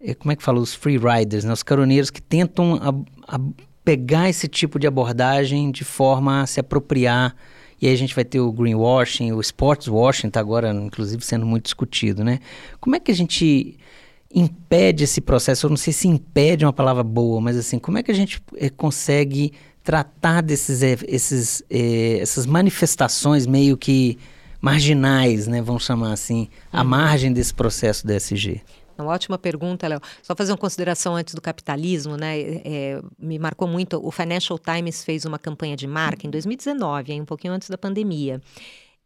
é, 0.00 0.14
como 0.14 0.30
é 0.30 0.36
que 0.36 0.44
fala, 0.44 0.60
os 0.60 0.74
free 0.74 0.96
riders, 0.96 1.42
né, 1.42 1.52
os 1.52 1.64
caroneiros 1.64 2.08
que 2.08 2.22
tentam 2.22 2.76
a, 2.76 3.34
a 3.34 3.40
pegar 3.84 4.28
esse 4.28 4.46
tipo 4.46 4.78
de 4.78 4.86
abordagem 4.86 5.72
de 5.72 5.82
forma 5.82 6.42
a 6.42 6.46
se 6.46 6.60
apropriar 6.60 7.34
e 7.80 7.86
aí 7.86 7.92
a 7.92 7.96
gente 7.96 8.14
vai 8.14 8.24
ter 8.24 8.40
o 8.40 8.50
greenwashing, 8.52 9.32
o 9.32 9.40
sports 9.40 9.88
washing 9.88 10.28
está 10.28 10.40
agora, 10.40 10.72
inclusive, 10.72 11.24
sendo 11.24 11.46
muito 11.46 11.64
discutido, 11.64 12.24
né? 12.24 12.40
Como 12.80 12.96
é 12.96 13.00
que 13.00 13.10
a 13.10 13.14
gente 13.14 13.76
impede 14.34 15.04
esse 15.04 15.20
processo? 15.20 15.66
Eu 15.66 15.70
não 15.70 15.76
sei 15.76 15.92
se 15.92 16.08
impede 16.08 16.64
uma 16.64 16.72
palavra 16.72 17.02
boa, 17.02 17.40
mas 17.40 17.56
assim, 17.56 17.78
como 17.78 17.98
é 17.98 18.02
que 18.02 18.10
a 18.10 18.14
gente 18.14 18.42
é, 18.56 18.68
consegue 18.68 19.52
tratar 19.82 20.42
desses 20.42 20.82
esses, 20.82 21.62
é, 21.70 22.18
essas 22.20 22.44
manifestações 22.46 23.46
meio 23.46 23.76
que 23.76 24.18
marginais, 24.60 25.46
né, 25.46 25.62
vamos 25.62 25.84
chamar 25.84 26.12
assim, 26.12 26.48
à 26.72 26.82
uhum. 26.82 26.88
margem 26.88 27.32
desse 27.32 27.54
processo 27.54 28.06
do 28.06 28.12
ESG? 28.12 28.60
Uma 28.98 29.12
ótima 29.12 29.38
pergunta, 29.38 29.86
Léo. 29.86 30.00
Só 30.22 30.34
fazer 30.34 30.52
uma 30.52 30.58
consideração 30.58 31.14
antes 31.14 31.34
do 31.34 31.40
capitalismo, 31.40 32.16
né? 32.16 32.40
É, 32.40 33.00
me 33.18 33.38
marcou 33.38 33.68
muito. 33.68 34.04
O 34.04 34.10
Financial 34.10 34.58
Times 34.58 35.04
fez 35.04 35.24
uma 35.24 35.38
campanha 35.38 35.76
de 35.76 35.86
marca 35.86 36.26
em 36.26 36.30
2019, 36.30 37.12
hein, 37.12 37.22
um 37.22 37.24
pouquinho 37.24 37.52
antes 37.52 37.68
da 37.70 37.78
pandemia 37.78 38.40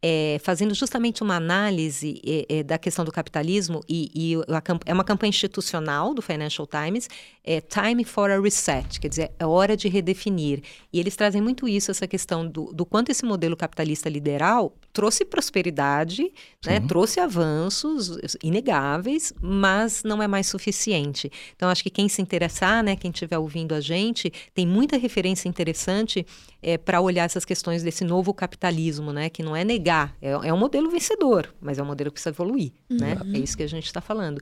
é, 0.03 0.39
fazendo 0.43 0.75
justamente 0.75 1.23
uma 1.23 1.37
análise 1.37 2.21
é, 2.27 2.59
é, 2.59 2.63
da 2.65 2.77
questão 2.77 3.05
do 3.05 3.13
capitalismo 3.13 3.81
e, 3.89 4.11
e 4.13 4.35
a, 4.53 4.63
é 4.85 4.93
uma 4.93 5.05
campanha 5.05 5.29
institucional 5.29 6.13
do 6.13 6.21
Financial 6.21 6.67
Times, 6.67 7.09
é 7.45 7.61
Time 7.61 8.05
for 8.05 8.29
a 8.29 8.41
Reset, 8.41 8.99
quer 8.99 9.09
dizer, 9.09 9.31
é 9.39 9.47
hora 9.47 9.77
de 9.77 9.89
redefinir. 9.89 10.63
E 10.93 10.99
eles 10.99 11.15
trazem 11.15 11.41
muito 11.41 11.69
isso, 11.69 11.93
essa 11.93 12.09
questão 12.09 12.47
do, 12.47 12.73
do 12.73 12.85
quanto 12.85 13.11
esse 13.11 13.25
modelo 13.25 13.57
capitalista 13.57 14.09
liberal 14.09 14.75
trouxe 14.93 15.25
prosperidade, 15.25 16.33
né, 16.65 16.81
trouxe 16.81 17.19
avanços 17.19 18.37
inegáveis, 18.43 19.33
mas 19.41 20.03
não 20.05 20.23
é 20.23 20.29
mais 20.29 20.47
suficiente. 20.47 21.31
Então, 21.57 21.69
acho 21.69 21.83
que 21.83 21.91
quem 21.91 22.09
se 22.09 22.21
interessar, 22.21 22.83
né, 22.83 22.95
quem 22.95 23.11
estiver 23.11 23.39
ouvindo 23.39 23.75
a 23.75 23.81
gente, 23.81 24.33
tem 24.55 24.67
muita 24.67 24.97
referência 24.97 25.49
interessante 25.49 26.27
é, 26.63 26.77
para 26.77 27.01
olhar 27.01 27.25
essas 27.25 27.45
questões 27.45 27.83
desse 27.83 28.05
novo 28.05 28.35
capitalismo, 28.35 29.13
né, 29.13 29.31
que 29.31 29.43
não 29.43 29.57
é 29.57 29.65
negar, 29.65 30.15
é, 30.21 30.31
é 30.31 30.53
um 30.53 30.59
modelo 30.59 30.91
vencedor, 30.91 31.53
mas 31.61 31.79
é 31.79 31.83
um 31.83 31.87
modelo 31.87 32.11
que 32.11 32.15
precisa 32.15 32.31
evoluir, 32.31 32.73
né? 32.91 33.17
uhum. 33.21 33.31
né? 33.31 33.39
É 33.39 33.43
isso 33.43 33.57
que 33.57 33.63
a 33.63 33.69
gente 33.69 33.87
está 33.87 34.01
falando. 34.01 34.41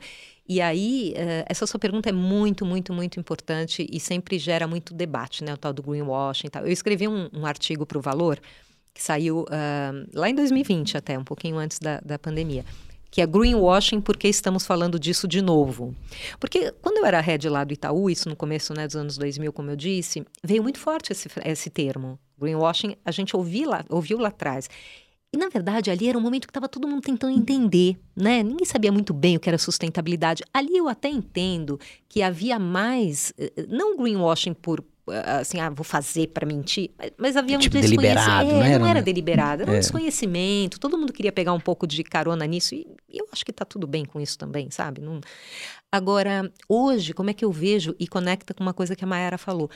E 0.49 0.61
aí, 0.61 1.15
uh, 1.17 1.47
essa 1.47 1.65
sua 1.65 1.79
pergunta 1.79 2.09
é 2.09 2.13
muito, 2.13 2.67
muito, 2.67 2.93
muito 2.93 3.21
importante 3.21 3.87
e 3.89 4.01
sempre 4.01 4.37
gera 4.37 4.67
muito 4.67 4.93
debate, 4.93 5.45
né? 5.45 5.55
O 5.55 5.57
tal 5.57 5.73
do 5.73 5.81
greenwashing 5.81 6.49
e 6.49 6.51
tal. 6.51 6.67
Eu 6.67 6.73
escrevi 6.73 7.07
um, 7.07 7.29
um 7.33 7.47
artigo 7.47 7.87
para 7.87 7.97
o 7.97 8.01
Valor, 8.01 8.41
que 8.95 9.03
saiu 9.03 9.43
uh, 9.43 10.09
lá 10.13 10.29
em 10.29 10.35
2020 10.35 10.97
até, 10.97 11.19
um 11.19 11.25
pouquinho 11.25 11.57
antes 11.57 11.79
da, 11.79 12.01
da 12.01 12.19
pandemia 12.19 12.65
que 13.11 13.21
é 13.21 13.27
greenwashing, 13.27 14.01
porque 14.01 14.29
estamos 14.29 14.65
falando 14.65 14.99
disso 14.99 15.27
de 15.27 15.43
novo. 15.43 15.95
Porque 16.39 16.73
quando 16.81 16.99
eu 16.99 17.05
era 17.05 17.21
head 17.21 17.49
lá 17.49 17.65
do 17.65 17.73
Itaú, 17.73 18.09
isso 18.09 18.29
no 18.29 18.37
começo 18.37 18.73
né, 18.73 18.87
dos 18.87 18.95
anos 18.95 19.19
2000, 19.19 19.53
como 19.53 19.71
eu 19.71 19.77
disse, 19.77 20.25
veio 20.45 20.63
muito 20.63 20.79
forte 20.79 21.11
esse, 21.11 21.29
esse 21.45 21.71
termo. 21.71 22.19
Greenwashing, 22.39 22.95
a 23.05 23.11
gente 23.11 23.37
ouviu 23.37 23.69
lá, 23.69 23.85
ouviu 23.89 24.19
lá 24.19 24.29
atrás. 24.29 24.71
E, 25.33 25.37
na 25.37 25.49
verdade, 25.49 25.91
ali 25.91 26.09
era 26.09 26.19
um 26.19 26.21
momento 26.21 26.47
que 26.47 26.51
estava 26.51 26.69
todo 26.69 26.89
mundo 26.89 27.03
tentando 27.03 27.37
entender, 27.37 27.97
né? 28.17 28.43
Ninguém 28.43 28.65
sabia 28.65 28.91
muito 28.91 29.15
bem 29.15 29.37
o 29.37 29.41
que 29.41 29.49
era 29.49 29.59
sustentabilidade. 29.59 30.43
Ali 30.53 30.77
eu 30.77 30.89
até 30.89 31.09
entendo 31.09 31.79
que 32.09 32.21
havia 32.21 32.59
mais, 32.59 33.33
eh, 33.39 33.53
eh, 33.57 33.67
não 33.69 33.97
greenwashing 33.97 34.55
por, 34.55 34.83
assim, 35.41 35.61
ah, 35.61 35.71
vou 35.71 35.85
fazer 35.85 36.29
para 36.29 36.47
mentir, 36.47 36.91
mas, 36.99 37.13
mas 37.17 37.37
havia 37.37 37.59
tipo 37.59 37.77
um 37.77 37.81
deliberado, 37.81 38.51
é, 38.51 38.73
não, 38.73 38.81
não 38.81 38.87
era 38.87 39.03
deliberado, 39.03 39.63
era 39.63 39.71
um 39.71 39.75
é. 39.75 39.79
desconhecimento, 39.79 40.79
todo 40.79 40.97
mundo 40.97 41.13
queria 41.13 41.33
pegar 41.33 41.53
um 41.53 41.61
pouco 41.61 41.87
de 41.87 42.03
carona 42.05 42.47
nisso 42.47 42.75
e, 42.75 42.87
eu 43.09 43.27
acho 43.33 43.45
que 43.45 43.51
está 43.51 43.65
tudo 43.65 43.87
bem 43.87 44.05
com 44.05 44.21
isso 44.21 44.39
também, 44.39 44.71
sabe? 44.71 45.01
Não... 45.01 45.21
Agora, 45.91 46.53
hoje, 46.69 47.13
como 47.13 47.31
é 47.31 47.35
que 47.35 47.45
eu 47.45 47.51
vejo 47.51 47.95
e 47.99 48.07
conecta 48.07 48.55
com 48.55 48.63
uma 48.63 48.75
coisa 48.75 48.95
que 48.95 49.05
a 49.05 49.07
Mayara 49.07 49.39
falou? 49.39 49.69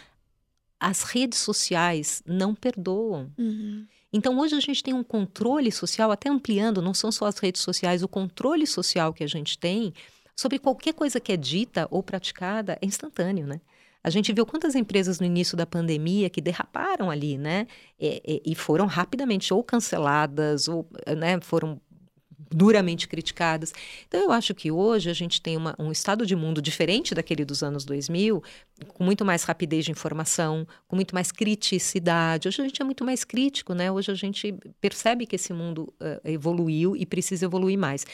As 0.79 1.03
redes 1.03 1.39
sociais 1.39 2.23
não 2.27 2.55
perdoam. 2.55 3.33
Uhum. 3.39 3.87
Então, 4.13 4.39
hoje 4.39 4.55
a 4.55 4.61
gente 4.61 4.83
tem 4.83 4.95
um 4.95 5.03
controle 5.03 5.73
social, 5.73 6.13
até 6.13 6.29
ampliando, 6.29 6.81
não 6.81 6.95
são 6.95 7.11
só 7.11 7.27
as 7.27 7.39
redes 7.39 7.63
sociais, 7.63 8.03
o 8.03 8.09
controle 8.09 8.65
social 8.67 9.13
que 9.13 9.25
a 9.25 9.27
gente 9.27 9.59
tem 9.59 9.93
sobre 10.37 10.59
qualquer 10.59 10.95
coisa 10.95 11.19
que 11.19 11.33
é 11.33 11.37
dita 11.37 11.89
ou 11.91 12.03
praticada 12.03 12.79
é 12.81 12.87
instantâneo, 12.87 13.47
né? 13.47 13.61
A 14.05 14.11
gente 14.11 14.33
viu 14.35 14.45
quantas 14.45 14.75
empresas 14.75 15.19
no 15.19 15.25
início 15.25 15.57
da 15.57 15.65
pandemia 15.65 16.29
que 16.29 16.43
derraparam 16.43 17.11
ali, 17.11 17.39
né? 17.39 17.67
E, 17.99 18.23
e, 18.45 18.53
e 18.53 18.55
foram 18.55 18.85
rapidamente 18.85 19.53
ou 19.55 19.65
canceladas 19.65 20.69
ou 20.69 20.87
né, 21.17 21.41
foram 21.41 21.81
duramente 22.51 23.09
criticadas. 23.09 23.73
Então, 24.07 24.21
eu 24.21 24.31
acho 24.31 24.55
que 24.55 24.71
hoje 24.71 25.11
a 25.11 25.13
gente 25.13 25.41
tem 25.41 25.57
uma, 25.57 25.75
um 25.79 25.91
estado 25.91 26.25
de 26.25 26.37
mundo 26.37 26.63
diferente 26.63 27.15
daquele 27.15 27.45
dos 27.45 27.63
anos 27.63 27.85
2000, 27.85 28.43
com 28.89 29.03
muito 29.03 29.25
mais 29.25 29.43
rapidez 29.43 29.85
de 29.85 29.91
informação, 29.91 30.67
com 30.87 30.95
muito 30.95 31.15
mais 31.15 31.33
criticidade. 31.33 32.47
Hoje 32.47 32.63
a 32.63 32.65
gente 32.65 32.81
é 32.81 32.85
muito 32.85 33.05
mais 33.05 33.25
crítico, 33.25 33.75
né? 33.75 33.91
Hoje 33.91 34.13
a 34.13 34.15
gente 34.15 34.55
percebe 34.81 35.27
que 35.27 35.37
esse 35.37 35.53
mundo 35.53 35.93
uh, 36.01 36.21
evoluiu 36.29 36.97
e 36.97 37.05
precisa 37.05 37.45
evoluir 37.47 37.79
mais. 37.79 38.07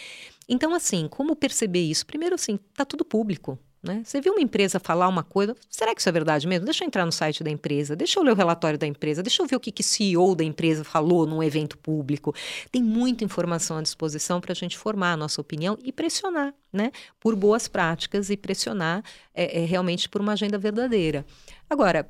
Então, 0.49 0.75
assim, 0.75 1.07
como 1.09 1.37
perceber 1.37 1.83
isso? 1.83 2.07
Primeiro, 2.07 2.35
assim, 2.35 2.59
está 2.73 2.85
tudo 2.85 3.05
público. 3.05 3.59
Né? 3.83 4.03
Você 4.05 4.21
viu 4.21 4.35
uma 4.35 4.43
empresa 4.43 4.79
falar 4.79 5.09
uma 5.09 5.23
coisa, 5.23 5.57
será 5.71 5.95
que 5.95 6.01
isso 6.03 6.09
é 6.09 6.13
verdade 6.13 6.47
mesmo? 6.47 6.67
Deixa 6.67 6.85
eu 6.85 6.87
entrar 6.87 7.07
no 7.07 7.13
site 7.13 7.43
da 7.43 7.51
empresa, 7.51 7.97
deixa 7.97 8.19
eu 8.19 8.23
ler 8.23 8.33
o 8.33 8.35
relatório 8.35 8.79
da 8.79 8.87
empresa, 8.87 9.23
deixa 9.23 9.43
eu 9.43 9.47
ver 9.47 9.57
o 9.57 9.61
que, 9.61 9.73
o 9.81 9.83
CEO 9.83 10.35
da 10.35 10.45
empresa 10.45 10.85
falou 10.85 11.27
num 11.27 11.43
evento 11.43 11.79
público. 11.79 12.35
Tem 12.71 12.83
muita 12.83 13.25
informação 13.25 13.79
à 13.79 13.83
disposição 13.83 14.39
para 14.39 14.53
a 14.53 14.55
gente 14.55 14.77
formar 14.77 15.13
a 15.13 15.17
nossa 15.17 15.41
opinião 15.41 15.79
e 15.83 15.91
pressionar 15.93 16.55
né? 16.71 16.93
por 17.19 17.35
boas 17.35 17.69
práticas 17.69 18.29
e 18.29 18.37
pressionar 18.37 19.03
é, 19.35 19.63
é, 19.63 19.65
realmente 19.65 20.11
por 20.11 20.21
uma 20.21 20.33
agenda 20.33 20.59
verdadeira. 20.59 21.25
Agora, 21.69 22.07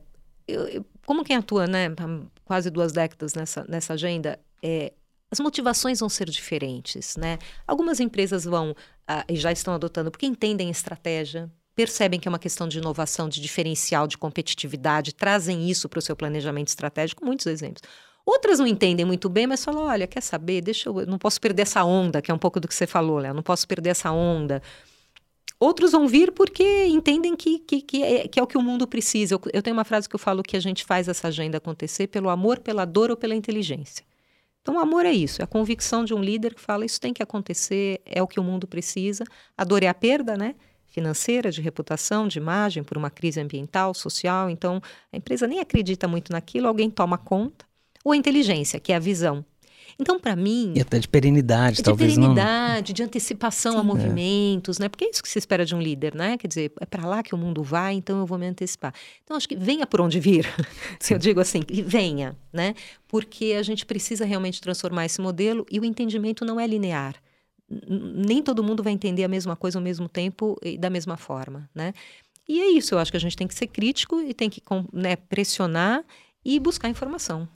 eu, 0.49 0.67
eu, 0.67 0.87
como 1.07 1.23
quem 1.23 1.37
atua 1.37 1.69
né, 1.69 1.87
quase 2.45 2.69
duas 2.69 2.91
décadas 2.91 3.35
nessa, 3.35 3.65
nessa 3.69 3.93
agenda, 3.93 4.41
é, 4.61 4.93
as 5.31 5.39
motivações 5.39 6.01
vão 6.01 6.09
ser 6.09 6.29
diferentes, 6.29 7.17
né? 7.17 7.39
Algumas 7.65 8.01
empresas 8.01 8.45
vão 8.45 8.75
ah, 9.07 9.25
e 9.29 9.37
já 9.37 9.53
estão 9.53 9.73
adotando 9.73 10.11
porque 10.11 10.27
entendem 10.27 10.69
estratégia, 10.71 11.49
percebem 11.81 12.21
que 12.21 12.29
é 12.29 12.31
uma 12.31 12.39
questão 12.39 12.69
de 12.69 12.77
inovação, 12.77 13.27
de 13.27 13.41
diferencial, 13.41 14.07
de 14.07 14.19
competitividade, 14.19 15.15
trazem 15.15 15.71
isso 15.71 15.89
para 15.89 15.99
o 15.99 16.03
seu 16.03 16.15
planejamento 16.15 16.69
estratégico, 16.69 17.25
muitos 17.25 17.47
exemplos. 17.47 17.81
Outras 18.27 18.59
não 18.59 18.67
entendem 18.67 19.07
muito 19.07 19.31
bem, 19.31 19.47
mas 19.47 19.65
falam: 19.65 19.85
olha, 19.85 20.07
quer 20.07 20.21
saber? 20.21 20.61
Deixa 20.61 20.91
eu. 20.91 21.07
Não 21.07 21.17
posso 21.17 21.41
perder 21.41 21.63
essa 21.63 21.83
onda, 21.83 22.21
que 22.21 22.31
é 22.31 22.35
um 22.35 22.39
pouco 22.39 22.61
do 22.61 22.69
que 22.69 22.75
você 22.75 22.87
falou, 22.87 23.17
Léo. 23.17 23.33
Não 23.33 23.43
posso 23.43 23.67
perder 23.67 23.91
essa 23.91 24.13
onda. 24.13 24.61
Outros 25.59 25.93
vão 25.93 26.07
vir 26.07 26.33
porque 26.33 26.85
entendem 26.87 27.35
que, 27.35 27.61
que, 27.61 27.81
que, 27.81 28.03
é, 28.03 28.29
que 28.29 28.39
é 28.39 28.43
o 28.43 28.47
que 28.47 28.59
o 28.59 28.63
mundo 28.63 28.87
precisa. 28.87 29.37
Eu, 29.37 29.41
eu 29.55 29.63
tenho 29.63 29.75
uma 29.75 29.85
frase 29.85 30.07
que 30.07 30.15
eu 30.15 30.21
falo 30.21 30.43
que 30.43 30.59
a 30.59 30.61
gente 30.61 30.85
faz 30.85 31.09
essa 31.09 31.29
agenda 31.29 31.57
acontecer 31.57 32.09
pelo 32.09 32.29
amor, 32.29 32.59
pela 32.59 32.85
dor 32.85 33.11
ou 33.11 33.17
pela 33.17 33.35
inteligência. 33.35 34.05
Então, 34.61 34.77
o 34.77 34.79
amor 34.79 35.07
é 35.07 35.13
isso, 35.13 35.41
é 35.41 35.45
a 35.45 35.47
convicção 35.47 36.05
de 36.05 36.13
um 36.13 36.23
líder 36.23 36.55
que 36.55 36.61
fala: 36.61 36.85
isso 36.85 37.01
tem 37.01 37.15
que 37.15 37.23
acontecer, 37.23 38.03
é 38.05 38.23
o 38.23 38.27
que 38.27 38.39
o 38.39 38.45
mundo 38.45 38.67
precisa. 38.67 39.25
A 39.57 39.65
dor 39.65 39.83
é 39.83 39.89
a 39.89 39.95
perda, 39.95 40.37
né? 40.37 40.55
Financeira, 40.91 41.51
de 41.51 41.61
reputação, 41.61 42.29
de 42.29 42.39
imagem, 42.39 42.83
por 42.83 42.99
uma 42.99 43.11
crise 43.11 43.41
ambiental, 43.41 43.95
social. 43.95 44.51
Então, 44.51 44.83
a 45.13 45.17
empresa 45.17 45.47
nem 45.47 45.61
acredita 45.61 46.07
muito 46.07 46.33
naquilo, 46.33 46.67
alguém 46.67 46.91
toma 46.91 47.17
conta. 47.17 47.65
Ou 48.05 48.13
a 48.13 48.17
inteligência, 48.17 48.81
que 48.81 48.93
é 48.93 48.97
a 48.97 48.99
visão. 48.99 49.45
Então, 49.99 50.19
para 50.19 50.35
mim. 50.35 50.73
E 50.75 50.81
até 50.81 50.99
de 50.99 51.07
perenidade, 51.07 51.77
de 51.77 51.83
talvez 51.83 52.15
perenidade, 52.15 52.91
não... 52.91 52.95
de 52.95 53.03
antecipação 53.03 53.73
Sim, 53.73 53.79
a 53.79 53.83
movimentos, 53.83 54.81
é. 54.81 54.85
né? 54.85 54.89
Porque 54.89 55.05
é 55.05 55.11
isso 55.11 55.23
que 55.23 55.29
se 55.29 55.39
espera 55.39 55.65
de 55.65 55.75
um 55.75 55.81
líder, 55.81 56.15
né? 56.15 56.39
Quer 56.39 56.49
dizer, 56.49 56.73
é 56.81 56.87
para 56.87 57.07
lá 57.07 57.23
que 57.23 57.35
o 57.35 57.39
mundo 57.39 57.63
vai, 57.63 57.95
então 57.95 58.19
eu 58.19 58.27
vou 58.27 58.39
me 58.39 58.47
antecipar. 58.47 58.95
Então, 59.23 59.37
acho 59.37 59.47
que 59.47 59.57
venha 59.57 59.87
por 59.87 60.01
onde 60.01 60.19
vir, 60.19 60.47
se 60.99 61.13
eu 61.13 61.19
digo 61.19 61.39
assim, 61.39 61.61
venha, 61.85 62.35
né? 62.51 62.75
Porque 63.07 63.55
a 63.59 63.63
gente 63.63 63.85
precisa 63.85 64.25
realmente 64.25 64.61
transformar 64.61 65.05
esse 65.05 65.21
modelo 65.21 65.67
e 65.71 65.79
o 65.79 65.85
entendimento 65.85 66.45
não 66.45 66.59
é 66.59 66.67
linear 66.67 67.15
nem 67.71 68.43
todo 68.43 68.65
mundo 68.65 68.83
vai 68.83 68.93
entender 68.93 69.25
a 69.25 69.29
mesma 69.29 69.55
coisa 69.55 69.79
ao 69.79 69.83
mesmo 69.83 70.09
tempo 70.09 70.59
e 70.63 70.77
da 70.77 70.91
mesma 70.91 71.17
forma, 71.17 71.69
né? 71.75 71.95
E 72.49 72.61
é 72.61 72.71
isso, 72.71 72.95
eu 72.95 72.99
acho 72.99 73.13
que 73.13 73.17
a 73.17 73.21
gente 73.21 73.37
tem 73.37 73.47
que 73.47 73.55
ser 73.55 73.69
crítico 73.69 74.21
e 74.21 74.35
tem 74.35 74.51
que 74.51 74.61
né, 74.93 75.15
pressionar 75.15 76.05
e 76.45 76.59
buscar 76.59 76.89
informação. 76.89 77.49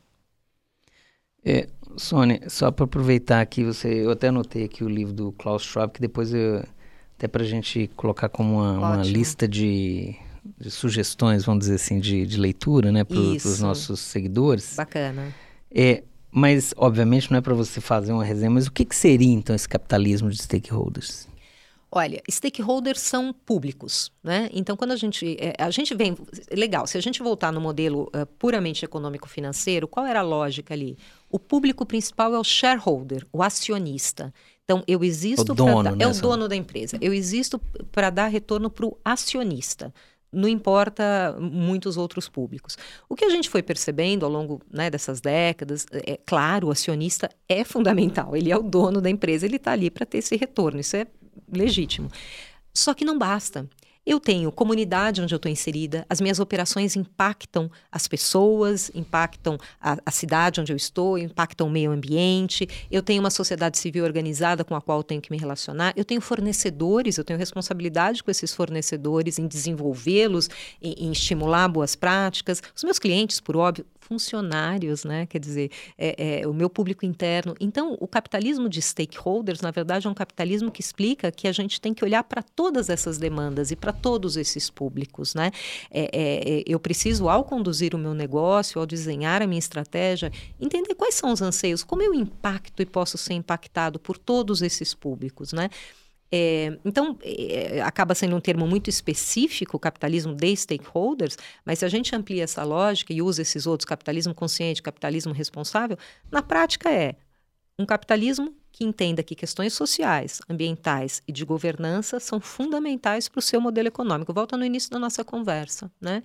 É, 1.44 1.68
Sônia, 1.96 2.48
só 2.48 2.70
para 2.70 2.85
aproveitar 2.85 3.40
aqui, 3.40 3.64
você, 3.64 3.88
eu 3.88 4.11
até 4.11 4.29
anotei 4.29 4.64
aqui 4.64 4.85
o 4.85 4.88
livro 4.88 5.12
do 5.12 5.33
Klaus 5.33 5.62
Schwab, 5.62 5.92
que 5.92 6.00
depois 6.00 6.33
eu, 6.33 6.64
até 7.18 7.27
para 7.27 7.42
a 7.42 7.46
gente 7.46 7.90
colocar 7.96 8.29
como 8.29 8.61
uma, 8.61 8.79
uma 8.79 8.96
lista 9.03 9.48
de, 9.48 10.14
de, 10.59 10.70
sugestões, 10.70 11.44
vamos 11.44 11.64
dizer 11.64 11.74
assim, 11.74 11.98
de, 11.98 12.24
de 12.24 12.38
leitura, 12.38 12.92
né, 12.92 13.03
para 13.05 13.18
os 13.18 13.61
nossos 13.61 13.98
seguidores. 13.98 14.74
Bacana. 14.77 15.35
É, 15.70 16.05
mas, 16.36 16.74
obviamente, 16.76 17.30
não 17.30 17.38
é 17.38 17.40
para 17.40 17.54
você 17.54 17.80
fazer 17.80 18.12
uma 18.12 18.24
resenha, 18.24 18.50
mas 18.50 18.66
o 18.66 18.72
que, 18.72 18.84
que 18.84 18.96
seria, 18.96 19.32
então, 19.32 19.54
esse 19.54 19.68
capitalismo 19.68 20.28
de 20.28 20.36
stakeholders? 20.36 21.28
Olha, 21.92 22.20
stakeholders 22.28 22.98
são 22.98 23.32
públicos, 23.32 24.10
né? 24.20 24.50
Então, 24.52 24.76
quando 24.76 24.90
a 24.90 24.96
gente, 24.96 25.36
é, 25.38 25.54
a 25.56 25.70
gente 25.70 25.94
vem, 25.94 26.16
legal, 26.50 26.88
se 26.88 26.98
a 26.98 27.00
gente 27.00 27.22
voltar 27.22 27.52
no 27.52 27.60
modelo 27.60 28.10
uh, 28.12 28.26
puramente 28.36 28.84
econômico-financeiro, 28.84 29.86
qual 29.86 30.04
era 30.04 30.18
a 30.18 30.24
lógica 30.24 30.74
ali? 30.74 30.98
O 31.30 31.38
público 31.38 31.86
principal 31.86 32.34
é 32.34 32.38
o 32.38 32.42
shareholder, 32.42 33.24
o 33.32 33.40
acionista. 33.40 34.34
Então, 34.64 34.82
eu 34.88 35.04
existo 35.04 35.52
o 35.52 35.54
dono, 35.54 35.82
dar, 35.84 35.94
né, 35.94 36.04
é 36.04 36.08
o 36.08 36.14
dono 36.14 36.48
da 36.48 36.56
empresa. 36.56 36.98
Eu 37.00 37.14
existo 37.14 37.60
para 37.92 38.10
dar 38.10 38.26
retorno 38.26 38.68
para 38.68 38.86
o 38.86 38.98
acionista 39.04 39.94
não 40.34 40.48
importa 40.48 41.36
muitos 41.40 41.96
outros 41.96 42.28
públicos. 42.28 42.76
O 43.08 43.14
que 43.14 43.24
a 43.24 43.30
gente 43.30 43.48
foi 43.48 43.62
percebendo 43.62 44.24
ao 44.26 44.32
longo 44.32 44.60
né, 44.70 44.90
dessas 44.90 45.20
décadas, 45.20 45.86
é 45.92 46.18
claro, 46.24 46.68
o 46.68 46.70
acionista 46.70 47.30
é 47.48 47.64
fundamental, 47.64 48.36
ele 48.36 48.50
é 48.50 48.56
o 48.56 48.62
dono 48.62 49.00
da 49.00 49.08
empresa, 49.08 49.46
ele 49.46 49.56
está 49.56 49.72
ali 49.72 49.90
para 49.90 50.04
ter 50.04 50.18
esse 50.18 50.36
retorno, 50.36 50.80
isso 50.80 50.96
é 50.96 51.06
legítimo. 51.52 52.10
Só 52.72 52.92
que 52.92 53.04
não 53.04 53.16
basta. 53.16 53.68
Eu 54.06 54.20
tenho 54.20 54.52
comunidade 54.52 55.22
onde 55.22 55.34
eu 55.34 55.36
estou 55.36 55.50
inserida, 55.50 56.04
as 56.10 56.20
minhas 56.20 56.38
operações 56.38 56.94
impactam 56.94 57.70
as 57.90 58.06
pessoas, 58.06 58.90
impactam 58.94 59.56
a, 59.80 59.96
a, 60.04 60.10
cidade 60.10 60.60
onde 60.60 60.70
eu 60.70 60.76
estou, 60.76 61.16
impactam 61.16 61.66
o 61.66 61.70
meio 61.70 61.90
ambiente. 61.90 62.68
Eu 62.90 63.02
tenho 63.02 63.20
uma 63.20 63.30
sociedade 63.30 63.78
civil 63.78 64.04
organizada 64.04 64.62
com 64.62 64.74
a 64.74 64.80
qual 64.80 65.02
tenho 65.02 65.22
que 65.22 65.30
me 65.30 65.38
relacionar. 65.38 65.94
Eu 65.96 66.04
tenho 66.04 66.20
fornecedores, 66.20 67.16
eu 67.16 67.24
tenho 67.24 67.38
responsabilidade 67.38 68.22
com 68.22 68.30
esses 68.30 68.52
fornecedores 68.52 69.38
em 69.38 69.46
desenvolvê-los, 69.46 70.50
em, 70.82 71.06
em 71.06 71.10
estimular 71.12 71.66
boas 71.68 71.96
práticas. 71.96 72.62
Os 72.76 72.84
meus 72.84 72.98
clientes, 72.98 73.40
por 73.40 73.56
óbvio, 73.56 73.86
funcionários, 74.04 75.04
né? 75.04 75.26
Quer 75.26 75.38
dizer, 75.38 75.70
é, 75.96 76.40
é, 76.40 76.46
o 76.46 76.52
meu 76.52 76.68
público 76.68 77.04
interno. 77.04 77.54
Então, 77.58 77.96
o 77.98 78.06
capitalismo 78.06 78.68
de 78.68 78.80
stakeholders, 78.82 79.60
na 79.60 79.70
verdade, 79.70 80.06
é 80.06 80.10
um 80.10 80.14
capitalismo 80.14 80.70
que 80.70 80.80
explica 80.80 81.32
que 81.32 81.48
a 81.48 81.52
gente 81.52 81.80
tem 81.80 81.94
que 81.94 82.04
olhar 82.04 82.22
para 82.24 82.42
todas 82.42 82.90
essas 82.90 83.18
demandas 83.18 83.70
e 83.70 83.76
para 83.76 83.92
todos 83.92 84.36
esses 84.36 84.68
públicos, 84.68 85.34
né? 85.34 85.50
É, 85.90 86.10
é, 86.12 86.64
eu 86.66 86.78
preciso, 86.78 87.28
ao 87.28 87.44
conduzir 87.44 87.94
o 87.94 87.98
meu 87.98 88.14
negócio, 88.14 88.78
ao 88.78 88.86
desenhar 88.86 89.40
a 89.40 89.46
minha 89.46 89.58
estratégia, 89.58 90.30
entender 90.60 90.94
quais 90.94 91.14
são 91.14 91.32
os 91.32 91.40
anseios, 91.40 91.82
como 91.82 92.02
eu 92.02 92.14
impacto 92.14 92.82
e 92.82 92.86
posso 92.86 93.16
ser 93.16 93.34
impactado 93.34 93.98
por 93.98 94.18
todos 94.18 94.60
esses 94.60 94.92
públicos, 94.92 95.52
né? 95.52 95.70
É, 96.32 96.78
então, 96.84 97.16
é, 97.22 97.80
acaba 97.82 98.14
sendo 98.14 98.34
um 98.34 98.40
termo 98.40 98.66
muito 98.66 98.90
específico, 98.90 99.78
capitalismo 99.78 100.34
de 100.34 100.56
stakeholders, 100.56 101.37
mas 101.64 101.78
se 101.78 101.84
a 101.84 101.88
gente 101.88 102.14
amplia 102.14 102.44
essa 102.44 102.64
lógica 102.64 103.12
e 103.12 103.22
usa 103.22 103.42
esses 103.42 103.66
outros, 103.66 103.84
capitalismo 103.84 104.34
consciente, 104.34 104.82
capitalismo 104.82 105.32
responsável, 105.32 105.96
na 106.30 106.42
prática 106.42 106.90
é 106.90 107.14
um 107.78 107.87
capitalismo 107.87 108.54
que 108.72 108.84
entenda 108.84 109.22
que 109.22 109.37
questões 109.37 109.72
sociais, 109.72 110.40
ambientais 110.48 111.22
e 111.28 111.32
de 111.32 111.44
governança 111.44 112.18
são 112.18 112.40
fundamentais 112.40 113.28
para 113.28 113.38
o 113.38 113.42
seu 113.42 113.60
modelo 113.60 113.87
econômico. 113.87 114.32
Volta 114.32 114.56
no 114.56 114.64
início 114.64 114.90
da 114.90 114.98
nossa 114.98 115.24
conversa, 115.24 115.90
né? 116.00 116.22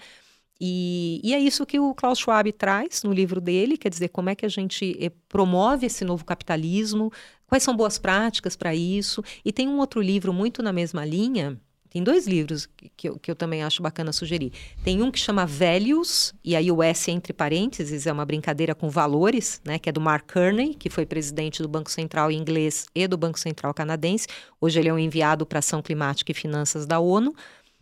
E, 0.59 1.21
e, 1.23 1.33
é 1.33 1.39
isso 1.39 1.65
que 1.65 1.79
o 1.79 1.93
Klaus 1.93 2.19
Schwab 2.19 2.51
traz 2.51 3.03
no 3.03 3.13
livro 3.13 3.39
dele, 3.39 3.77
quer 3.77 3.89
dizer, 3.89 4.09
como 4.09 4.29
é 4.29 4.35
que 4.35 4.45
a 4.45 4.49
gente 4.49 4.97
eh, 4.99 5.09
promove 5.29 5.85
esse 5.85 6.03
novo 6.03 6.25
capitalismo, 6.25 7.13
quais 7.49 7.63
são 7.63 7.75
boas 7.75 7.97
práticas 7.97 8.55
para 8.55 8.73
isso. 8.73 9.21
E 9.43 9.51
tem 9.51 9.67
um 9.67 9.79
outro 9.79 10.01
livro 10.01 10.31
muito 10.31 10.63
na 10.63 10.71
mesma 10.71 11.03
linha, 11.03 11.59
tem 11.89 12.03
dois 12.03 12.27
livros 12.27 12.69
que 12.95 13.09
eu, 13.09 13.17
que 13.17 13.31
eu 13.31 13.35
também 13.35 13.63
acho 13.63 13.81
bacana 13.81 14.13
sugerir. 14.13 14.53
Tem 14.83 15.01
um 15.01 15.09
que 15.09 15.17
chama 15.17 15.45
Velhos, 15.45 16.35
e 16.43 16.55
aí 16.55 16.71
o 16.71 16.83
S 16.83 17.09
entre 17.09 17.33
parênteses 17.33 18.05
é 18.05 18.13
uma 18.13 18.25
brincadeira 18.25 18.75
com 18.75 18.89
valores, 18.89 19.59
né, 19.65 19.79
que 19.79 19.89
é 19.89 19.91
do 19.91 19.99
Mark 19.99 20.31
Kearney, 20.31 20.75
que 20.75 20.88
foi 20.88 21.03
presidente 21.05 21.63
do 21.63 21.67
Banco 21.67 21.89
Central 21.89 22.31
inglês 22.31 22.85
e 22.93 23.07
do 23.07 23.17
Banco 23.17 23.39
Central 23.39 23.73
canadense. 23.73 24.27
Hoje 24.62 24.79
ele 24.79 24.88
é 24.88 24.93
um 24.93 24.99
enviado 24.99 25.47
para 25.47 25.59
ação 25.59 25.81
climática 25.81 26.31
e 26.31 26.35
finanças 26.35 26.85
da 26.85 26.99
ONU. 26.99 27.33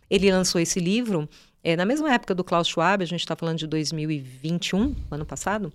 Ele 0.08 0.32
lançou 0.32 0.58
esse 0.58 0.80
livro 0.80 1.28
é, 1.62 1.76
na 1.76 1.84
mesma 1.84 2.12
época 2.12 2.34
do 2.34 2.44
Klaus 2.44 2.68
Schwab, 2.68 3.02
a 3.02 3.06
gente 3.06 3.20
está 3.20 3.36
falando 3.36 3.58
de 3.58 3.66
2021, 3.66 4.94
ano 5.10 5.26
passado, 5.26 5.72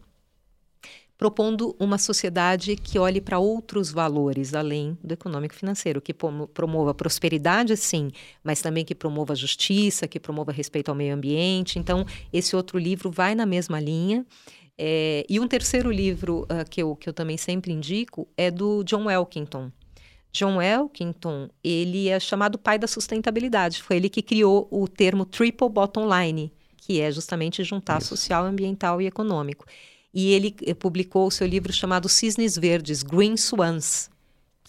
propondo 1.17 1.75
uma 1.79 1.97
sociedade 1.97 2.75
que 2.75 2.97
olhe 2.97 3.21
para 3.21 3.39
outros 3.39 3.91
valores 3.91 4.53
além 4.53 4.97
do 5.03 5.13
econômico 5.13 5.55
financeiro, 5.55 6.01
que 6.01 6.13
promova 6.13 6.93
prosperidade, 6.93 7.77
sim, 7.77 8.11
mas 8.43 8.61
também 8.61 8.83
que 8.83 8.95
promova 8.95 9.35
justiça, 9.35 10.07
que 10.07 10.19
promova 10.19 10.51
respeito 10.51 10.89
ao 10.89 10.95
meio 10.95 11.13
ambiente. 11.13 11.79
Então, 11.79 12.05
esse 12.31 12.55
outro 12.55 12.77
livro 12.77 13.11
vai 13.11 13.35
na 13.35 13.45
mesma 13.45 13.79
linha. 13.79 14.25
É, 14.77 15.23
e 15.29 15.39
um 15.39 15.47
terceiro 15.47 15.91
livro 15.91 16.43
uh, 16.43 16.67
que, 16.67 16.81
eu, 16.81 16.95
que 16.95 17.07
eu 17.07 17.13
também 17.13 17.37
sempre 17.37 17.71
indico 17.71 18.27
é 18.35 18.49
do 18.49 18.83
John 18.83 19.09
Elkington. 19.09 19.71
John 20.31 20.59
Elkington, 20.59 21.47
ele 21.63 22.09
é 22.09 22.19
chamado 22.19 22.57
pai 22.57 22.79
da 22.79 22.87
sustentabilidade. 22.87 23.83
Foi 23.83 23.97
ele 23.97 24.09
que 24.09 24.23
criou 24.23 24.67
o 24.71 24.87
termo 24.87 25.25
triple 25.25 25.69
bottom 25.69 26.07
line, 26.11 26.51
que 26.75 26.99
é 26.99 27.11
justamente 27.11 27.63
juntar 27.63 27.99
Isso. 28.01 28.09
social, 28.09 28.43
ambiental 28.43 28.99
e 28.99 29.05
econômico. 29.05 29.63
E 30.13 30.31
ele 30.31 30.55
eh, 30.65 30.73
publicou 30.73 31.27
o 31.27 31.31
seu 31.31 31.47
livro 31.47 31.73
chamado 31.73 32.07
Cisnes 32.07 32.57
Verdes, 32.57 33.01
Green 33.01 33.35
Swans, 33.35 34.09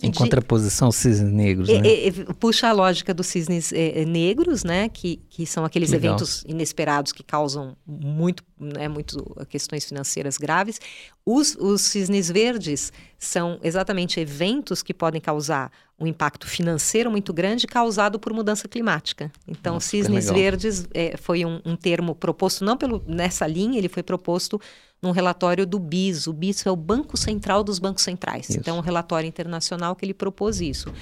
em 0.02 0.10
de... 0.10 0.18
contraposição 0.18 0.86
aos 0.86 0.96
cisnes 0.96 1.32
negros, 1.32 1.68
né? 1.68 1.80
É, 1.84 2.08
é, 2.08 2.12
puxa 2.38 2.68
a 2.68 2.72
lógica 2.72 3.14
dos 3.14 3.28
cisnes 3.28 3.72
é, 3.72 4.00
é, 4.00 4.04
negros, 4.04 4.64
né? 4.64 4.88
Que, 4.88 5.16
que 5.30 5.46
são 5.46 5.64
aqueles 5.64 5.90
Legal. 5.90 6.14
eventos 6.14 6.44
inesperados 6.48 7.12
que 7.12 7.22
causam 7.22 7.76
muito, 7.86 8.42
né, 8.58 8.88
muito 8.88 9.24
questões 9.48 9.84
financeiras 9.84 10.36
graves. 10.36 10.80
Os, 11.24 11.56
os 11.58 11.82
cisnes 11.82 12.28
verdes 12.28 12.92
são 13.18 13.58
exatamente 13.62 14.18
eventos 14.18 14.82
que 14.82 14.92
podem 14.92 15.20
causar 15.20 15.70
um 15.98 16.08
impacto 16.08 16.48
financeiro 16.48 17.08
muito 17.08 17.32
grande 17.32 17.66
causado 17.66 18.18
por 18.18 18.32
mudança 18.32 18.66
climática. 18.66 19.30
Então, 19.46 19.74
Nossa, 19.74 19.88
cisnes 19.90 20.28
verdes 20.28 20.88
foi 21.22 21.44
um, 21.44 21.60
um 21.64 21.76
termo 21.76 22.16
proposto 22.16 22.64
não 22.64 22.76
pelo 22.76 23.02
nessa 23.06 23.46
linha, 23.46 23.78
ele 23.78 23.88
foi 23.88 24.02
proposto 24.02 24.60
num 25.04 25.12
relatório 25.12 25.66
do 25.66 25.78
BIS. 25.78 26.26
O 26.26 26.32
BIS 26.32 26.66
é 26.66 26.70
o 26.70 26.76
Banco 26.76 27.16
Central 27.16 27.62
dos 27.62 27.78
Bancos 27.78 28.02
Centrais. 28.02 28.48
Isso. 28.48 28.58
Então, 28.58 28.76
é 28.76 28.78
um 28.78 28.82
relatório 28.82 29.28
internacional 29.28 29.94
que 29.94 30.04
ele 30.04 30.14
propôs 30.14 30.60
isso. 30.60 30.92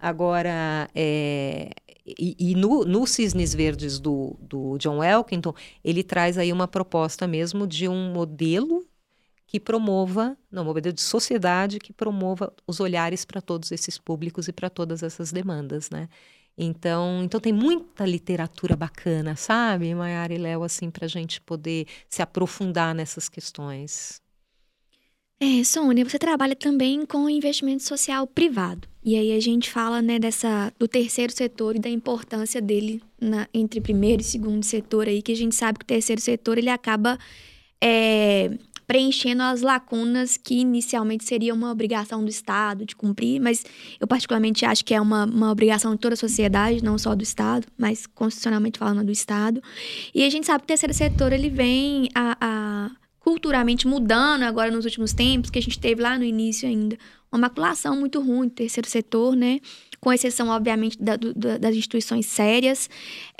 Agora, 0.00 0.90
é, 0.94 1.70
e, 2.04 2.34
e 2.38 2.54
no, 2.56 2.84
no, 2.84 3.06
Cisnes 3.06 3.54
Verdes 3.54 4.00
do, 4.00 4.36
do 4.40 4.76
John 4.78 5.02
Elkington, 5.02 5.54
ele 5.84 6.02
traz 6.02 6.36
aí 6.36 6.52
uma 6.52 6.66
proposta 6.66 7.26
mesmo 7.26 7.66
de 7.66 7.88
um 7.88 8.12
modelo 8.12 8.84
que 9.46 9.60
promova, 9.60 10.36
não, 10.50 10.62
um 10.62 10.66
modelo 10.66 10.92
de 10.92 11.02
sociedade 11.02 11.78
que 11.78 11.92
promova 11.92 12.52
os 12.66 12.80
olhares 12.80 13.24
para 13.24 13.40
todos 13.40 13.70
esses 13.70 13.96
públicos 13.96 14.48
e 14.48 14.52
para 14.52 14.68
todas 14.68 15.02
essas 15.02 15.30
demandas, 15.30 15.88
né? 15.90 16.08
Então, 16.56 17.22
então 17.24 17.40
tem 17.40 17.52
muita 17.52 18.04
literatura 18.04 18.76
bacana, 18.76 19.34
sabe, 19.36 19.94
Maiara 19.94 20.34
e 20.34 20.38
Léo, 20.38 20.62
assim, 20.62 20.90
para 20.90 21.06
a 21.06 21.08
gente 21.08 21.40
poder 21.40 21.86
se 22.08 22.20
aprofundar 22.22 22.94
nessas 22.94 23.28
questões. 23.28 24.20
É, 25.40 25.64
Sônia, 25.64 26.04
você 26.04 26.20
trabalha 26.20 26.54
também 26.54 27.04
com 27.04 27.28
investimento 27.28 27.82
social 27.82 28.28
privado. 28.28 28.86
E 29.04 29.16
aí 29.16 29.32
a 29.32 29.40
gente 29.40 29.68
fala, 29.68 30.00
né, 30.00 30.16
dessa, 30.16 30.72
do 30.78 30.86
terceiro 30.86 31.32
setor 31.32 31.74
e 31.74 31.80
da 31.80 31.88
importância 31.88 32.60
dele 32.60 33.02
na, 33.20 33.48
entre 33.52 33.80
primeiro 33.80 34.22
e 34.22 34.24
segundo 34.24 34.64
setor 34.64 35.08
aí, 35.08 35.20
que 35.20 35.32
a 35.32 35.36
gente 35.36 35.56
sabe 35.56 35.80
que 35.80 35.84
o 35.84 35.86
terceiro 35.88 36.20
setor 36.20 36.58
ele 36.58 36.70
acaba 36.70 37.18
é, 37.82 38.56
preenchendo 38.86 39.42
as 39.42 39.62
lacunas 39.62 40.36
que 40.36 40.54
inicialmente 40.54 41.24
seria 41.24 41.54
uma 41.54 41.70
obrigação 41.70 42.24
do 42.24 42.30
Estado 42.30 42.84
de 42.84 42.94
cumprir, 42.94 43.40
mas 43.40 43.64
eu 44.00 44.06
particularmente 44.06 44.64
acho 44.64 44.84
que 44.84 44.94
é 44.94 45.00
uma, 45.00 45.24
uma 45.24 45.50
obrigação 45.50 45.92
de 45.92 45.98
toda 45.98 46.14
a 46.14 46.16
sociedade, 46.16 46.82
não 46.82 46.98
só 46.98 47.14
do 47.14 47.22
Estado, 47.22 47.66
mas 47.76 48.06
constitucionalmente 48.06 48.78
falando 48.78 49.04
do 49.04 49.12
Estado. 49.12 49.62
E 50.14 50.24
a 50.24 50.30
gente 50.30 50.46
sabe 50.46 50.60
que 50.60 50.64
o 50.64 50.68
terceiro 50.68 50.94
setor 50.94 51.32
ele 51.32 51.48
vem 51.48 52.08
a, 52.14 52.36
a 52.40 52.90
culturalmente 53.20 53.86
mudando 53.86 54.42
agora 54.42 54.70
nos 54.70 54.84
últimos 54.84 55.12
tempos, 55.12 55.50
que 55.50 55.58
a 55.58 55.62
gente 55.62 55.78
teve 55.78 56.02
lá 56.02 56.18
no 56.18 56.24
início 56.24 56.68
ainda 56.68 56.98
uma 57.30 57.38
maculação 57.38 57.96
muito 57.96 58.20
ruim 58.20 58.48
do 58.48 58.54
terceiro 58.54 58.88
setor, 58.88 59.34
né? 59.34 59.60
Com 60.00 60.12
exceção, 60.12 60.48
obviamente, 60.48 60.98
da, 61.00 61.16
das 61.16 61.74
instituições 61.74 62.26
sérias. 62.26 62.90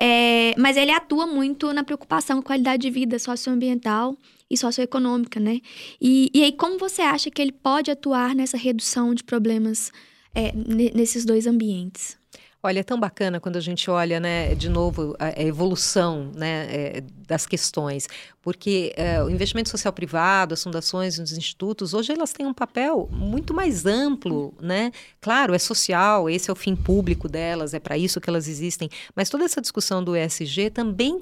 É, 0.00 0.54
mas 0.56 0.76
ele 0.76 0.92
atua 0.92 1.26
muito 1.26 1.72
na 1.72 1.84
preocupação 1.84 2.36
com 2.36 2.42
a 2.42 2.46
qualidade 2.46 2.82
de 2.82 2.90
vida 2.90 3.18
socioambiental 3.18 4.16
e 4.52 4.56
socioeconômica, 4.56 5.40
né? 5.40 5.60
E, 6.00 6.30
e 6.34 6.44
aí, 6.44 6.52
como 6.52 6.78
você 6.78 7.00
acha 7.00 7.30
que 7.30 7.40
ele 7.40 7.52
pode 7.52 7.90
atuar 7.90 8.34
nessa 8.34 8.58
redução 8.58 9.14
de 9.14 9.24
problemas 9.24 9.90
é, 10.34 10.52
nesses 10.54 11.24
dois 11.24 11.46
ambientes? 11.46 12.18
Olha, 12.64 12.78
é 12.78 12.82
tão 12.84 12.98
bacana 12.98 13.40
quando 13.40 13.56
a 13.56 13.60
gente 13.60 13.90
olha, 13.90 14.20
né, 14.20 14.54
de 14.54 14.68
novo, 14.68 15.16
a, 15.18 15.42
evolução 15.42 16.30
né, 16.32 16.66
é, 16.70 17.04
das 17.26 17.44
questões, 17.44 18.06
porque 18.40 18.92
é, 18.96 19.20
o 19.20 19.28
investimento 19.28 19.68
social 19.68 19.92
privado, 19.92 20.54
as 20.54 20.62
fundações, 20.62 21.18
os 21.18 21.32
institutos, 21.32 21.92
hoje 21.92 22.12
elas 22.12 22.32
têm 22.32 22.46
um 22.46 22.54
papel 22.54 23.08
muito 23.10 23.52
mais 23.52 23.84
amplo, 23.84 24.54
né? 24.60 24.92
Claro, 25.20 25.54
é 25.54 25.58
social, 25.58 26.30
esse 26.30 26.50
é 26.50 26.52
o 26.52 26.56
fim 26.56 26.76
público 26.76 27.28
delas, 27.28 27.74
é 27.74 27.80
para 27.80 27.98
isso 27.98 28.20
que 28.20 28.30
elas 28.30 28.46
existem, 28.46 28.88
mas 29.16 29.28
toda 29.28 29.44
essa 29.44 29.60
discussão 29.60 30.04
do 30.04 30.16
ESG 30.16 30.70
também 30.70 31.20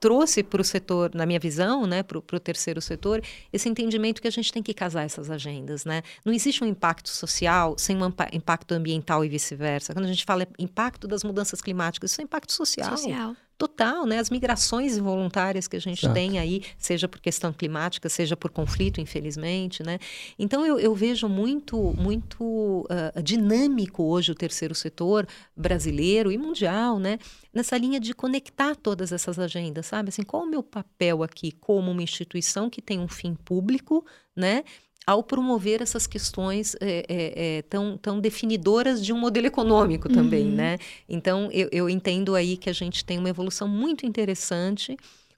trouxe 0.00 0.42
para 0.42 0.60
o 0.60 0.64
setor, 0.64 1.14
na 1.14 1.26
minha 1.26 1.38
visão, 1.38 1.86
né, 1.86 2.02
para 2.02 2.18
o 2.18 2.40
terceiro 2.40 2.80
setor, 2.80 3.22
esse 3.52 3.68
entendimento 3.68 4.20
que 4.20 4.28
a 4.28 4.30
gente 4.30 4.52
tem 4.52 4.62
que 4.62 4.74
casar 4.74 5.04
essas 5.04 5.30
agendas, 5.30 5.84
né? 5.84 6.02
Não 6.24 6.32
existe 6.32 6.62
um 6.62 6.66
impacto 6.66 7.08
social 7.08 7.74
sem 7.78 7.96
um 7.96 8.12
impacto 8.32 8.72
ambiental 8.72 9.24
e 9.24 9.28
vice-versa. 9.28 9.92
Quando 9.92 10.04
a 10.04 10.08
gente 10.08 10.24
fala 10.24 10.46
impacto 10.58 11.08
das 11.08 11.24
mudanças 11.24 11.60
climáticas, 11.60 12.10
isso 12.10 12.20
é 12.20 12.24
impacto 12.24 12.52
social. 12.52 12.96
Social 12.96 13.36
total, 13.58 14.04
né? 14.04 14.18
As 14.18 14.30
migrações 14.30 14.96
involuntárias 14.96 15.66
que 15.66 15.76
a 15.76 15.80
gente 15.80 16.04
Exato. 16.04 16.14
tem 16.14 16.38
aí, 16.38 16.62
seja 16.76 17.08
por 17.08 17.20
questão 17.20 17.52
climática, 17.52 18.08
seja 18.08 18.36
por 18.36 18.50
conflito, 18.50 19.00
infelizmente, 19.00 19.82
né? 19.82 19.98
Então 20.38 20.64
eu, 20.64 20.78
eu 20.78 20.94
vejo 20.94 21.28
muito, 21.28 21.76
muito 21.96 22.44
uh, 22.44 23.22
dinâmico 23.22 24.02
hoje 24.02 24.32
o 24.32 24.34
terceiro 24.34 24.74
setor 24.74 25.26
brasileiro 25.56 26.30
e 26.30 26.36
mundial, 26.36 26.98
né? 26.98 27.18
Nessa 27.52 27.78
linha 27.78 27.98
de 27.98 28.12
conectar 28.14 28.76
todas 28.76 29.10
essas 29.12 29.38
agendas, 29.38 29.86
sabe? 29.86 30.10
Assim, 30.10 30.22
qual 30.22 30.42
o 30.42 30.46
meu 30.46 30.62
papel 30.62 31.22
aqui 31.22 31.52
como 31.52 31.90
uma 31.90 32.02
instituição 32.02 32.68
que 32.68 32.82
tem 32.82 32.98
um 32.98 33.08
fim 33.08 33.34
público, 33.34 34.04
né? 34.34 34.64
Ao 35.06 35.22
promover 35.22 35.80
essas 35.80 36.06
questões 36.06 36.74
é, 36.80 37.04
é, 37.08 37.58
é, 37.58 37.62
tão, 37.62 37.96
tão 37.96 38.20
definidoras 38.20 39.04
de 39.04 39.12
um 39.12 39.18
modelo 39.18 39.46
econômico 39.46 40.08
também, 40.08 40.46
uhum. 40.46 40.54
né? 40.56 40.78
Então, 41.08 41.48
eu, 41.52 41.68
eu 41.70 41.88
entendo 41.88 42.34
aí 42.34 42.56
que 42.56 42.68
a 42.68 42.72
gente 42.72 43.04
tem 43.04 43.18
uma 43.18 43.28
evolução 43.28 43.68
muito 43.68 44.04
interessante 44.04 44.96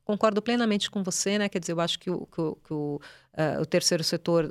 concordo 0.09 0.41
plenamente 0.41 0.91
com 0.91 1.03
você, 1.03 1.39
né? 1.39 1.51
Quer 1.51 1.59
dizer, 1.59 1.73
eu 1.73 1.81
acho 1.81 1.99
que 1.99 2.11
o, 2.11 2.27
que 2.33 2.41
o, 2.41 2.57
que 2.65 2.73
o, 2.73 2.99
uh, 3.35 3.61
o 3.61 3.67
terceiro 3.67 4.03
setor 4.03 4.51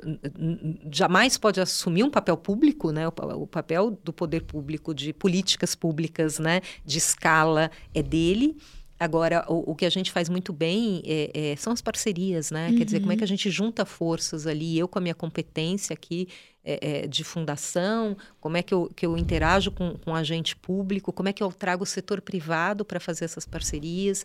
jamais 0.88 1.36
pode 1.36 1.60
assumir 1.60 2.04
um 2.04 2.10
papel 2.10 2.36
público, 2.36 2.92
né? 2.92 3.08
O, 3.08 3.12
o, 3.42 3.44
papel 3.44 3.90
do 4.04 4.12
poder 4.12 4.42
público 4.42 4.94
de 4.94 5.12
políticas 5.12 5.74
públicas, 5.74 6.38
né? 6.38 6.60
De 6.84 6.98
escala 6.98 7.72
é 7.92 8.00
dele. 8.00 8.56
Agora, 9.00 9.44
o, 9.48 9.72
o, 9.72 9.74
que 9.76 9.86
a 9.86 9.90
gente 9.90 10.10
faz 10.10 10.28
muito 10.28 10.52
bem 10.52 11.02
é, 11.04 11.30
é, 11.52 11.56
são 11.56 11.72
as 11.72 11.80
parcerias, 11.80 12.50
né? 12.50 12.68
Uhum. 12.68 12.78
Quer 12.78 12.84
dizer, 12.84 13.00
como 13.00 13.12
é 13.12 13.16
que 13.16 13.22
a 13.22 13.24
uhum. 13.24 13.28
gente 13.28 13.48
junta 13.48 13.84
forças 13.84 14.46
ali, 14.46 14.76
eu 14.76 14.88
com 14.88 14.98
a 14.98 15.02
minha 15.02 15.14
competência 15.14 15.94
aqui 15.94 16.26
é, 16.64 17.04
é, 17.04 17.06
de 17.06 17.22
fundação, 17.22 18.16
como 18.40 18.56
é 18.56 18.62
que 18.62 18.74
eu, 18.74 18.90
que 18.94 19.06
eu 19.06 19.16
interajo 19.16 19.70
com, 19.70 19.96
com 19.96 20.14
agente 20.14 20.56
público, 20.56 21.12
como 21.12 21.28
é 21.28 21.32
que 21.32 21.42
eu 21.42 21.52
trago 21.52 21.84
o 21.84 21.86
setor 21.86 22.20
privado 22.20 22.84
para 22.84 22.98
fazer 22.98 23.24
essas 23.24 23.46
parcerias. 23.46 24.24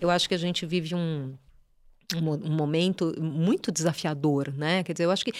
Eu 0.00 0.08
acho 0.08 0.28
que 0.28 0.34
a 0.34 0.38
gente 0.38 0.64
vive 0.64 0.94
um, 0.94 1.34
um, 2.14 2.30
um, 2.30 2.56
momento 2.56 3.14
muito 3.20 3.70
desafiador, 3.70 4.52
né? 4.52 4.82
Quer 4.82 4.94
dizer, 4.94 5.04
eu 5.04 5.10
acho 5.10 5.24
que 5.24 5.32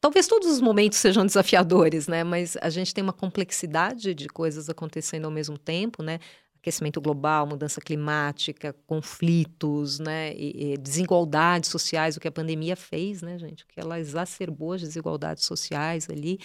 talvez 0.00 0.28
todos 0.28 0.48
os 0.48 0.60
momentos 0.60 0.98
sejam 0.98 1.24
desafiadores, 1.26 2.06
né? 2.06 2.22
Mas 2.22 2.56
a 2.60 2.70
gente 2.70 2.94
tem 2.94 3.02
uma 3.02 3.12
complexidade 3.12 4.14
de 4.14 4.28
coisas 4.28 4.68
acontecendo 4.68 5.24
ao 5.24 5.30
mesmo 5.30 5.58
tempo, 5.58 6.02
né? 6.02 6.20
Aquecimento 6.62 7.00
global, 7.00 7.44
mudança 7.44 7.80
climática, 7.80 8.72
conflitos, 8.86 9.98
né, 9.98 10.32
e, 10.34 10.74
e 10.74 10.78
desigualdades 10.78 11.68
sociais, 11.68 12.16
o 12.16 12.20
que 12.20 12.28
a 12.28 12.32
pandemia 12.32 12.76
fez, 12.76 13.20
né, 13.20 13.36
gente, 13.36 13.64
o 13.64 13.66
que 13.66 13.80
ela 13.80 13.98
exacerbou 13.98 14.72
as 14.72 14.80
desigualdades 14.80 15.44
sociais 15.44 16.08
ali, 16.08 16.38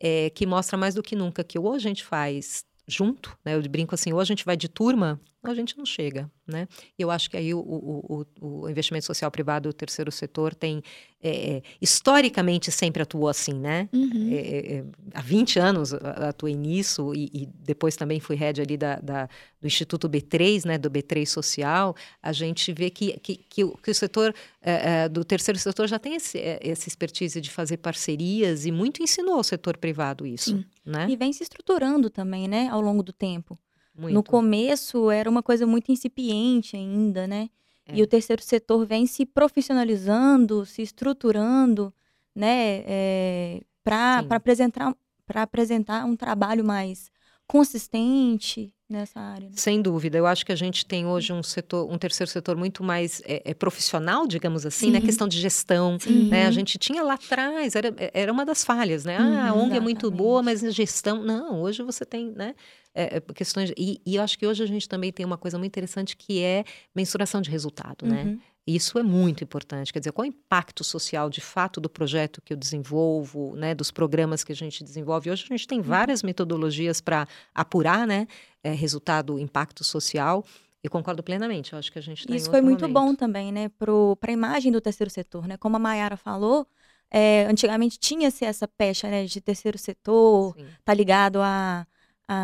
é, 0.00 0.28
que 0.30 0.44
mostra 0.44 0.76
mais 0.76 0.96
do 0.96 1.02
que 1.02 1.14
nunca 1.14 1.44
que 1.44 1.58
ou 1.60 1.72
a 1.72 1.78
gente 1.78 2.02
faz 2.02 2.64
junto, 2.88 3.38
né, 3.44 3.54
eu 3.54 3.62
brinco 3.70 3.94
assim, 3.94 4.12
ou 4.12 4.18
a 4.18 4.24
gente 4.24 4.44
vai 4.44 4.56
de 4.56 4.68
turma, 4.68 5.20
a 5.50 5.54
gente 5.54 5.76
não 5.76 5.84
chega, 5.84 6.30
né? 6.46 6.68
Eu 6.98 7.10
acho 7.10 7.28
que 7.28 7.36
aí 7.36 7.52
o, 7.52 7.58
o, 7.58 8.26
o, 8.40 8.60
o 8.62 8.70
investimento 8.70 9.04
social 9.04 9.30
privado, 9.30 9.68
o 9.68 9.72
terceiro 9.72 10.12
setor, 10.12 10.54
tem 10.54 10.82
é, 11.20 11.56
é 11.56 11.62
historicamente 11.80 12.70
sempre 12.70 13.02
atuou 13.02 13.28
assim, 13.28 13.54
né? 13.54 13.88
Uhum. 13.92 14.30
É, 14.32 14.36
é, 14.36 14.74
é 14.76 14.84
há 15.14 15.20
20 15.20 15.58
anos 15.58 15.92
atuei 15.94 16.54
nisso 16.54 17.12
e, 17.14 17.28
e 17.32 17.46
depois 17.46 17.96
também 17.96 18.20
fui 18.20 18.36
head 18.36 18.60
ali 18.60 18.76
da, 18.76 18.96
da, 18.96 19.28
do 19.60 19.66
Instituto 19.66 20.08
B3, 20.08 20.64
né? 20.64 20.78
Do 20.78 20.90
B3 20.90 21.26
Social. 21.26 21.96
A 22.22 22.32
gente 22.32 22.72
vê 22.72 22.88
que, 22.88 23.18
que, 23.18 23.36
que, 23.36 23.64
o, 23.64 23.76
que 23.76 23.90
o 23.90 23.94
setor 23.94 24.32
é, 24.60 25.08
do 25.08 25.24
terceiro 25.24 25.58
setor 25.58 25.88
já 25.88 25.98
tem 25.98 26.14
esse, 26.14 26.38
essa 26.38 26.88
expertise 26.88 27.40
de 27.40 27.50
fazer 27.50 27.78
parcerias 27.78 28.64
e 28.64 28.70
muito 28.70 29.02
ensinou 29.02 29.34
ao 29.34 29.44
setor 29.44 29.76
privado 29.76 30.24
isso, 30.24 30.50
Sim. 30.50 30.64
né? 30.84 31.06
E 31.10 31.16
vem 31.16 31.32
se 31.32 31.42
estruturando 31.42 32.08
também, 32.08 32.46
né? 32.46 32.68
Ao 32.68 32.80
longo 32.80 33.02
do 33.02 33.12
tempo. 33.12 33.58
Muito. 33.94 34.14
No 34.14 34.22
começo 34.22 35.10
era 35.10 35.28
uma 35.28 35.42
coisa 35.42 35.66
muito 35.66 35.92
incipiente 35.92 36.76
ainda, 36.76 37.26
né? 37.26 37.50
É. 37.86 37.96
E 37.96 38.02
o 38.02 38.06
terceiro 38.06 38.42
setor 38.42 38.86
vem 38.86 39.06
se 39.06 39.26
profissionalizando, 39.26 40.64
se 40.64 40.82
estruturando, 40.82 41.92
né? 42.34 42.82
É, 42.86 43.60
para 43.84 44.24
apresentar, 44.30 44.96
apresentar 45.34 46.04
um 46.04 46.16
trabalho 46.16 46.64
mais 46.64 47.10
consistente, 47.46 48.72
nessa 48.92 49.18
área. 49.18 49.48
Né? 49.48 49.54
Sem 49.56 49.80
dúvida, 49.80 50.18
eu 50.18 50.26
acho 50.26 50.44
que 50.44 50.52
a 50.52 50.56
gente 50.56 50.84
tem 50.86 51.06
hoje 51.06 51.32
um 51.32 51.42
setor, 51.42 51.90
um 51.90 51.98
terceiro 51.98 52.30
setor 52.30 52.56
muito 52.56 52.84
mais 52.84 53.22
é, 53.24 53.42
é 53.44 53.54
profissional, 53.54 54.26
digamos 54.26 54.64
assim, 54.66 54.86
Sim. 54.86 54.92
né? 54.92 55.00
Questão 55.00 55.26
de 55.26 55.40
gestão, 55.40 55.98
né? 56.30 56.46
A 56.46 56.50
gente 56.50 56.78
tinha 56.78 57.02
lá 57.02 57.14
atrás, 57.14 57.74
era, 57.74 57.92
era 58.12 58.32
uma 58.32 58.44
das 58.44 58.64
falhas, 58.64 59.04
né? 59.04 59.16
Ah, 59.18 59.48
a 59.48 59.54
ONG 59.54 59.76
é 59.76 59.80
muito 59.80 60.10
boa, 60.10 60.42
mas 60.42 60.62
a 60.62 60.70
gestão, 60.70 61.22
não, 61.22 61.62
hoje 61.62 61.82
você 61.82 62.04
tem, 62.04 62.30
né? 62.30 62.54
É, 62.94 63.16
é, 63.16 63.20
questões, 63.20 63.72
e, 63.76 64.00
e 64.04 64.16
eu 64.16 64.22
acho 64.22 64.38
que 64.38 64.46
hoje 64.46 64.62
a 64.62 64.66
gente 64.66 64.86
também 64.86 65.10
tem 65.10 65.24
uma 65.24 65.38
coisa 65.38 65.58
muito 65.58 65.70
interessante 65.70 66.14
que 66.14 66.42
é 66.42 66.62
mensuração 66.94 67.40
de 67.40 67.50
resultado, 67.50 68.06
né? 68.06 68.24
uhum. 68.24 68.38
Isso 68.66 68.98
é 68.98 69.02
muito 69.02 69.42
importante. 69.42 69.92
Quer 69.92 69.98
dizer, 69.98 70.12
qual 70.12 70.24
é 70.24 70.28
o 70.28 70.30
impacto 70.30 70.84
social 70.84 71.28
de 71.28 71.40
fato 71.40 71.80
do 71.80 71.90
projeto 71.90 72.40
que 72.40 72.52
eu 72.52 72.56
desenvolvo, 72.56 73.56
né, 73.56 73.74
dos 73.74 73.90
programas 73.90 74.44
que 74.44 74.52
a 74.52 74.56
gente 74.56 74.84
desenvolve? 74.84 75.30
Hoje 75.30 75.44
a 75.44 75.48
gente 75.48 75.66
tem 75.66 75.78
uhum. 75.78 75.84
várias 75.84 76.22
metodologias 76.22 77.00
para 77.00 77.26
apurar 77.52 78.06
né, 78.06 78.28
é, 78.62 78.72
resultado, 78.72 79.38
impacto 79.38 79.82
social. 79.82 80.44
E 80.84 80.88
concordo 80.88 81.22
plenamente, 81.22 81.72
eu 81.72 81.78
acho 81.78 81.92
que 81.92 81.98
a 81.98 82.02
gente 82.02 82.26
tá 82.26 82.34
Isso 82.34 82.50
foi 82.50 82.60
muito 82.60 82.88
momento. 82.88 82.94
bom 82.94 83.14
também, 83.14 83.52
né, 83.52 83.68
para 83.68 83.92
a 84.30 84.32
imagem 84.32 84.72
do 84.72 84.80
terceiro 84.80 85.10
setor, 85.10 85.46
né? 85.46 85.56
Como 85.56 85.76
a 85.76 85.78
Mayara 85.78 86.16
falou, 86.16 86.66
é, 87.08 87.46
antigamente 87.46 87.98
tinha-se 87.98 88.44
essa 88.44 88.66
pecha 88.66 89.08
né, 89.08 89.24
de 89.24 89.40
terceiro 89.40 89.78
setor, 89.78 90.56
Sim. 90.56 90.66
tá 90.84 90.92
ligado 90.92 91.40
a 91.40 91.86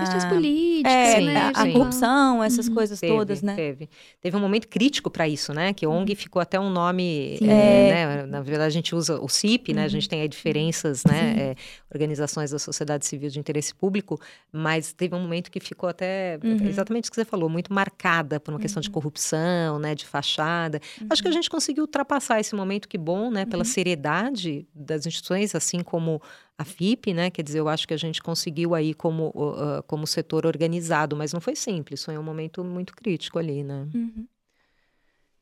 Questões 0.01 0.25
ah, 0.25 0.29
políticas, 0.29 0.93
é, 0.93 1.21
né? 1.21 1.37
A, 1.55 1.63
a 1.63 1.73
corrupção, 1.73 2.45
essas 2.45 2.69
uhum. 2.69 2.75
coisas 2.75 3.01
teve, 3.01 3.13
todas, 3.13 3.41
né? 3.41 3.55
Teve. 3.55 3.89
Teve 4.21 4.37
um 4.37 4.41
momento 4.41 4.69
crítico 4.69 5.11
para 5.11 5.27
isso, 5.27 5.55
né? 5.55 5.73
Que 5.73 5.87
ONG 5.87 6.13
uhum. 6.13 6.17
ficou 6.17 6.43
até 6.43 6.61
um 6.61 6.69
nome, 6.69 7.39
é, 7.41 7.47
né? 7.47 8.27
Na 8.27 8.43
verdade, 8.43 8.67
a 8.67 8.71
gente 8.71 8.95
usa 8.95 9.19
o 9.19 9.29
CIP, 9.29 9.71
uhum. 9.71 9.77
né? 9.77 9.85
A 9.85 9.89
gente 9.89 10.03
uhum. 10.05 10.09
tem 10.11 10.21
aí 10.21 10.29
diferenças, 10.29 11.05
né? 11.05 11.37
É, 11.39 11.55
organizações 11.93 12.51
da 12.51 12.59
sociedade 12.59 13.07
civil 13.07 13.31
de 13.31 13.39
interesse 13.39 13.75
público, 13.75 14.21
mas 14.53 14.93
teve 14.93 15.15
um 15.15 15.21
momento 15.21 15.51
que 15.51 15.61
ficou 15.61 15.89
até, 15.89 16.39
uhum. 16.45 16.67
exatamente 16.67 17.09
o 17.09 17.11
que 17.11 17.17
você 17.17 17.25
falou, 17.25 17.49
muito 17.49 17.73
marcada 17.73 18.39
por 18.39 18.53
uma 18.53 18.61
questão 18.61 18.83
de 18.83 18.89
uhum. 18.89 18.95
corrupção, 18.95 19.79
né? 19.79 19.95
De 19.95 20.05
fachada. 20.05 20.81
Acho 21.09 21.23
que 21.23 21.29
a 21.29 21.33
gente 21.33 21.49
conseguiu 21.49 21.85
ultrapassar 21.85 22.41
esse 22.41 22.55
momento, 22.55 22.89
que 22.89 22.99
bom, 22.99 23.31
né? 23.31 23.47
Pela 23.47 23.65
seriedade 23.65 24.67
das 24.75 25.07
instituições, 25.07 25.55
assim 25.55 25.83
como 25.83 26.21
a 26.59 26.65
FIP, 26.65 27.15
né? 27.15 27.31
Quer 27.31 27.43
dizer, 27.43 27.61
eu 27.61 27.69
acho 27.69 27.87
que 27.87 27.95
a 27.95 27.99
gente 27.99 28.21
conseguiu 28.21 28.75
aí 28.75 28.93
como, 28.93 29.29
uh, 29.29 29.83
como 29.87 30.07
setor 30.07 30.45
organizado, 30.45 31.17
mas 31.17 31.33
não 31.33 31.41
foi 31.41 31.55
simples, 31.55 32.05
foi 32.05 32.19
um 32.19 32.23
momento 32.23 32.65
muito 32.65 32.95
crítico 32.95 33.39
ali, 33.39 33.63
né? 33.63 33.87
Uhum. 33.95 34.27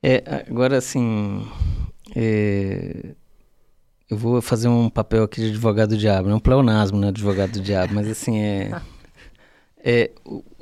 É, 0.03 0.23
agora, 0.47 0.77
assim, 0.77 1.49
é, 2.15 3.15
eu 4.11 4.17
vou 4.17 4.43
fazer 4.43 4.69
um 4.69 4.91
papel 4.91 5.25
aqui 5.25 5.41
de 5.41 5.49
advogado 5.49 5.91
do 5.91 5.97
diabo, 5.97 6.29
não 6.29 6.35
é 6.35 6.37
um 6.37 6.41
pleonasmo, 6.41 6.99
né, 6.99 7.09
advogado 7.09 7.53
do 7.53 7.61
diabo, 7.61 7.95
mas 7.95 8.07
assim, 8.07 8.39
é, 8.39 8.83
é 9.79 10.11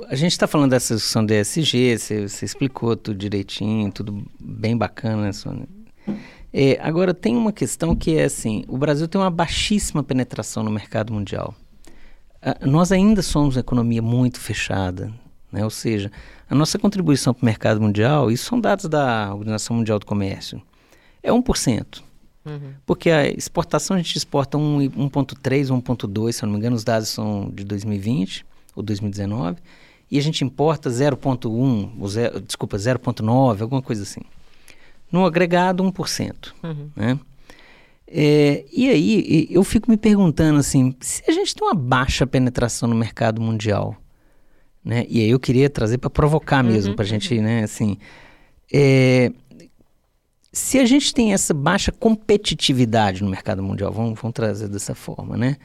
a 0.09 0.15
gente 0.15 0.33
está 0.33 0.47
falando 0.47 0.71
dessa 0.71 0.95
discussão 0.95 1.27
do 1.27 1.35
ESG, 1.35 1.99
você, 1.99 2.29
você, 2.29 2.45
explicou 2.45 2.97
tudo 2.97 3.19
direitinho, 3.19 3.91
tudo 3.91 4.25
bem 4.41 4.77
bacana, 4.77 5.25
né, 5.25 5.33
Sônia? 5.33 5.67
É, 6.57 6.79
agora, 6.81 7.13
tem 7.13 7.37
uma 7.37 7.53
questão 7.53 7.97
que 7.97 8.17
é 8.17 8.23
assim: 8.23 8.65
o 8.69 8.79
Brasil 8.79 9.09
tem 9.09 9.21
uma 9.21 9.29
baixíssima 9.31 10.05
penetração 10.05 10.63
no 10.63 10.71
mercado 10.71 11.13
mundial. 11.13 11.53
Uh, 12.41 12.71
nós 12.71 12.93
ainda 12.93 13.23
somos 13.23 13.57
uma 13.57 13.61
economia 13.61 14.01
muito 14.01 14.39
fechada, 14.39 15.13
né? 15.51 15.65
ou 15.65 15.71
seja, 15.71 16.13
a 16.49 16.55
nossa 16.55 16.79
contribuição 16.79 17.35
para 17.35 17.43
o 17.43 17.45
mercado 17.45 17.81
mundial, 17.81 18.31
isso 18.31 18.45
são 18.45 18.61
dados 18.61 18.85
da 18.85 19.35
Organização 19.35 19.75
Mundial 19.77 19.99
do 19.99 20.07
Comércio, 20.07 20.63
é 21.25 21.33
1%. 21.33 22.03
Uhum. 22.45 22.75
Porque 22.87 23.11
a 23.11 23.27
exportação 23.27 23.97
a 23.97 23.99
gente 23.99 24.17
exporta 24.17 24.57
1,3, 24.57 25.69
1,2, 25.69 26.33
se 26.33 26.45
eu 26.45 26.47
não 26.47 26.53
me 26.53 26.59
engano, 26.59 26.77
os 26.77 26.85
dados 26.85 27.09
são 27.09 27.51
de 27.53 27.65
2020 27.65 28.47
ou 28.77 28.83
2019, 28.83 29.57
e 30.09 30.19
a 30.19 30.23
gente 30.23 30.45
importa 30.45 30.89
0,1, 30.89 32.45
desculpa, 32.47 32.77
0,9, 32.77 33.63
alguma 33.63 33.83
coisa 33.83 34.05
assim 34.05 34.21
no 35.15 35.25
agregado 35.25 35.85
1%. 35.85 36.53
Uhum. 36.65 36.91
Né? 36.97 37.21
É, 38.09 38.65
e 38.73 38.91
aí 38.91 39.47
eu 39.49 39.63
fico 39.63 39.89
me 39.89 39.97
perguntando 39.97 40.59
assim, 40.59 40.93
se 41.01 41.23
a 41.29 41.31
gente 41.31 41.55
tem 41.55 41.67
uma 41.67 41.75
baixa 41.75 42.27
penetração 42.27 42.89
no 42.89 42.97
mercado 42.97 43.41
mundial, 43.41 43.97
né? 44.85 45.07
E 45.09 45.21
aí 45.21 45.31
eu 45.31 45.39
queria 45.39 45.71
trazer 45.71 45.99
para 45.99 46.11
provocar 46.11 46.65
mesmo, 46.65 46.91
uhum, 46.91 46.97
para 46.97 47.05
a 47.05 47.09
gente, 47.09 47.33
uhum. 47.33 47.43
né? 47.43 47.63
Assim, 47.63 47.97
é, 48.73 49.33
se 50.53 50.81
a 50.81 50.85
gente 50.85 51.15
tem 51.15 51.33
essa 51.33 51.55
baixa 51.55 51.93
competitividade 51.93 53.23
no 53.23 53.31
mercado 53.31 53.63
mundial, 53.63 53.93
vamos, 53.93 54.21
vamos 54.21 54.35
trazer 54.35 54.69
dessa 54.69 54.97
forma, 54.97 55.37
né? 55.37 55.57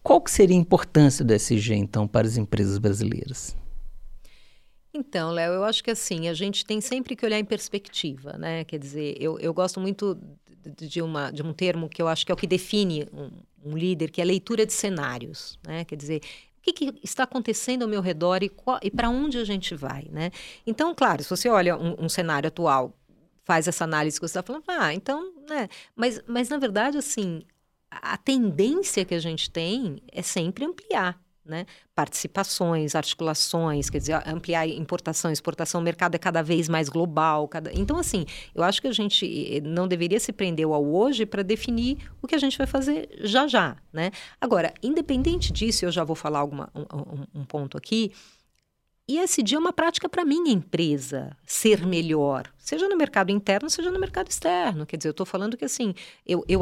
Qual 0.00 0.20
que 0.20 0.30
seria 0.30 0.56
a 0.56 0.60
importância 0.60 1.24
do 1.24 1.32
SG, 1.34 1.74
então, 1.74 2.06
para 2.06 2.26
as 2.26 2.36
empresas 2.36 2.78
brasileiras? 2.78 3.56
Então, 4.94 5.30
Léo, 5.30 5.54
eu 5.54 5.64
acho 5.64 5.82
que 5.82 5.90
assim, 5.90 6.28
a 6.28 6.34
gente 6.34 6.66
tem 6.66 6.80
sempre 6.80 7.16
que 7.16 7.24
olhar 7.24 7.38
em 7.38 7.44
perspectiva, 7.44 8.34
né? 8.34 8.64
Quer 8.64 8.78
dizer, 8.78 9.16
eu, 9.18 9.38
eu 9.38 9.54
gosto 9.54 9.80
muito 9.80 10.18
de, 10.78 11.00
uma, 11.00 11.30
de 11.30 11.42
um 11.42 11.52
termo 11.52 11.88
que 11.88 12.00
eu 12.00 12.08
acho 12.08 12.26
que 12.26 12.32
é 12.32 12.34
o 12.34 12.36
que 12.36 12.46
define 12.46 13.08
um, 13.12 13.30
um 13.64 13.76
líder, 13.76 14.10
que 14.10 14.20
é 14.20 14.24
leitura 14.24 14.66
de 14.66 14.72
cenários, 14.72 15.58
né? 15.66 15.84
Quer 15.84 15.96
dizer, 15.96 16.20
o 16.58 16.62
que, 16.62 16.72
que, 16.72 17.00
está 17.02 17.24
acontecendo 17.24 17.82
ao 17.82 17.88
meu 17.88 18.00
redor 18.00 18.42
e, 18.42 18.50
e 18.82 18.90
para 18.90 19.08
onde 19.08 19.38
a 19.38 19.44
gente 19.44 19.74
vai, 19.74 20.06
né? 20.10 20.30
Então, 20.66 20.94
claro, 20.94 21.22
se 21.22 21.30
você 21.30 21.48
olha 21.48 21.76
um, 21.76 22.04
um 22.04 22.08
cenário 22.08 22.48
atual, 22.48 22.94
faz 23.44 23.66
essa 23.66 23.84
análise 23.84 24.20
que 24.20 24.26
você 24.26 24.38
está 24.38 24.42
falando, 24.42 24.64
ah, 24.68 24.92
então, 24.92 25.32
né? 25.48 25.68
Mas, 25.96 26.22
mas 26.26 26.48
na 26.48 26.58
verdade, 26.58 26.98
assim, 26.98 27.42
a 27.90 28.16
tendência 28.16 29.04
que 29.04 29.14
a 29.14 29.18
gente 29.18 29.50
tem 29.50 30.02
é 30.10 30.22
sempre 30.22 30.64
ampliar, 30.64 31.20
né? 31.44 31.66
Participações, 31.94 32.94
articulações, 32.94 33.90
quer 33.90 33.98
dizer, 33.98 34.22
ampliar 34.26 34.66
importação, 34.68 35.30
exportação, 35.30 35.80
o 35.80 35.84
mercado 35.84 36.14
é 36.14 36.18
cada 36.18 36.42
vez 36.42 36.68
mais 36.68 36.88
global. 36.88 37.48
Cada... 37.48 37.72
Então, 37.72 37.98
assim, 37.98 38.24
eu 38.54 38.62
acho 38.62 38.80
que 38.80 38.88
a 38.88 38.92
gente 38.92 39.60
não 39.64 39.88
deveria 39.88 40.20
se 40.20 40.32
prender 40.32 40.66
ao 40.66 40.84
hoje 40.84 41.26
para 41.26 41.42
definir 41.42 41.98
o 42.20 42.26
que 42.26 42.34
a 42.34 42.38
gente 42.38 42.56
vai 42.56 42.66
fazer 42.66 43.08
já 43.22 43.46
já, 43.46 43.76
né? 43.92 44.10
Agora, 44.40 44.72
independente 44.82 45.52
disso, 45.52 45.84
eu 45.84 45.90
já 45.90 46.04
vou 46.04 46.16
falar 46.16 46.38
alguma, 46.38 46.70
um, 46.74 47.40
um 47.40 47.44
ponto 47.44 47.76
aqui. 47.76 48.12
ESG 49.08 49.56
é 49.56 49.58
uma 49.58 49.72
prática 49.72 50.08
para 50.08 50.24
minha 50.24 50.52
empresa 50.52 51.36
ser 51.44 51.84
melhor, 51.84 52.50
seja 52.62 52.88
no 52.88 52.96
mercado 52.96 53.30
interno, 53.30 53.68
seja 53.68 53.90
no 53.90 53.98
mercado 53.98 54.30
externo. 54.30 54.86
Quer 54.86 54.96
dizer, 54.96 55.08
eu 55.08 55.12
estou 55.12 55.26
falando 55.26 55.56
que 55.56 55.64
assim, 55.64 55.92
eu, 56.24 56.44
eu, 56.48 56.60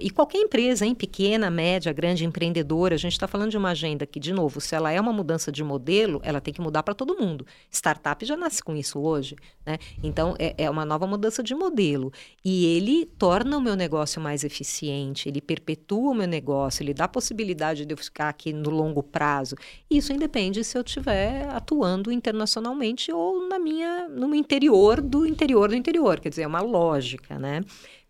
e 0.00 0.08
qualquer 0.08 0.38
empresa, 0.38 0.86
hein, 0.86 0.94
pequena, 0.94 1.50
média, 1.50 1.92
grande, 1.92 2.24
empreendedora, 2.24 2.94
a 2.94 2.98
gente 2.98 3.12
está 3.12 3.28
falando 3.28 3.50
de 3.50 3.58
uma 3.58 3.70
agenda 3.70 4.06
que, 4.06 4.18
de 4.18 4.32
novo, 4.32 4.60
se 4.60 4.74
ela 4.74 4.90
é 4.90 4.98
uma 4.98 5.12
mudança 5.12 5.52
de 5.52 5.62
modelo, 5.62 6.20
ela 6.24 6.40
tem 6.40 6.54
que 6.54 6.60
mudar 6.60 6.82
para 6.82 6.94
todo 6.94 7.18
mundo. 7.18 7.46
Startup 7.70 8.24
já 8.24 8.36
nasce 8.36 8.64
com 8.64 8.74
isso 8.74 8.98
hoje, 8.98 9.36
né? 9.64 9.78
Então, 10.02 10.34
é, 10.38 10.54
é 10.56 10.70
uma 10.70 10.86
nova 10.86 11.06
mudança 11.06 11.42
de 11.42 11.54
modelo. 11.54 12.10
E 12.42 12.64
ele 12.74 13.04
torna 13.04 13.58
o 13.58 13.60
meu 13.60 13.76
negócio 13.76 14.20
mais 14.20 14.42
eficiente, 14.42 15.28
ele 15.28 15.42
perpetua 15.42 16.12
o 16.12 16.14
meu 16.14 16.26
negócio, 16.26 16.82
ele 16.82 16.94
dá 16.94 17.04
a 17.04 17.08
possibilidade 17.08 17.84
de 17.84 17.92
eu 17.92 17.98
ficar 17.98 18.30
aqui 18.30 18.54
no 18.54 18.70
longo 18.70 19.02
prazo. 19.02 19.54
Isso 19.90 20.12
independe 20.14 20.64
se 20.64 20.78
eu 20.78 20.82
estiver 20.82 21.46
atuando 21.50 22.10
internacionalmente 22.10 23.12
ou 23.12 23.46
na 23.46 23.58
minha, 23.58 24.08
no 24.08 24.34
interior 24.34 25.02
do 25.02 25.25
interior 25.28 25.68
do 25.68 25.74
interior, 25.74 26.20
quer 26.20 26.28
dizer, 26.28 26.42
é 26.42 26.46
uma 26.46 26.60
lógica, 26.60 27.38
né? 27.38 27.62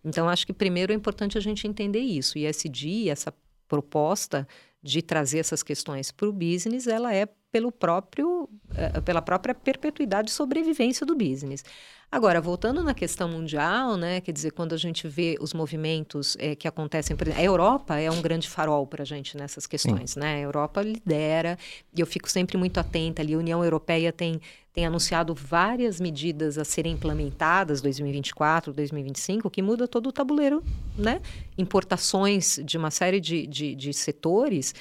Então, 0.04 0.28
acho 0.28 0.46
que 0.46 0.52
primeiro 0.52 0.92
é 0.92 0.96
importante 0.96 1.36
a 1.36 1.40
gente 1.40 1.66
entender 1.66 2.00
isso. 2.00 2.38
E 2.38 2.44
esse 2.44 2.68
essa 3.10 3.34
proposta 3.68 4.46
de 4.82 5.02
trazer 5.02 5.38
essas 5.38 5.62
questões 5.62 6.12
para 6.12 6.28
o 6.28 6.32
business, 6.32 6.86
ela 6.86 7.12
é 7.12 7.26
pelo 7.50 7.72
próprio, 7.72 8.44
uh, 8.44 9.02
pela 9.04 9.22
própria 9.22 9.54
perpetuidade 9.54 10.30
e 10.30 10.32
sobrevivência 10.32 11.06
do 11.06 11.16
business. 11.16 11.64
Agora, 12.10 12.40
voltando 12.40 12.84
na 12.84 12.94
questão 12.94 13.28
mundial, 13.28 13.96
né, 13.96 14.20
quer 14.20 14.30
dizer, 14.30 14.52
quando 14.52 14.74
a 14.74 14.76
gente 14.76 15.08
vê 15.08 15.36
os 15.40 15.52
movimentos 15.52 16.36
é, 16.38 16.54
que 16.54 16.68
acontecem, 16.68 17.16
por 17.16 17.26
exemplo, 17.26 17.42
a 17.42 17.44
Europa 17.44 17.98
é 17.98 18.08
um 18.08 18.22
grande 18.22 18.48
farol 18.48 18.86
para 18.86 19.02
a 19.02 19.04
gente 19.04 19.36
nessas 19.36 19.66
questões, 19.66 20.12
Sim. 20.12 20.20
né? 20.20 20.36
A 20.36 20.38
Europa 20.38 20.80
lidera 20.82 21.58
e 21.94 22.00
eu 22.00 22.06
fico 22.06 22.30
sempre 22.30 22.56
muito 22.56 22.78
atenta 22.78 23.22
ali. 23.22 23.34
A 23.34 23.38
União 23.38 23.62
Europeia 23.62 24.12
tem, 24.12 24.40
tem 24.72 24.86
anunciado 24.86 25.34
várias 25.34 26.00
medidas 26.00 26.58
a 26.58 26.64
serem 26.64 26.92
implementadas 26.92 27.80
2024, 27.80 28.72
2025, 28.72 29.50
que 29.50 29.60
muda 29.60 29.88
todo 29.88 30.06
o 30.06 30.12
tabuleiro, 30.12 30.62
né? 30.96 31.20
Importações 31.58 32.60
de 32.64 32.78
uma 32.78 32.92
série 32.92 33.20
de, 33.20 33.48
de, 33.48 33.74
de 33.74 33.92
setores 33.92 34.72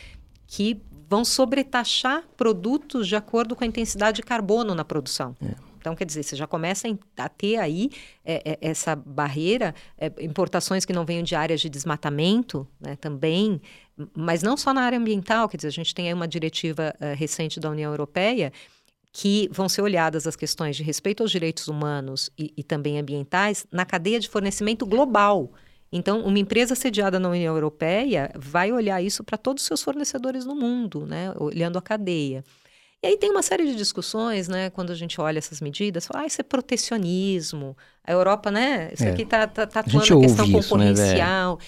que 0.45 0.79
vão 1.07 1.23
sobretaxar 1.23 2.23
produtos 2.35 3.07
de 3.07 3.15
acordo 3.15 3.55
com 3.55 3.63
a 3.63 3.67
intensidade 3.67 4.17
de 4.17 4.23
carbono 4.23 4.73
na 4.73 4.83
produção. 4.83 5.35
É. 5.41 5.75
Então, 5.85 5.95
quer 5.95 6.05
dizer, 6.05 6.23
você 6.23 6.35
já 6.35 6.47
começa 6.47 6.87
a 7.15 7.29
ter 7.29 7.57
aí 7.57 7.91
é, 8.25 8.41
é, 8.43 8.57
essa 8.59 8.95
barreira, 8.95 9.75
é, 9.99 10.11
importações 10.19 10.83
que 10.83 10.91
não 10.91 11.05
venham 11.05 11.21
de 11.21 11.35
áreas 11.35 11.61
de 11.61 11.69
desmatamento 11.69 12.67
né, 12.81 12.95
também, 12.95 13.61
mas 14.15 14.41
não 14.41 14.57
só 14.57 14.73
na 14.73 14.81
área 14.81 14.97
ambiental, 14.97 15.47
quer 15.47 15.57
dizer, 15.57 15.67
a 15.67 15.71
gente 15.71 15.93
tem 15.93 16.07
aí 16.07 16.13
uma 16.13 16.27
diretiva 16.27 16.91
uh, 16.99 17.15
recente 17.15 17.59
da 17.59 17.69
União 17.69 17.91
Europeia 17.91 18.51
que 19.11 19.47
vão 19.51 19.69
ser 19.69 19.81
olhadas 19.81 20.25
as 20.25 20.35
questões 20.35 20.75
de 20.75 20.81
respeito 20.81 21.21
aos 21.21 21.31
direitos 21.31 21.67
humanos 21.67 22.31
e, 22.37 22.51
e 22.57 22.63
também 22.63 22.99
ambientais 22.99 23.65
na 23.71 23.85
cadeia 23.85 24.19
de 24.19 24.27
fornecimento 24.27 24.85
global. 24.87 25.51
Então, 25.97 26.19
uma 26.25 26.37
empresa 26.37 26.75
sediada 26.75 27.17
na 27.17 27.29
União 27.29 27.55
Europeia 27.55 28.29
vai 28.35 28.69
olhar 28.69 29.01
isso 29.01 29.23
para 29.23 29.37
todos 29.37 29.63
os 29.63 29.67
seus 29.67 29.81
fornecedores 29.81 30.45
no 30.45 30.53
mundo, 30.53 31.05
né? 31.05 31.33
olhando 31.39 31.77
a 31.77 31.81
cadeia. 31.81 32.43
E 33.01 33.07
aí 33.07 33.17
tem 33.17 33.31
uma 33.31 33.41
série 33.41 33.65
de 33.65 33.75
discussões, 33.75 34.47
né, 34.47 34.71
quando 34.71 34.91
a 34.91 34.95
gente 34.95 35.21
olha 35.21 35.37
essas 35.37 35.61
medidas, 35.61 36.07
fala, 36.07 36.23
ah, 36.23 36.25
isso 36.25 36.41
é 36.41 36.43
protecionismo. 36.43 37.77
A 38.03 38.11
Europa, 38.11 38.49
né, 38.49 38.91
isso 38.93 39.03
é. 39.03 39.11
aqui 39.11 39.21
está 39.21 39.47
tá, 39.47 39.67
tá 39.67 39.81
atuando 39.81 40.15
a, 40.15 40.17
a 40.17 40.21
questão 40.21 40.51
concorrencial. 40.51 41.57
Né, 41.57 41.65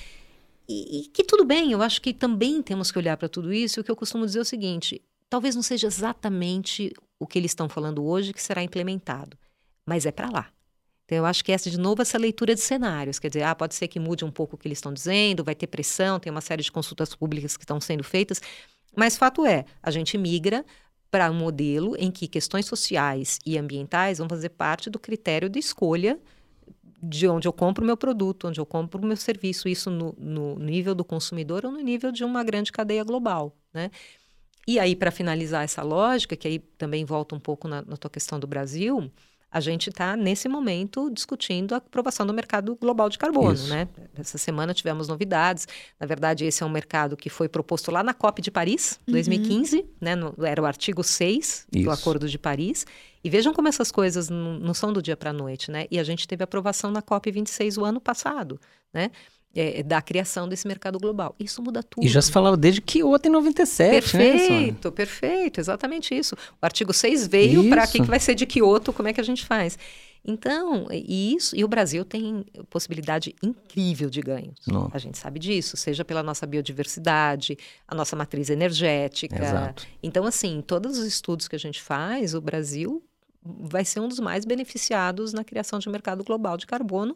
e, 0.67 1.01
e, 1.01 1.07
que 1.09 1.23
tudo 1.23 1.45
bem, 1.45 1.71
eu 1.71 1.81
acho 1.81 2.01
que 2.01 2.11
também 2.11 2.61
temos 2.61 2.91
que 2.91 2.97
olhar 2.97 3.15
para 3.15 3.29
tudo 3.29 3.53
isso. 3.53 3.79
E 3.79 3.81
o 3.81 3.83
que 3.83 3.91
eu 3.91 3.95
costumo 3.95 4.25
dizer 4.25 4.39
é 4.39 4.41
o 4.41 4.45
seguinte: 4.45 5.01
talvez 5.29 5.55
não 5.55 5.61
seja 5.61 5.87
exatamente 5.87 6.91
o 7.19 7.25
que 7.25 7.37
eles 7.39 7.51
estão 7.51 7.69
falando 7.69 8.03
hoje 8.03 8.33
que 8.33 8.41
será 8.41 8.63
implementado, 8.63 9.37
mas 9.85 10.05
é 10.05 10.11
para 10.11 10.29
lá. 10.29 10.49
Então, 11.07 11.17
eu 11.17 11.25
acho 11.25 11.43
que 11.43 11.53
essa, 11.53 11.69
de 11.71 11.79
novo, 11.79 12.01
essa 12.01 12.17
leitura 12.17 12.53
de 12.53 12.59
cenários. 12.59 13.17
Quer 13.17 13.29
dizer, 13.29 13.43
ah, 13.43 13.55
pode 13.55 13.73
ser 13.75 13.87
que 13.87 13.97
mude 13.97 14.25
um 14.25 14.31
pouco 14.31 14.55
o 14.55 14.59
que 14.59 14.67
eles 14.67 14.77
estão 14.77 14.93
dizendo, 14.93 15.41
vai 15.41 15.55
ter 15.55 15.65
pressão, 15.65 16.19
tem 16.19 16.29
uma 16.29 16.41
série 16.41 16.61
de 16.61 16.69
consultas 16.69 17.15
públicas 17.15 17.55
que 17.55 17.63
estão 17.63 17.79
sendo 17.79 18.03
feitas, 18.03 18.41
mas 18.93 19.15
fato 19.15 19.45
é, 19.45 19.63
a 19.81 19.89
gente 19.89 20.17
migra 20.17 20.65
para 21.09 21.31
um 21.31 21.33
modelo 21.33 21.95
em 21.97 22.11
que 22.11 22.27
questões 22.27 22.65
sociais 22.65 23.39
e 23.45 23.57
ambientais 23.57 24.17
vão 24.17 24.27
fazer 24.27 24.49
parte 24.49 24.89
do 24.89 24.99
critério 24.99 25.49
de 25.49 25.59
escolha 25.59 26.19
de 27.01 27.25
onde 27.27 27.47
eu 27.47 27.53
compro 27.53 27.83
o 27.83 27.87
meu 27.87 27.95
produto, 27.95 28.49
onde 28.49 28.59
eu 28.59 28.65
compro 28.65 29.01
o 29.01 29.05
meu 29.05 29.15
serviço, 29.15 29.69
isso 29.69 29.89
no, 29.89 30.13
no 30.19 30.59
nível 30.59 30.93
do 30.93 31.05
consumidor 31.05 31.65
ou 31.65 31.71
no 31.71 31.79
nível 31.79 32.11
de 32.11 32.25
uma 32.25 32.43
grande 32.43 32.71
cadeia 32.71 33.03
global, 33.03 33.55
né? 33.73 33.91
E 34.67 34.79
aí, 34.79 34.95
para 34.95 35.11
finalizar 35.11 35.63
essa 35.63 35.81
lógica, 35.81 36.35
que 36.35 36.45
aí 36.45 36.59
também 36.59 37.05
volta 37.05 37.33
um 37.33 37.39
pouco 37.39 37.69
na, 37.69 37.81
na 37.83 37.95
tua 37.95 38.09
questão 38.09 38.37
do 38.37 38.45
Brasil, 38.45 39.09
a 39.49 39.59
gente 39.59 39.89
está, 39.89 40.15
nesse 40.17 40.49
momento, 40.49 41.09
discutindo 41.09 41.73
a 41.73 41.77
aprovação 41.77 42.25
do 42.25 42.33
mercado 42.33 42.75
global 42.75 43.09
de 43.09 43.17
carbono. 43.17 43.57
Né? 43.67 43.87
Essa 44.15 44.37
semana 44.37 44.73
tivemos 44.73 45.07
novidades. 45.07 45.67
Na 45.99 46.05
verdade, 46.05 46.45
esse 46.45 46.63
é 46.63 46.65
um 46.65 46.69
mercado 46.69 47.15
que 47.15 47.29
foi 47.29 47.47
proposto 47.47 47.89
lá 47.89 48.03
na 48.03 48.13
COP 48.13 48.41
de 48.41 48.51
Paris, 48.51 48.99
uhum. 49.07 49.13
2015, 49.13 49.85
né? 50.01 50.15
No, 50.15 50.35
era 50.43 50.61
o 50.61 50.65
artigo 50.65 51.03
6 51.03 51.67
Isso. 51.71 51.83
do 51.83 51.91
Acordo 51.91 52.27
de 52.27 52.37
Paris. 52.37 52.85
E 53.23 53.29
vejam 53.29 53.53
como 53.53 53.67
essas 53.67 53.91
coisas 53.91 54.29
não, 54.29 54.59
não 54.59 54.73
são 54.73 54.91
do 54.91 55.01
dia 55.01 55.15
para 55.15 55.29
a 55.29 55.33
noite. 55.33 55.71
Né? 55.71 55.85
E 55.89 55.97
a 55.97 56.03
gente 56.03 56.27
teve 56.27 56.43
aprovação 56.43 56.91
na 56.91 57.01
COP 57.01 57.31
26 57.31 57.77
o 57.77 57.85
ano 57.85 58.01
passado. 58.01 58.59
Né? 58.93 59.11
É, 59.57 59.81
da 59.81 59.99
criação 60.01 60.47
desse 60.47 60.67
mercado 60.67 60.99
global. 60.99 61.35
Isso 61.39 61.63
muda 61.63 61.81
tudo. 61.81 62.05
E 62.05 62.07
já 62.07 62.21
se 62.21 62.31
falava 62.31 62.55
desde 62.55 62.79
Kyoto 62.79 63.27
em 63.27 63.31
97, 63.31 63.91
perfeito, 63.91 64.89
né, 64.89 64.91
Perfeito, 64.95 65.59
exatamente 65.59 66.15
isso. 66.15 66.35
O 66.61 66.65
artigo 66.65 66.93
6 66.93 67.27
veio 67.27 67.67
para 67.67 67.83
o 67.83 67.87
que, 67.87 67.99
que 67.99 68.07
vai 68.07 68.19
ser 68.19 68.35
de 68.35 68.45
Kyoto, 68.45 68.93
como 68.93 69.07
é 69.07 69.13
que 69.13 69.19
a 69.19 69.23
gente 69.23 69.43
faz. 69.45 69.77
Então, 70.23 70.87
e 70.91 71.33
isso, 71.35 71.55
e 71.55 71.63
o 71.63 71.67
Brasil 71.67 72.03
tem 72.03 72.45
possibilidade 72.69 73.33
incrível 73.41 74.09
de 74.09 74.21
ganhos. 74.21 74.59
Não. 74.67 74.91
A 74.93 74.97
gente 74.99 75.17
sabe 75.17 75.39
disso, 75.39 75.77
seja 75.77 76.03
pela 76.03 76.21
nossa 76.21 76.45
biodiversidade, 76.45 77.57
a 77.87 77.95
nossa 77.95 78.15
matriz 78.15 78.49
energética. 78.49 79.41
Exato. 79.41 79.87
Então, 80.03 80.25
assim, 80.25 80.61
todos 80.61 80.97
os 80.97 81.05
estudos 81.05 81.47
que 81.47 81.55
a 81.55 81.59
gente 81.59 81.81
faz, 81.81 82.35
o 82.35 82.41
Brasil 82.41 83.01
vai 83.41 83.85
ser 83.85 84.01
um 84.01 84.07
dos 84.07 84.19
mais 84.19 84.43
beneficiados 84.43 85.31
na 85.33 85.43
criação 85.43 85.79
de 85.79 85.89
mercado 85.89 86.23
global 86.23 86.57
de 86.57 86.67
carbono 86.67 87.15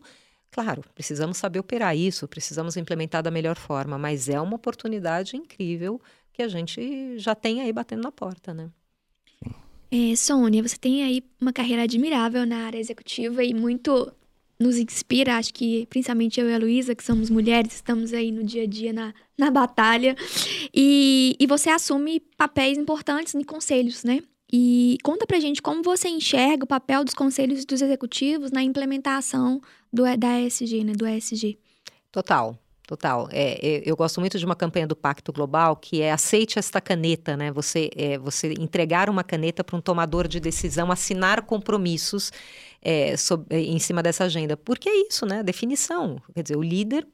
Claro, 0.52 0.84
precisamos 0.94 1.38
saber 1.38 1.60
operar 1.60 1.96
isso, 1.96 2.28
precisamos 2.28 2.76
implementar 2.76 3.24
da 3.24 3.32
melhor 3.32 3.56
forma, 3.56 3.98
mas 3.98 4.28
é 4.28 4.40
uma 4.40 4.56
oportunidade 4.56 5.38
incrível 5.38 6.00
que 6.34 6.42
a 6.42 6.48
gente 6.48 7.18
já 7.18 7.34
tem 7.34 7.62
aí 7.62 7.72
batendo 7.72 8.04
na 8.04 8.12
porta, 8.12 8.54
né? 8.54 8.70
É, 9.90 10.16
Sônia, 10.16 10.62
você 10.62 10.78
tem 10.78 11.04
aí 11.04 11.24
uma 11.40 11.54
carreira 11.54 11.84
admirável 11.84 12.46
na 12.46 12.66
área 12.66 12.78
executiva 12.78 13.44
e 13.44 13.54
muito 13.54 14.12
nos 14.60 14.78
inspira, 14.78 15.38
acho 15.38 15.54
que 15.54 15.86
principalmente 15.88 16.40
eu 16.40 16.50
e 16.50 16.54
a 16.54 16.58
Luísa, 16.58 16.94
que 16.94 17.04
somos 17.04 17.30
mulheres, 17.30 17.74
estamos 17.74 18.14
aí 18.14 18.32
no 18.32 18.44
dia 18.44 18.64
a 18.64 18.68
dia 18.68 18.94
na, 18.94 19.14
na 19.38 19.50
batalha. 19.50 20.16
E, 20.74 21.36
e 21.40 21.48
você 21.48 21.70
assume 21.70 22.20
papéis 22.38 22.78
importantes 22.78 23.34
em 23.34 23.44
conselhos, 23.44 24.04
né? 24.04 24.22
E 24.52 24.98
conta 25.04 25.26
pra 25.26 25.40
gente 25.40 25.62
como 25.62 25.82
você 25.82 26.10
enxerga 26.10 26.66
o 26.66 26.68
papel 26.68 27.06
dos 27.06 27.14
conselhos 27.14 27.64
dos 27.64 27.82
executivos 27.82 28.52
na 28.52 28.62
implementação 28.62 29.62
do, 29.92 30.04
da 30.18 30.42
ESG, 30.42 30.84
né? 30.84 30.94
Do 30.94 31.08
ESG. 31.08 31.58
Total. 32.12 32.58
Total. 32.86 33.30
É, 33.32 33.66
é, 33.66 33.84
eu 33.86 33.96
gosto 33.96 34.20
muito 34.20 34.38
de 34.38 34.46
uma 34.46 34.56
campanha 34.56 34.86
do 34.86 34.98
Pacto 34.98 35.32
Global 35.32 35.78
que 35.78 36.02
é 36.02 36.12
aceite 36.12 36.60
esta 36.60 36.82
caneta, 36.82 37.38
né? 37.38 37.50
Você, 37.50 37.90
é, 37.96 38.18
você 38.18 38.54
entregar 38.60 39.10
uma 39.10 39.24
caneta 39.24 39.64
para 39.64 39.78
um 39.78 39.82
tomador 39.82 40.28
de 40.28 40.42
decisão, 40.42 40.92
assinar 40.92 41.44
compromissos 41.44 42.34
é, 42.82 43.16
sobre, 43.16 43.56
em 43.58 43.80
cima 43.80 44.04
dessa 44.04 44.26
agenda. 44.26 44.58
Porque 44.58 44.90
é 44.90 45.08
isso, 45.08 45.26
né? 45.26 45.42
Definição. 45.42 46.22
Quer 46.36 46.44
dizer, 46.44 46.58
o 46.58 46.62
líder 46.62 47.08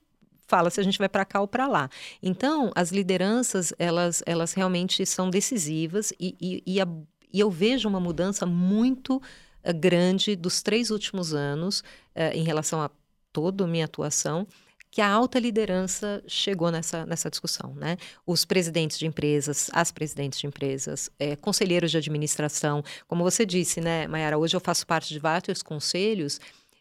fala 0.47 0.71
se 0.71 0.80
a 0.80 0.84
gente 0.84 0.97
vai 0.97 1.10
para 1.10 1.23
cá 1.23 1.41
ou 1.41 1.47
para 1.47 1.67
lá. 1.67 1.89
Então, 2.23 2.71
as 2.73 2.91
lideranças, 2.91 3.71
elas, 3.78 4.23
elas 4.26 4.54
realmente 4.54 5.06
são 5.06 5.30
decisivas 5.30 6.12
e, 6.19 6.36
e, 6.41 6.63
e 6.65 6.82
a 6.82 6.88
e 7.34 7.39
eu 7.39 7.49
vejo 7.49 7.88
uma 7.88 7.99
mudança 7.99 8.45
muito 8.45 9.17
uh, 9.17 9.73
grande 9.73 10.36
dos 10.36 10.61
três 10.61 10.91
últimos 10.91 11.34
anos 11.34 11.80
uh, 11.80 12.34
em 12.34 12.43
relação 12.43 12.82
a 12.82 12.89
toda 13.32 13.63
a 13.63 13.67
minha 13.67 13.86
atuação 13.86 14.47
que 14.89 15.01
a 15.01 15.09
alta 15.09 15.38
liderança 15.38 16.23
chegou 16.28 16.71
nessa, 16.71 17.05
nessa 17.05 17.30
discussão, 17.30 17.73
né? 17.75 17.97
Os 18.25 18.45
presidentes 18.45 18.97
de 18.97 19.05
empresas, 19.05 19.69
as 19.73 19.91
presidentes 19.91 20.39
de 20.39 20.47
empresas, 20.47 21.09
é, 21.19 21.36
conselheiros 21.36 21.91
de 21.91 21.97
administração, 21.97 22.84
como 23.07 23.23
você 23.23 23.45
disse, 23.45 23.82
né, 23.82 24.07
Mayara, 24.07 24.38
hoje 24.38 24.55
eu 24.55 24.61
faço 24.61 24.88
parte 24.88 25.13
de 25.13 25.19
vários 25.19 25.61
conselhos 25.61 26.39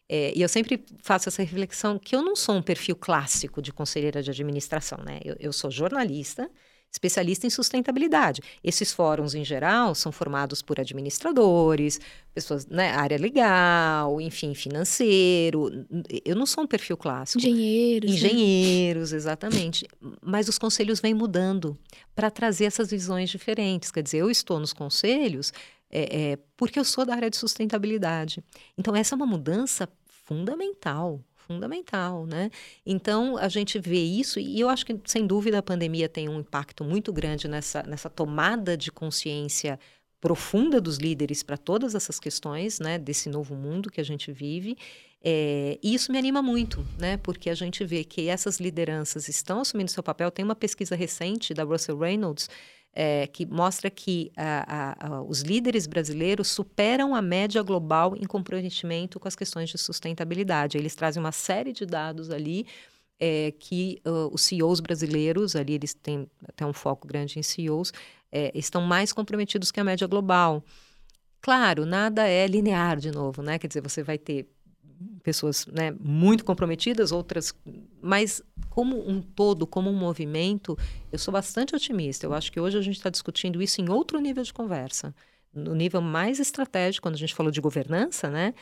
é, 0.09 0.32
e 0.36 0.40
eu 0.40 0.49
sempre 0.49 0.84
faço 1.03 1.28
essa 1.28 1.42
reflexão 1.42 1.99
que 1.99 2.14
eu 2.14 2.22
não 2.22 2.36
sou 2.36 2.55
um 2.55 2.62
perfil 2.62 2.94
clássico 2.94 3.61
de 3.61 3.72
conselheira 3.72 4.22
de 4.22 4.30
administração, 4.30 4.99
né? 5.05 5.20
Eu, 5.24 5.36
eu 5.40 5.53
sou 5.53 5.70
jornalista, 5.70 6.49
especialista 6.93 7.47
em 7.47 7.51
sustentabilidade. 7.51 8.41
Esses 8.64 8.93
fóruns, 8.93 9.34
em 9.34 9.45
geral, 9.45 9.95
são 9.95 10.11
formados 10.11 10.62
por 10.62 10.80
administradores, 10.80 12.01
pessoas, 12.32 12.66
né, 12.66 12.91
área 12.91 13.18
legal, 13.18 14.20
enfim, 14.20 14.55
financeiro. 14.55 15.70
Eu 16.24 16.34
não 16.34 16.47
sou 16.47 16.64
um 16.64 16.66
perfil 16.66 16.97
clássico. 16.97 17.39
Engenheiros. 17.39 18.11
Né? 18.11 18.16
Engenheiros, 18.16 19.12
né? 19.12 19.16
exatamente. 19.16 19.87
Mas 20.22 20.49
os 20.49 20.59
conselhos 20.59 21.01
vêm 21.01 21.14
mudando 21.14 21.78
para 22.14 22.30
trazer 22.30 22.64
essas 22.64 22.91
visões 22.91 23.30
diferentes. 23.30 23.91
Quer 23.91 24.03
dizer, 24.03 24.18
eu 24.18 24.30
estou 24.30 24.59
nos 24.59 24.72
conselhos 24.72 25.53
é, 25.91 26.32
é, 26.32 26.39
porque 26.57 26.78
eu 26.78 26.84
sou 26.84 27.05
da 27.05 27.14
área 27.14 27.30
de 27.30 27.37
sustentabilidade. 27.37 28.43
Então, 28.76 28.95
essa 28.97 29.14
é 29.14 29.16
uma 29.16 29.26
mudança 29.26 29.89
fundamental 30.24 31.22
fundamental, 31.47 32.26
né? 32.26 32.51
Então 32.84 33.36
a 33.36 33.49
gente 33.49 33.78
vê 33.78 34.03
isso 34.03 34.40
e 34.40 34.61
eu 34.61 34.68
acho 34.68 34.84
que 34.84 34.99
sem 35.05 35.26
dúvida 35.26 35.59
a 35.59 35.62
pandemia 35.62 36.09
tem 36.09 36.28
um 36.28 36.40
impacto 36.40 36.84
muito 36.84 37.12
grande 37.12 37.49
nessa, 37.49 37.82
nessa 37.82 38.11
tomada 38.11 38.76
de 38.76 38.90
consciência 38.90 39.78
profunda 40.20 40.80
dos 40.80 40.97
líderes 40.97 41.42
para 41.42 41.57
todas 41.57 41.94
essas 41.94 42.18
questões, 42.18 42.80
né? 42.80 42.99
Desse 42.99 43.28
novo 43.28 43.55
mundo 43.55 43.90
que 43.90 44.01
a 44.01 44.05
gente 44.05 44.32
vive. 44.32 44.76
É, 45.22 45.78
e 45.82 45.94
isso 45.94 46.12
me 46.12 46.18
anima 46.18 46.40
muito, 46.42 46.86
né? 46.99 47.16
Porque 47.16 47.51
a 47.51 47.55
gente 47.55 47.84
vê 47.84 48.05
que 48.05 48.28
essas 48.28 48.61
lideranças 48.61 49.28
estão 49.28 49.61
assumindo 49.61 49.90
seu 49.90 50.03
papel. 50.03 50.30
Tem 50.30 50.44
uma 50.44 50.55
pesquisa 50.55 50.94
recente 50.94 51.53
da 51.53 51.64
Russell 51.64 51.99
Reynolds 51.99 52.49
é, 52.99 53.26
que 53.26 53.44
mostra 53.44 53.90
que 53.90 54.32
a, 54.34 54.97
a, 55.05 55.07
a, 55.07 55.22
os 55.22 55.42
líderes 55.42 55.86
brasileiros 55.86 56.49
superam 56.49 57.14
a 57.14 57.20
média 57.20 57.62
global 57.62 58.16
em 58.16 58.24
comprometimento 58.24 59.20
com 59.20 59.28
as 59.28 59.36
questões 59.36 59.68
de 59.68 59.76
sustentabilidade. 59.76 60.78
Eles 60.78 60.94
trazem 60.94 61.22
uma 61.22 61.30
série 61.30 61.74
de 61.74 61.84
dados 61.84 62.30
ali 62.30 62.66
é, 63.20 63.53
que 63.59 64.01
uh, 64.07 64.32
os 64.32 64.40
CEOs 64.40 64.80
brasileiros, 64.80 65.55
ali 65.55 65.74
eles 65.74 65.92
têm 65.92 66.26
até 66.49 66.64
um 66.64 66.72
foco 66.72 67.07
grande 67.07 67.38
em 67.38 67.42
CEOs, 67.42 67.92
é, 68.32 68.51
estão 68.55 68.80
mais 68.80 69.12
comprometidos 69.12 69.70
que 69.70 69.78
a 69.78 69.84
média 69.84 70.07
global. 70.07 70.64
Claro, 71.42 71.84
nada 71.84 72.26
é 72.26 72.47
linear 72.47 72.97
de 72.97 73.11
novo, 73.11 73.42
né? 73.42 73.59
Quer 73.59 73.66
dizer, 73.68 73.82
você 73.82 74.03
vai 74.03 74.16
ter 74.16 74.49
pessoas 75.22 75.66
né, 75.66 75.94
muito 76.01 76.44
comprometidas, 76.44 77.12
outras. 77.12 77.55
Mas, 78.01 78.42
como 78.70 79.09
um 79.09 79.20
todo, 79.20 79.66
como 79.66 79.90
um 79.90 79.97
movimento, 79.97 80.78
eu 81.11 81.18
sou 81.18 81.32
bastante 81.32 81.74
otimista. 81.74 82.26
Eu 82.26 82.34
acho 82.34 82.53
que 82.53 82.61
hoje 82.61 82.78
a 82.78 82.82
gente 82.82 82.97
está 82.97 83.11
discutindo 83.11 83.62
isso 83.62 83.80
em 83.80 83.88
outro 83.88 84.20
nível 84.20 84.42
de 84.42 84.53
conversa. 84.53 85.14
No 85.53 85.74
nível 85.74 86.01
mais 86.01 86.38
estratégico, 86.38 87.03
quando 87.03 87.14
a 87.14 87.18
gente 87.18 87.34
falou 87.34 87.51
de 87.51 87.61
governança, 87.61 88.30
né? 88.30 88.55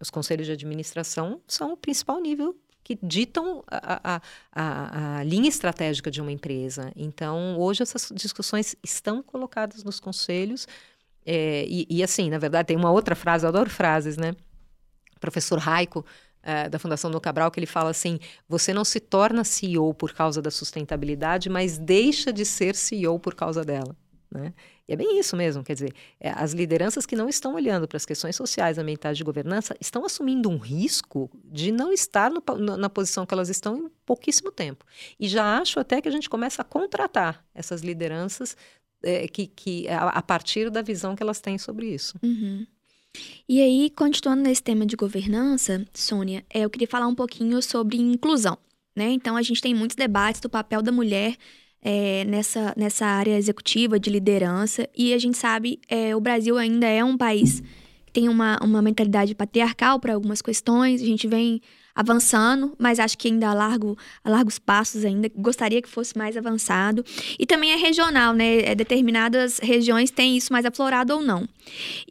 Os 0.00 0.10
conselhos 0.10 0.46
de 0.46 0.52
administração 0.52 1.40
são 1.46 1.72
o 1.72 1.76
principal 1.76 2.20
nível 2.20 2.56
que 2.84 2.98
ditam 3.02 3.62
a, 3.68 4.16
a, 4.16 4.22
a, 4.52 5.18
a, 5.18 5.24
linha 5.24 5.48
estratégica 5.48 6.10
de 6.10 6.20
uma 6.20 6.32
empresa. 6.32 6.92
Então, 6.96 7.56
hoje 7.58 7.82
essas 7.82 8.10
discussões 8.14 8.74
estão 8.82 9.22
colocadas 9.22 9.84
nos 9.84 10.00
conselhos. 10.00 10.66
É, 11.24 11.64
e, 11.68 11.86
e, 11.88 12.02
assim, 12.02 12.28
na 12.28 12.38
verdade, 12.38 12.68
tem 12.68 12.76
uma 12.76 12.90
outra 12.90 13.14
frase, 13.14 13.44
eu 13.44 13.48
adoro 13.48 13.70
frases, 13.70 14.16
né? 14.16 14.34
Professor 15.22 15.58
Raico, 15.58 16.04
uh, 16.42 16.68
da 16.68 16.78
Fundação 16.78 17.10
do 17.10 17.20
Cabral, 17.20 17.50
que 17.50 17.60
ele 17.60 17.66
fala 17.66 17.90
assim: 17.90 18.18
você 18.48 18.74
não 18.74 18.84
se 18.84 19.00
torna 19.00 19.44
CEO 19.44 19.94
por 19.94 20.12
causa 20.12 20.42
da 20.42 20.50
sustentabilidade, 20.50 21.48
mas 21.48 21.78
deixa 21.78 22.32
de 22.32 22.44
ser 22.44 22.74
CEO 22.74 23.18
por 23.18 23.34
causa 23.34 23.64
dela. 23.64 23.96
Né? 24.30 24.52
E 24.88 24.94
é 24.94 24.96
bem 24.96 25.18
isso 25.18 25.36
mesmo, 25.36 25.62
quer 25.62 25.74
dizer, 25.74 25.92
é, 26.18 26.30
as 26.30 26.52
lideranças 26.52 27.04
que 27.04 27.14
não 27.14 27.28
estão 27.28 27.54
olhando 27.54 27.86
para 27.86 27.98
as 27.98 28.06
questões 28.06 28.34
sociais, 28.34 28.78
ambientais 28.78 29.16
de 29.16 29.22
governança, 29.22 29.76
estão 29.80 30.04
assumindo 30.04 30.48
um 30.48 30.56
risco 30.56 31.30
de 31.44 31.70
não 31.70 31.92
estar 31.92 32.30
no, 32.30 32.42
na 32.76 32.88
posição 32.88 33.26
que 33.26 33.34
elas 33.34 33.50
estão 33.50 33.76
em 33.76 33.90
pouquíssimo 34.06 34.50
tempo. 34.50 34.84
E 35.20 35.28
já 35.28 35.58
acho 35.58 35.78
até 35.78 36.00
que 36.00 36.08
a 36.08 36.10
gente 36.10 36.30
começa 36.30 36.62
a 36.62 36.64
contratar 36.64 37.44
essas 37.54 37.82
lideranças 37.82 38.56
é, 39.02 39.28
que, 39.28 39.46
que 39.46 39.88
a, 39.88 40.08
a, 40.08 40.22
partir 40.22 40.70
da 40.70 40.80
visão 40.80 41.14
que 41.14 41.22
elas 41.22 41.40
têm 41.40 41.58
sobre 41.58 41.86
isso. 41.86 42.18
Uhum. 42.22 42.66
E 43.48 43.60
aí, 43.60 43.90
continuando 43.90 44.42
nesse 44.42 44.62
tema 44.62 44.86
de 44.86 44.96
governança, 44.96 45.84
Sônia, 45.92 46.44
é, 46.48 46.60
eu 46.60 46.70
queria 46.70 46.88
falar 46.88 47.06
um 47.06 47.14
pouquinho 47.14 47.60
sobre 47.60 47.98
inclusão. 47.98 48.56
Né? 48.96 49.10
Então, 49.10 49.36
a 49.36 49.42
gente 49.42 49.60
tem 49.60 49.74
muitos 49.74 49.96
debates 49.96 50.40
do 50.40 50.48
papel 50.48 50.82
da 50.82 50.92
mulher 50.92 51.36
é, 51.82 52.24
nessa, 52.24 52.72
nessa 52.76 53.06
área 53.06 53.36
executiva 53.36 53.98
de 53.98 54.08
liderança, 54.08 54.88
e 54.96 55.12
a 55.12 55.18
gente 55.18 55.36
sabe 55.36 55.80
é, 55.88 56.14
o 56.14 56.20
Brasil 56.20 56.56
ainda 56.56 56.86
é 56.86 57.02
um 57.02 57.16
país 57.16 57.60
que 58.06 58.12
tem 58.12 58.28
uma, 58.28 58.58
uma 58.62 58.80
mentalidade 58.80 59.34
patriarcal 59.34 59.98
para 59.98 60.14
algumas 60.14 60.40
questões, 60.40 61.02
a 61.02 61.04
gente 61.04 61.26
vem 61.26 61.60
avançando, 61.94 62.74
mas 62.78 62.98
acho 62.98 63.16
que 63.18 63.28
ainda 63.28 63.52
largo, 63.52 63.96
a 64.24 64.30
largos 64.30 64.58
passos 64.58 65.04
ainda. 65.04 65.30
Gostaria 65.36 65.82
que 65.82 65.88
fosse 65.88 66.16
mais 66.16 66.36
avançado. 66.36 67.04
E 67.38 67.46
também 67.46 67.72
é 67.72 67.76
regional, 67.76 68.32
né? 68.32 68.60
É, 68.60 68.74
determinadas 68.74 69.58
regiões 69.58 70.10
têm 70.10 70.36
isso 70.36 70.52
mais 70.52 70.64
aflorado 70.64 71.14
ou 71.14 71.22
não. 71.22 71.48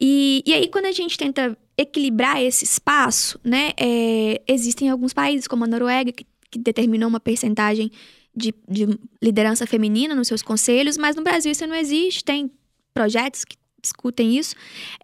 E, 0.00 0.42
e 0.46 0.54
aí, 0.54 0.68
quando 0.68 0.86
a 0.86 0.92
gente 0.92 1.18
tenta 1.18 1.56
equilibrar 1.76 2.40
esse 2.42 2.64
espaço, 2.64 3.38
né? 3.42 3.72
É, 3.78 4.40
existem 4.46 4.88
alguns 4.88 5.12
países, 5.12 5.48
como 5.48 5.64
a 5.64 5.66
Noruega, 5.66 6.12
que, 6.12 6.26
que 6.50 6.58
determinou 6.58 7.08
uma 7.08 7.20
percentagem 7.20 7.90
de, 8.34 8.54
de 8.68 8.98
liderança 9.20 9.66
feminina 9.66 10.14
nos 10.14 10.28
seus 10.28 10.42
conselhos, 10.42 10.96
mas 10.96 11.16
no 11.16 11.22
Brasil 11.22 11.52
isso 11.52 11.66
não 11.66 11.74
existe. 11.74 12.24
Tem 12.24 12.50
projetos 12.94 13.44
que 13.44 13.56
discutem 13.82 14.38
isso. 14.38 14.54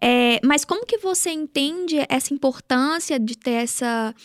É, 0.01 0.39
mas 0.43 0.63
como 0.63 0.85
que 0.85 0.97
você 0.97 1.31
entende 1.31 1.97
essa 2.07 2.33
importância 2.33 3.19
de 3.19 3.37
ter 3.37 3.51
essa 3.51 4.15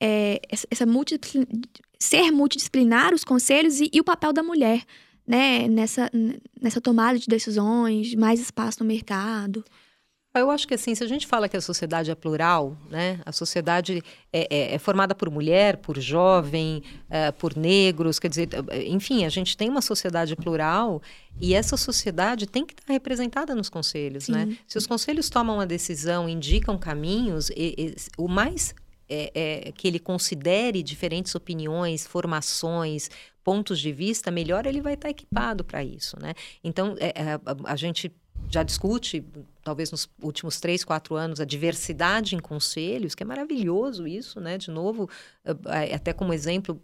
é, 0.00 0.40
essa 0.70 0.86
multidisciplin... 0.86 1.46
ser 1.98 2.30
multidisciplinar 2.30 3.12
os 3.12 3.24
conselhos 3.24 3.80
e, 3.80 3.90
e, 3.92 4.00
o 4.00 4.04
papel 4.04 4.32
da 4.32 4.42
mulher, 4.42 4.82
né, 5.26 5.68
nessa, 5.68 6.10
nessa 6.60 6.80
tomada 6.80 7.18
de 7.18 7.26
decisões, 7.26 8.14
mais 8.14 8.40
espaço 8.40 8.82
no 8.82 8.86
mercado. 8.86 9.64
Eu 10.32 10.48
acho 10.48 10.66
que 10.66 10.74
assim, 10.74 10.94
se 10.94 11.02
a 11.02 11.08
gente 11.08 11.26
fala 11.26 11.48
que 11.48 11.56
a 11.56 11.60
sociedade 11.60 12.08
é 12.08 12.14
plural, 12.14 12.76
né? 12.88 13.20
A 13.26 13.32
sociedade 13.32 14.00
é, 14.32 14.46
é, 14.48 14.74
é 14.76 14.78
formada 14.78 15.12
por 15.12 15.28
mulher, 15.28 15.78
por 15.78 15.98
jovem, 15.98 16.84
é, 17.08 17.32
por 17.32 17.56
negros, 17.56 18.20
quer 18.20 18.28
dizer, 18.28 18.48
enfim, 18.86 19.24
a 19.24 19.28
gente 19.28 19.56
tem 19.56 19.68
uma 19.68 19.82
sociedade 19.82 20.36
plural 20.36 21.02
e 21.40 21.52
essa 21.52 21.76
sociedade 21.76 22.46
tem 22.46 22.64
que 22.64 22.74
estar 22.74 22.92
representada 22.92 23.56
nos 23.56 23.68
conselhos, 23.68 24.28
né? 24.28 24.44
Sim. 24.44 24.50
né? 24.50 24.56
Se 24.68 24.78
os 24.78 24.86
conselhos 24.86 25.28
tomam 25.28 25.56
uma 25.56 25.66
decisão, 25.66 26.28
indicam 26.28 26.78
caminhos, 26.78 27.50
e, 27.50 27.74
e, 27.76 27.94
o 28.16 28.28
mais 28.28 28.72
é, 29.10 29.30
é, 29.34 29.72
que 29.72 29.88
ele 29.88 29.98
considere 29.98 30.82
diferentes 30.82 31.34
opiniões, 31.34 32.06
formações, 32.06 33.10
pontos 33.42 33.80
de 33.80 33.92
vista, 33.92 34.30
melhor 34.30 34.66
ele 34.66 34.80
vai 34.80 34.94
estar 34.94 35.10
equipado 35.10 35.64
para 35.64 35.82
isso, 35.82 36.18
né? 36.20 36.34
Então, 36.62 36.94
é, 37.00 37.08
é, 37.08 37.32
a, 37.34 37.72
a, 37.72 37.76
gente 37.76 38.12
já 38.48 38.62
discute, 38.62 39.24
talvez 39.62 39.90
nos 39.90 40.08
últimos 40.22 40.60
três, 40.60 40.84
quatro 40.84 41.14
anos, 41.14 41.40
a 41.40 41.44
diversidade 41.44 42.36
em 42.36 42.38
conselhos, 42.38 43.14
que 43.14 43.22
é 43.22 43.26
maravilhoso 43.26 44.06
isso, 44.06 44.40
né? 44.40 44.56
De 44.56 44.70
novo, 44.70 45.10
é, 45.44 45.94
até 45.94 46.12
como 46.12 46.32
exemplo, 46.32 46.80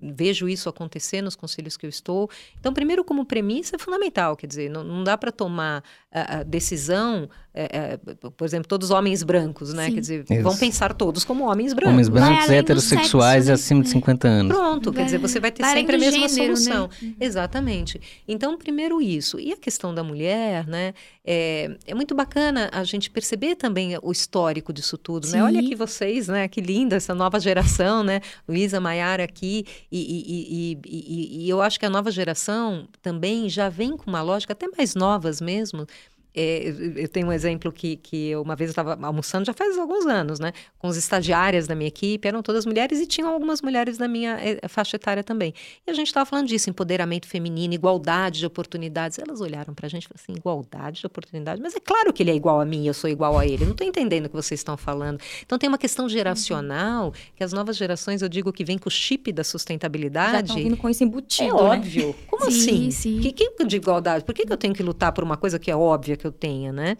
vejo 0.00 0.48
isso 0.48 0.68
acontecer 0.68 1.22
nos 1.22 1.36
conselhos 1.36 1.76
que 1.76 1.84
eu 1.84 1.90
estou. 1.90 2.30
Então, 2.58 2.72
primeiro, 2.72 3.04
como 3.04 3.24
premissa, 3.24 3.76
é 3.76 3.78
fundamental, 3.78 4.36
quer 4.36 4.46
dizer, 4.46 4.70
não, 4.70 4.82
não 4.82 5.04
dá 5.04 5.16
para 5.16 5.30
tomar 5.30 5.84
a, 6.10 6.38
a 6.38 6.42
decisão, 6.42 7.28
é, 7.52 7.96
é, 8.12 8.14
por 8.14 8.44
exemplo, 8.44 8.68
todos 8.68 8.90
homens 8.90 9.22
brancos, 9.22 9.74
né? 9.74 9.86
Sim. 9.86 9.94
Quer 9.94 10.00
dizer, 10.00 10.24
isso. 10.30 10.42
vão 10.42 10.56
pensar 10.56 10.94
todos 10.94 11.24
como 11.24 11.44
homens 11.50 11.72
brancos. 11.72 11.92
Homens 11.92 12.08
brancos, 12.08 12.48
heterossexuais 12.48 13.48
e 13.48 13.52
acima 13.52 13.82
de 13.82 13.88
50 13.88 14.28
né? 14.28 14.34
anos. 14.34 14.56
Pronto, 14.56 14.92
vai, 14.92 15.00
quer 15.00 15.04
dizer, 15.06 15.18
você 15.18 15.40
vai 15.40 15.50
ter 15.50 15.64
sempre 15.64 15.96
a 15.96 15.98
mesma 15.98 16.28
gênero, 16.28 16.56
solução. 16.56 16.88
Né? 17.02 17.14
Exatamente. 17.20 18.00
Então, 18.28 18.56
primeiro 18.56 19.02
isso. 19.02 19.40
E 19.40 19.52
a 19.52 19.56
questão 19.56 19.92
da 19.92 20.04
mulher, 20.04 20.66
né? 20.66 20.94
É, 21.24 21.76
é 21.86 21.94
muito 21.94 22.14
bacana 22.14 22.70
a 22.72 22.84
gente 22.84 23.10
perceber 23.10 23.56
também 23.56 23.98
o 24.02 24.12
histórico 24.12 24.72
disso 24.72 24.96
tudo, 24.96 25.26
Sim. 25.26 25.36
né? 25.36 25.44
Olha 25.44 25.60
aqui 25.60 25.74
vocês, 25.74 26.28
né? 26.28 26.46
Que 26.46 26.60
linda 26.60 26.96
essa 26.96 27.14
nova 27.14 27.40
geração, 27.40 28.04
né? 28.04 28.20
Luísa 28.48 28.80
Maiara 28.80 29.24
aqui, 29.24 29.66
e, 29.90 29.98
e, 29.98 30.78
e, 30.86 31.44
e, 31.44 31.48
eu 31.48 31.60
acho 31.60 31.78
que 31.78 31.86
a 31.86 31.90
nova 31.90 32.10
geração 32.10 32.88
também 33.02 33.48
já 33.48 33.68
vem 33.68 33.96
com 33.96 34.08
uma 34.08 34.22
lógica 34.22 34.52
até 34.52 34.66
mais 34.76 34.94
novas 34.94 35.40
mesmo, 35.40 35.86
é, 36.34 36.74
eu 36.96 37.08
tenho 37.08 37.28
um 37.28 37.32
exemplo 37.32 37.72
que, 37.72 37.96
que 37.96 38.28
eu 38.28 38.42
uma 38.42 38.54
vez 38.54 38.70
estava 38.70 38.98
almoçando, 39.04 39.44
já 39.44 39.52
faz 39.52 39.78
alguns 39.78 40.06
anos, 40.06 40.38
né? 40.38 40.52
Com 40.78 40.88
as 40.88 40.96
estagiárias 40.96 41.66
da 41.66 41.74
minha 41.74 41.88
equipe, 41.88 42.26
eram 42.26 42.42
todas 42.42 42.64
mulheres 42.64 43.00
e 43.00 43.06
tinham 43.06 43.28
algumas 43.28 43.62
mulheres 43.62 43.98
da 43.98 44.08
minha 44.08 44.38
é, 44.40 44.68
faixa 44.68 44.96
etária 44.96 45.22
também. 45.22 45.54
E 45.86 45.90
a 45.90 45.94
gente 45.94 46.06
estava 46.06 46.26
falando 46.26 46.46
disso, 46.46 46.70
empoderamento 46.70 47.26
feminino, 47.26 47.74
igualdade 47.74 48.40
de 48.40 48.46
oportunidades. 48.46 49.18
Elas 49.18 49.40
olharam 49.40 49.74
para 49.74 49.86
a 49.86 49.88
gente 49.88 50.04
e 50.04 50.08
falaram 50.08 50.22
assim, 50.22 50.38
igualdade 50.38 51.00
de 51.00 51.06
oportunidades? 51.06 51.62
Mas 51.62 51.74
é 51.74 51.80
claro 51.80 52.12
que 52.12 52.22
ele 52.22 52.30
é 52.30 52.34
igual 52.34 52.60
a 52.60 52.64
mim, 52.64 52.86
eu 52.86 52.94
sou 52.94 53.10
igual 53.10 53.38
a 53.38 53.46
ele. 53.46 53.62
Eu 53.62 53.66
não 53.66 53.72
estou 53.72 53.86
entendendo 53.86 54.26
o 54.26 54.28
que 54.28 54.36
vocês 54.36 54.60
estão 54.60 54.76
falando. 54.76 55.20
Então 55.44 55.58
tem 55.58 55.68
uma 55.68 55.78
questão 55.78 56.08
geracional, 56.08 57.06
uhum. 57.06 57.12
que 57.36 57.44
as 57.44 57.52
novas 57.52 57.76
gerações, 57.76 58.22
eu 58.22 58.28
digo 58.28 58.52
que 58.52 58.64
vem 58.64 58.78
com 58.78 58.88
o 58.88 58.92
chip 58.92 59.32
da 59.32 59.44
sustentabilidade. 59.44 60.32
Já 60.32 60.40
estão 60.40 60.56
vindo 60.56 60.76
com 60.76 60.88
isso 60.88 61.02
embutido, 61.04 61.58
É 61.58 61.62
né? 61.62 61.76
óbvio. 61.78 62.14
Como 62.26 62.50
sim, 62.50 62.88
assim? 62.88 62.90
Sim. 62.90 63.20
Que, 63.20 63.32
que 63.32 63.64
de 63.64 63.76
igualdade? 63.76 64.24
Por 64.24 64.34
que, 64.34 64.46
que 64.46 64.52
eu 64.52 64.56
tenho 64.56 64.74
que 64.74 64.82
lutar 64.82 65.12
por 65.12 65.22
uma 65.22 65.36
coisa 65.36 65.58
que 65.58 65.70
é 65.70 65.76
óbvia? 65.76 66.16
Que 66.20 66.26
eu 66.26 66.32
tenha, 66.32 66.72
né? 66.72 66.96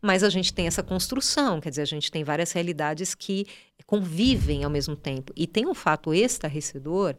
Mas 0.00 0.24
a 0.24 0.30
gente 0.30 0.52
tem 0.52 0.66
essa 0.66 0.82
construção, 0.82 1.60
quer 1.60 1.70
dizer, 1.70 1.82
a 1.82 1.86
gente 1.86 2.10
tem 2.10 2.24
várias 2.24 2.50
realidades 2.50 3.14
que 3.14 3.46
convivem 3.86 4.64
ao 4.64 4.70
mesmo 4.70 4.96
tempo. 4.96 5.32
E 5.36 5.46
tem 5.46 5.66
um 5.66 5.74
fato 5.74 6.12
estarrecedor 6.12 7.14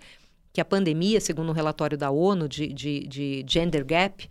que 0.51 0.59
a 0.59 0.65
pandemia, 0.65 1.21
segundo 1.21 1.49
um 1.49 1.53
relatório 1.53 1.97
da 1.97 2.11
ONU 2.11 2.47
de, 2.49 2.67
de, 2.73 3.07
de 3.07 3.45
Gender 3.47 3.85
Gap, 3.85 4.27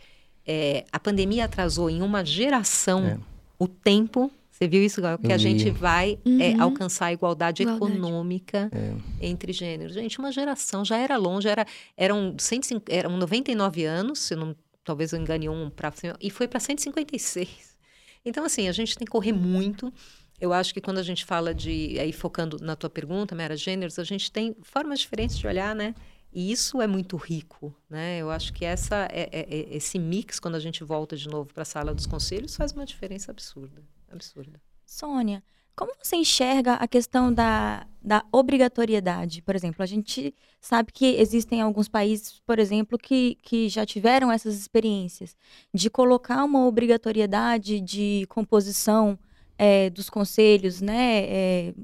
é, 0.46 0.84
a 0.92 1.00
pandemia 1.00 1.46
atrasou 1.46 1.88
em 1.88 2.02
uma 2.02 2.24
geração 2.24 3.06
é. 3.06 3.18
o 3.58 3.66
tempo 3.66 4.30
você 4.62 4.68
viu 4.68 4.84
isso, 4.84 5.00
Que 5.20 5.32
Eu 5.32 5.34
a 5.34 5.38
gente 5.38 5.70
vai 5.70 6.18
é, 6.24 6.28
uhum. 6.28 6.40
é, 6.40 6.54
alcançar 6.60 7.06
a 7.06 7.12
igualdade, 7.12 7.62
igualdade. 7.62 7.96
econômica 7.96 8.70
é. 8.72 8.94
entre 9.20 9.52
gêneros. 9.52 9.92
Gente, 9.94 10.20
uma 10.20 10.30
geração 10.30 10.84
já 10.84 10.98
era 10.98 11.16
longe, 11.16 11.48
era, 11.48 11.66
eram, 11.96 12.36
105, 12.38 12.84
eram 12.88 13.16
99 13.16 13.84
anos, 13.84 14.20
se 14.20 14.36
não, 14.36 14.54
talvez 14.84 15.12
eu 15.12 15.20
engane 15.20 15.48
um 15.48 15.70
para 15.70 15.92
e 16.20 16.30
foi 16.30 16.48
para 16.48 16.60
156. 16.60 17.76
Então, 18.24 18.44
assim, 18.44 18.68
a 18.68 18.72
gente 18.72 18.96
tem 18.96 19.04
que 19.04 19.10
correr 19.10 19.32
muito. 19.32 19.92
Eu 20.40 20.52
acho 20.52 20.72
que 20.72 20.80
quando 20.80 20.98
a 20.98 21.02
gente 21.02 21.24
fala 21.24 21.54
de, 21.54 21.98
aí 21.98 22.12
focando 22.12 22.58
na 22.60 22.76
tua 22.76 22.90
pergunta, 22.90 23.34
Mera 23.34 23.56
Gêneros, 23.56 23.98
a 23.98 24.04
gente 24.04 24.30
tem 24.30 24.56
formas 24.62 25.00
diferentes 25.00 25.38
de 25.38 25.46
olhar, 25.46 25.74
né? 25.74 25.94
E 26.32 26.50
isso 26.50 26.80
é 26.80 26.86
muito 26.86 27.16
rico, 27.16 27.76
né? 27.90 28.18
Eu 28.18 28.30
acho 28.30 28.52
que 28.52 28.64
essa, 28.64 29.06
é, 29.10 29.28
é, 29.32 29.40
é 29.40 29.76
esse 29.76 29.98
mix, 29.98 30.40
quando 30.40 30.54
a 30.54 30.60
gente 30.60 30.82
volta 30.82 31.16
de 31.16 31.28
novo 31.28 31.52
para 31.52 31.62
a 31.62 31.66
sala 31.66 31.94
dos 31.94 32.06
conselhos, 32.06 32.56
faz 32.56 32.72
uma 32.72 32.86
diferença 32.86 33.30
absurda, 33.30 33.84
absurda. 34.10 34.60
Sônia, 34.86 35.42
como 35.74 35.92
você 36.00 36.16
enxerga 36.16 36.74
a 36.74 36.86
questão 36.86 37.32
da, 37.32 37.86
da 38.02 38.24
obrigatoriedade? 38.30 39.42
Por 39.42 39.54
exemplo, 39.54 39.82
a 39.82 39.86
gente 39.86 40.34
sabe 40.60 40.92
que 40.92 41.16
existem 41.16 41.60
alguns 41.60 41.88
países, 41.88 42.40
por 42.46 42.58
exemplo, 42.58 42.98
que, 42.98 43.36
que 43.42 43.68
já 43.68 43.86
tiveram 43.86 44.30
essas 44.30 44.54
experiências 44.54 45.36
de 45.72 45.88
colocar 45.88 46.44
uma 46.44 46.66
obrigatoriedade 46.66 47.80
de 47.80 48.26
composição 48.28 49.18
é, 49.58 49.90
dos 49.90 50.10
conselhos, 50.10 50.80
né? 50.80 51.24
É, 51.24 51.74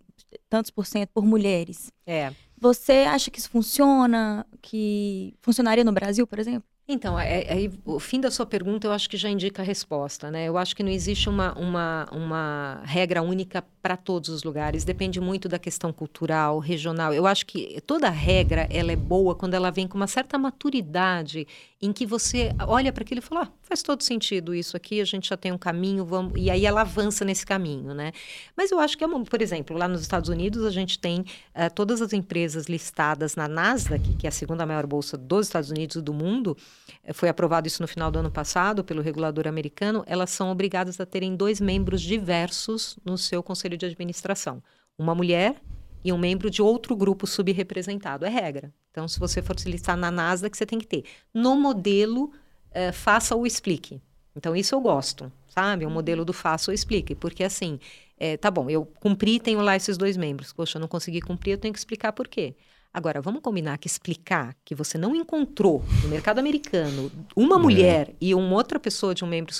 tantos 0.48 0.70
por 0.70 0.86
cento 0.86 1.10
por 1.10 1.24
mulheres. 1.24 1.90
É. 2.06 2.32
Você 2.60 3.04
acha 3.08 3.30
que 3.30 3.38
isso 3.38 3.50
funciona? 3.50 4.44
Que 4.60 5.34
funcionaria 5.40 5.84
no 5.84 5.92
Brasil, 5.92 6.26
por 6.26 6.38
exemplo? 6.38 6.68
Então, 6.90 7.20
é, 7.20 7.42
é, 7.42 7.70
o 7.84 8.00
fim 8.00 8.18
da 8.18 8.30
sua 8.30 8.46
pergunta 8.46 8.86
eu 8.86 8.92
acho 8.92 9.10
que 9.10 9.16
já 9.18 9.28
indica 9.28 9.60
a 9.60 9.64
resposta, 9.64 10.30
né? 10.30 10.46
Eu 10.46 10.56
acho 10.56 10.74
que 10.74 10.82
não 10.82 10.90
existe 10.90 11.28
uma, 11.28 11.52
uma, 11.58 12.08
uma 12.10 12.82
regra 12.82 13.20
única 13.20 13.62
para 13.88 13.96
todos 13.96 14.28
os 14.28 14.42
lugares, 14.42 14.84
depende 14.84 15.18
muito 15.18 15.48
da 15.48 15.58
questão 15.58 15.94
cultural, 15.94 16.58
regional. 16.58 17.14
Eu 17.14 17.26
acho 17.26 17.46
que 17.46 17.80
toda 17.86 18.10
regra 18.10 18.68
ela 18.70 18.92
é 18.92 18.96
boa 18.96 19.34
quando 19.34 19.54
ela 19.54 19.70
vem 19.70 19.88
com 19.88 19.96
uma 19.96 20.06
certa 20.06 20.36
maturidade 20.36 21.48
em 21.80 21.90
que 21.92 22.04
você 22.04 22.52
olha 22.66 22.92
para 22.92 23.02
aquilo 23.02 23.20
e 23.20 23.22
fala, 23.22 23.44
ah, 23.44 23.48
faz 23.62 23.82
todo 23.82 24.02
sentido 24.02 24.54
isso 24.54 24.76
aqui, 24.76 25.00
a 25.00 25.04
gente 25.04 25.28
já 25.28 25.36
tem 25.36 25.52
um 25.52 25.58
caminho, 25.58 26.04
vamos... 26.04 26.32
e 26.36 26.50
aí 26.50 26.66
ela 26.66 26.80
avança 26.80 27.24
nesse 27.24 27.46
caminho, 27.46 27.94
né? 27.94 28.12
Mas 28.56 28.72
eu 28.72 28.80
acho 28.80 28.98
que, 28.98 29.04
é 29.04 29.06
uma... 29.06 29.24
por 29.24 29.40
exemplo, 29.40 29.76
lá 29.76 29.86
nos 29.86 30.02
Estados 30.02 30.28
Unidos 30.28 30.64
a 30.64 30.70
gente 30.70 30.98
tem 30.98 31.20
uh, 31.20 31.72
todas 31.74 32.02
as 32.02 32.12
empresas 32.12 32.66
listadas 32.66 33.36
na 33.36 33.46
Nasdaq, 33.46 34.16
que 34.16 34.26
é 34.26 34.28
a 34.28 34.32
segunda 34.32 34.66
maior 34.66 34.86
bolsa 34.86 35.16
dos 35.16 35.46
Estados 35.46 35.70
Unidos 35.70 35.96
e 35.96 36.02
do 36.02 36.12
mundo, 36.12 36.56
eh, 37.04 37.12
foi 37.12 37.28
aprovado 37.28 37.68
isso 37.68 37.80
no 37.80 37.86
final 37.86 38.10
do 38.10 38.18
ano 38.18 38.30
passado 38.30 38.82
pelo 38.82 39.00
regulador 39.00 39.46
americano, 39.46 40.02
elas 40.06 40.30
são 40.30 40.50
obrigadas 40.50 41.00
a 41.00 41.06
terem 41.06 41.36
dois 41.36 41.60
membros 41.60 42.02
diversos 42.02 42.98
no 43.04 43.16
seu 43.16 43.40
conselho 43.40 43.77
de 43.78 43.86
administração. 43.86 44.62
Uma 44.98 45.14
mulher 45.14 45.56
e 46.04 46.12
um 46.12 46.18
membro 46.18 46.50
de 46.50 46.60
outro 46.60 46.94
grupo 46.96 47.26
subrepresentado. 47.26 48.24
É 48.24 48.28
regra. 48.28 48.72
Então, 48.90 49.06
se 49.08 49.18
você 49.18 49.40
for 49.40 49.58
se 49.58 49.70
listar 49.70 49.96
na 49.96 50.10
Nasdaq, 50.10 50.56
você 50.56 50.66
tem 50.66 50.78
que 50.78 50.86
ter. 50.86 51.04
No 51.32 51.56
modelo, 51.56 52.32
eh, 52.72 52.92
faça 52.92 53.34
ou 53.34 53.46
explique. 53.46 54.00
Então, 54.36 54.54
isso 54.54 54.74
eu 54.74 54.80
gosto, 54.80 55.32
sabe? 55.48 55.84
O 55.86 55.90
modelo 55.90 56.24
do 56.24 56.32
faça 56.32 56.70
ou 56.70 56.74
explique. 56.74 57.14
Porque, 57.14 57.42
assim, 57.42 57.78
é, 58.18 58.36
tá 58.36 58.50
bom, 58.50 58.68
eu 58.68 58.84
cumpri, 58.84 59.38
tenho 59.38 59.60
lá 59.60 59.76
esses 59.76 59.96
dois 59.96 60.16
membros. 60.16 60.52
Poxa, 60.52 60.78
eu 60.78 60.80
não 60.80 60.88
consegui 60.88 61.20
cumprir, 61.20 61.52
eu 61.52 61.58
tenho 61.58 61.72
que 61.72 61.78
explicar 61.78 62.12
por 62.12 62.26
quê. 62.26 62.54
Agora, 62.92 63.20
vamos 63.20 63.42
combinar 63.42 63.78
que 63.78 63.86
explicar 63.86 64.56
que 64.64 64.74
você 64.74 64.96
não 64.96 65.14
encontrou 65.14 65.84
no 66.02 66.08
mercado 66.08 66.38
americano 66.38 67.12
uma 67.36 67.56
é. 67.56 67.58
mulher 67.58 68.14
e 68.20 68.34
uma 68.34 68.54
outra 68.54 68.80
pessoa 68.80 69.14
de 69.14 69.24
um 69.24 69.28
membro 69.28 69.54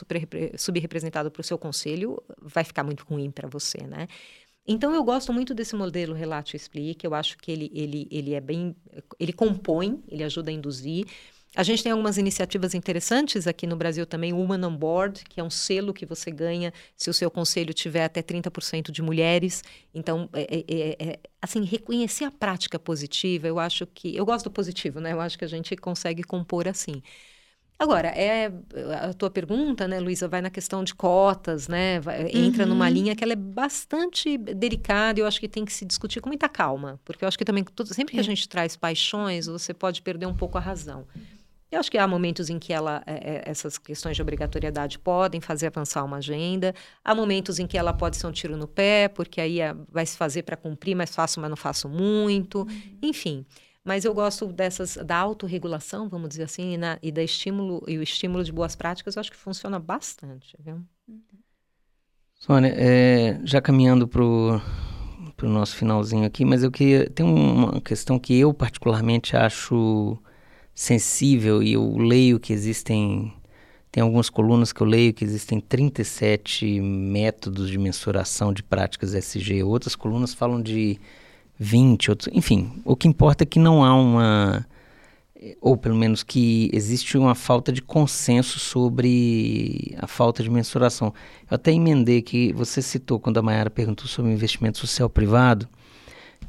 subrepresentado 0.57 1.31
para 1.31 1.41
o 1.41 1.45
seu 1.45 1.59
conselho 1.59 2.23
vai 2.41 2.65
ficar 2.65 2.83
muito 2.83 3.05
ruim 3.05 3.31
para 3.31 3.47
você, 3.47 3.87
né? 3.87 4.09
Então 4.67 4.95
eu 4.95 5.03
gosto 5.03 5.33
muito 5.33 5.55
desse 5.55 5.75
modelo 5.75 6.15
Relate 6.15 6.55
e 6.55 6.59
Explique, 6.59 7.07
eu 7.07 7.15
acho 7.15 7.39
que 7.39 7.51
ele, 7.51 7.71
ele, 7.75 8.07
ele 8.11 8.35
é 8.35 8.41
bem. 8.41 8.77
ele 9.19 9.33
compõe, 9.33 10.03
ele 10.07 10.23
ajuda 10.23 10.51
a 10.51 10.53
induzir. 10.53 11.07
A 11.59 11.65
gente 11.65 11.83
tem 11.83 11.91
algumas 11.91 12.17
iniciativas 12.17 12.73
interessantes 12.73 13.49
aqui 13.49 13.67
no 13.67 13.75
Brasil 13.75 14.07
também, 14.07 14.33
Woman 14.33 14.65
on 14.65 14.77
Board, 14.77 15.25
que 15.29 15.41
é 15.41 15.43
um 15.43 15.51
selo 15.51 15.93
que 15.93 16.07
você 16.07 16.31
ganha 16.31 16.73
se 16.97 17.11
o 17.11 17.13
seu 17.13 17.29
conselho 17.29 17.75
tiver 17.75 18.05
até 18.05 18.23
30% 18.23 18.93
de 18.93 19.03
mulheres. 19.03 19.65
Então, 19.93 20.31
é, 20.33 20.43
é, 20.43 20.65
é, 20.69 20.97
é, 21.01 21.19
assim, 21.43 21.65
reconhecer 21.65 22.27
a 22.27 22.31
prática 22.31 22.79
positiva, 22.79 23.49
eu 23.49 23.59
acho 23.59 23.89
que. 23.89 24.15
Eu 24.15 24.25
gosto 24.25 24.45
do 24.45 24.53
positivo, 24.53 25.01
né? 25.01 25.13
Eu 25.13 25.21
acho 25.21 25.37
que 25.37 25.45
a 25.45 25.49
gente 25.49 25.75
consegue 25.75 26.23
compor 26.23 26.69
assim. 26.69 27.03
Agora, 27.77 28.07
é 28.07 28.53
a 29.03 29.13
tua 29.13 29.29
pergunta, 29.29 29.89
né, 29.89 29.99
Luísa, 29.99 30.29
vai 30.29 30.41
na 30.41 30.51
questão 30.51 30.85
de 30.85 30.95
cotas, 30.95 31.67
né? 31.67 31.99
Vai, 31.99 32.29
entra 32.33 32.63
uhum. 32.63 32.71
numa 32.71 32.89
linha 32.89 33.17
que 33.17 33.25
ela 33.25 33.33
é 33.33 33.37
bastante 33.37 34.39
delicada 34.39 35.19
e 35.19 35.23
eu 35.23 35.27
acho 35.27 35.41
que 35.41 35.49
tem 35.49 35.65
que 35.65 35.73
se 35.73 35.85
discutir 35.85 36.21
com 36.21 36.29
muita 36.29 36.49
calma. 36.49 37.01
Porque 37.05 37.25
eu 37.25 37.29
acho 37.29 37.37
que 37.37 37.45
também, 37.45 37.65
sempre 37.87 38.15
que 38.15 38.21
a 38.21 38.23
é. 38.23 38.25
gente 38.25 38.49
traz 38.49 38.77
paixões, 38.77 39.47
você 39.47 39.75
pode 39.75 40.03
perder 40.03 40.27
um 40.27 40.35
pouco 40.37 40.57
a 40.57 40.61
razão. 40.61 41.05
Eu 41.71 41.81
acho 41.81 41.91
que 41.91 41.99
há 41.99 42.07
momentos 42.07 42.49
em 42.49 42.59
que 42.59 42.73
ela, 42.73 43.03
é, 43.07 43.13
é, 43.13 43.43
essas 43.45 43.77
questões 43.77 44.17
de 44.17 44.23
obrigatoriedade 44.23 44.99
podem 44.99 45.41
fazer 45.41 45.67
avançar 45.67 46.03
uma 46.03 46.17
agenda, 46.17 46.75
há 47.05 47.15
momentos 47.15 47.59
em 47.59 47.67
que 47.67 47.77
ela 47.77 47.93
pode 47.93 48.17
ser 48.17 48.27
um 48.27 48.33
tiro 48.33 48.57
no 48.57 48.67
pé, 48.67 49.09
porque 49.09 49.41
aí 49.41 49.61
é, 49.61 49.75
vai 49.91 50.07
se 50.07 50.17
fazer 50.17 50.45
para 50.45 50.57
cumprir, 50.57 50.95
mas 50.95 51.15
faço, 51.15 51.41
mas 51.41 51.51
não 51.51 51.57
faço 51.57 51.89
muito. 51.89 52.61
Uhum. 52.61 52.99
Enfim. 53.03 53.45
Mas 53.85 54.05
eu 54.05 54.13
gosto 54.15 54.47
dessas 54.47 54.97
da 54.97 55.17
autorregulação, 55.17 56.09
vamos 56.09 56.31
dizer 56.31 56.45
assim, 56.45 56.75
e, 56.75 56.77
na, 56.77 56.99
e 57.03 57.13
da 57.13 57.23
estímulo 57.23 57.83
e 57.87 57.99
o 57.99 58.03
estímulo 58.03 58.45
de 58.45 58.53
boas 58.53 58.75
práticas, 58.75 59.17
eu 59.17 59.21
acho 59.21 59.31
que 59.31 59.37
funciona 59.37 59.79
bastante, 59.79 60.57
viu? 60.59 60.83
Sônia, 62.35 62.73
é, 62.77 63.41
já 63.45 63.61
caminhando 63.61 64.07
para 64.07 64.23
o 64.23 64.61
nosso 65.43 65.77
finalzinho 65.77 66.27
aqui, 66.27 66.45
mas 66.45 66.63
eu 66.63 66.71
queria 66.71 67.09
tem 67.11 67.27
uma 67.27 67.81
questão 67.81 68.19
que 68.19 68.39
eu 68.39 68.53
particularmente 68.55 69.37
acho 69.37 70.19
sensível 70.79 71.61
e 71.61 71.73
eu 71.73 71.99
leio 71.99 72.39
que 72.39 72.53
existem 72.53 73.33
tem 73.91 74.01
algumas 74.01 74.31
colunas 74.31 74.73
que 74.73 74.81
eu 74.81 74.87
leio 74.87 75.13
que 75.13 75.25
existem 75.25 75.59
37 75.59 76.81
métodos 76.81 77.69
de 77.69 77.77
mensuração 77.79 78.53
de 78.53 78.63
práticas 78.63 79.13
SG. 79.13 79.65
Outras 79.65 79.97
colunas 79.97 80.35
falam 80.35 80.63
de 80.63 81.01
20, 81.59 82.11
outros, 82.11 82.29
enfim, 82.33 82.71
o 82.85 82.95
que 82.95 83.09
importa 83.09 83.43
é 83.43 83.47
que 83.47 83.59
não 83.59 83.83
há 83.83 83.93
uma 83.93 84.67
ou 85.61 85.77
pelo 85.77 85.97
menos 85.97 86.23
que 86.23 86.71
existe 86.73 87.19
uma 87.19 87.35
falta 87.35 87.73
de 87.73 87.83
consenso 87.83 88.61
sobre 88.61 89.97
a 89.99 90.07
falta 90.07 90.45
de 90.45 90.51
mensuração. 90.51 91.13
Eu 91.51 91.57
até 91.57 91.73
emendei 91.73 92.23
que 92.23 92.53
você 92.53 92.81
citou 92.81 93.19
quando 93.19 93.39
a 93.39 93.43
Mayara 93.43 93.71
perguntou 93.71 94.07
sobre 94.07 94.31
investimento 94.31 94.79
social 94.79 95.11
privado, 95.11 95.69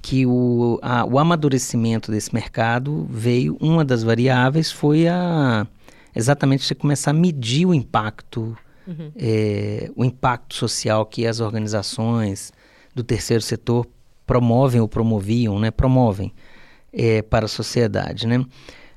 que 0.02 0.26
o, 0.26 0.80
a, 0.82 1.06
o 1.06 1.20
amadurecimento 1.20 2.12
desse 2.12 2.34
mercado 2.34 3.08
veio, 3.10 3.58
uma 3.60 3.84
das 3.84 4.04
variáveis 4.04 4.72
foi 4.72 5.08
a 5.08 5.68
exatamente 6.16 6.64
você 6.64 6.76
começar 6.76 7.12
a 7.12 7.14
medir 7.14 7.66
o 7.66 7.74
impacto, 7.74 8.58
uhum. 8.88 9.12
é, 9.16 9.90
o 9.96 10.04
impacto 10.04 10.56
social 10.56 11.06
que 11.06 11.26
as 11.26 11.40
organizações 11.40 12.52
do 12.94 13.04
terceiro 13.04 13.42
setor 13.42 13.88
promovem 14.26 14.82
ou 14.82 14.88
promoviam, 14.88 15.60
né, 15.60 15.72
promovem 15.72 16.34
é, 16.92 17.22
para 17.22 17.46
a 17.46 17.50
sociedade, 17.50 18.28
né? 18.28 18.44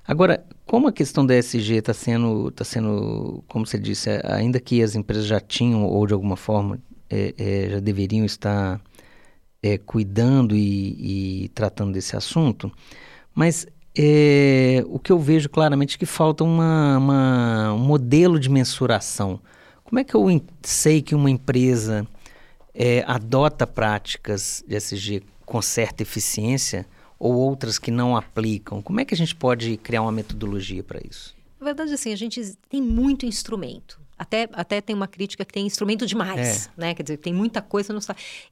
Agora, 0.07 0.45
como 0.67 0.89
a 0.89 0.93
questão 0.93 1.25
da 1.25 1.37
ESG 1.37 1.75
está 1.77 1.95
sendo, 1.95 2.51
tá 2.51 2.65
sendo, 2.65 3.45
como 3.47 3.67
você 3.67 3.79
disse, 3.79 4.11
ainda 4.25 4.59
que 4.59 4.83
as 4.83 4.97
empresas 4.97 5.27
já 5.27 5.39
tinham 5.39 5.85
ou 5.85 6.07
de 6.07 6.13
alguma 6.13 6.37
forma 6.37 6.79
é, 7.09 7.35
é, 7.39 7.71
já 7.71 7.81
deveriam 7.81 8.25
estar 8.25 8.81
é, 9.63 9.79
cuidando 9.79 10.57
e, 10.57 11.45
e, 11.45 11.49
tratando 11.51 11.93
desse 11.93 12.17
assunto, 12.17 12.71
mas 13.35 13.67
é, 13.97 14.83
o 14.87 14.99
que 14.99 15.13
eu 15.13 15.19
vejo 15.19 15.49
claramente 15.49 15.97
é 15.97 15.99
que 15.99 16.07
falta 16.07 16.43
uma, 16.43 16.99
uma, 16.99 17.73
um 17.75 17.79
modelo 17.79 18.39
de 18.41 18.49
mensuração. 18.49 19.39
Como 19.85 19.99
é 19.99 20.05
que 20.05 20.15
eu 20.15 20.43
sei 20.63 21.03
que 21.03 21.15
uma 21.15 21.31
empresa 21.31 22.07
é, 22.75 23.05
adota 23.07 23.67
práticas 23.67 24.65
de 24.67 24.75
SG 24.75 25.23
com 25.45 25.61
certa 25.61 26.03
eficiência 26.03 26.87
ou 27.19 27.35
outras 27.35 27.79
que 27.79 27.91
não 27.91 28.17
aplicam? 28.17 28.81
Como 28.81 29.01
é 29.01 29.05
que 29.05 29.15
a 29.15 29.17
gente 29.17 29.35
pode 29.35 29.77
criar 29.77 30.03
uma 30.03 30.13
metodologia 30.13 30.83
para 30.83 31.01
isso? 31.07 31.35
Na 31.61 31.67
verdade, 31.67 31.93
assim, 31.93 32.13
a 32.13 32.17
gente 32.17 32.57
tem 32.69 32.83
muito 32.83 33.27
instrumento. 33.27 34.01
Até, 34.23 34.49
até 34.53 34.81
tem 34.81 34.95
uma 34.95 35.09
crítica 35.09 35.45
que 35.45 35.53
tem 35.53 35.67
instrumento 35.67 36.07
demais, 36.07 36.69
é. 36.69 36.81
né? 36.81 36.95
Quer 36.95 37.03
dizer, 37.03 37.17
tem 37.17 37.35
muita 37.35 37.61
coisa 37.61 37.93
no 37.93 37.99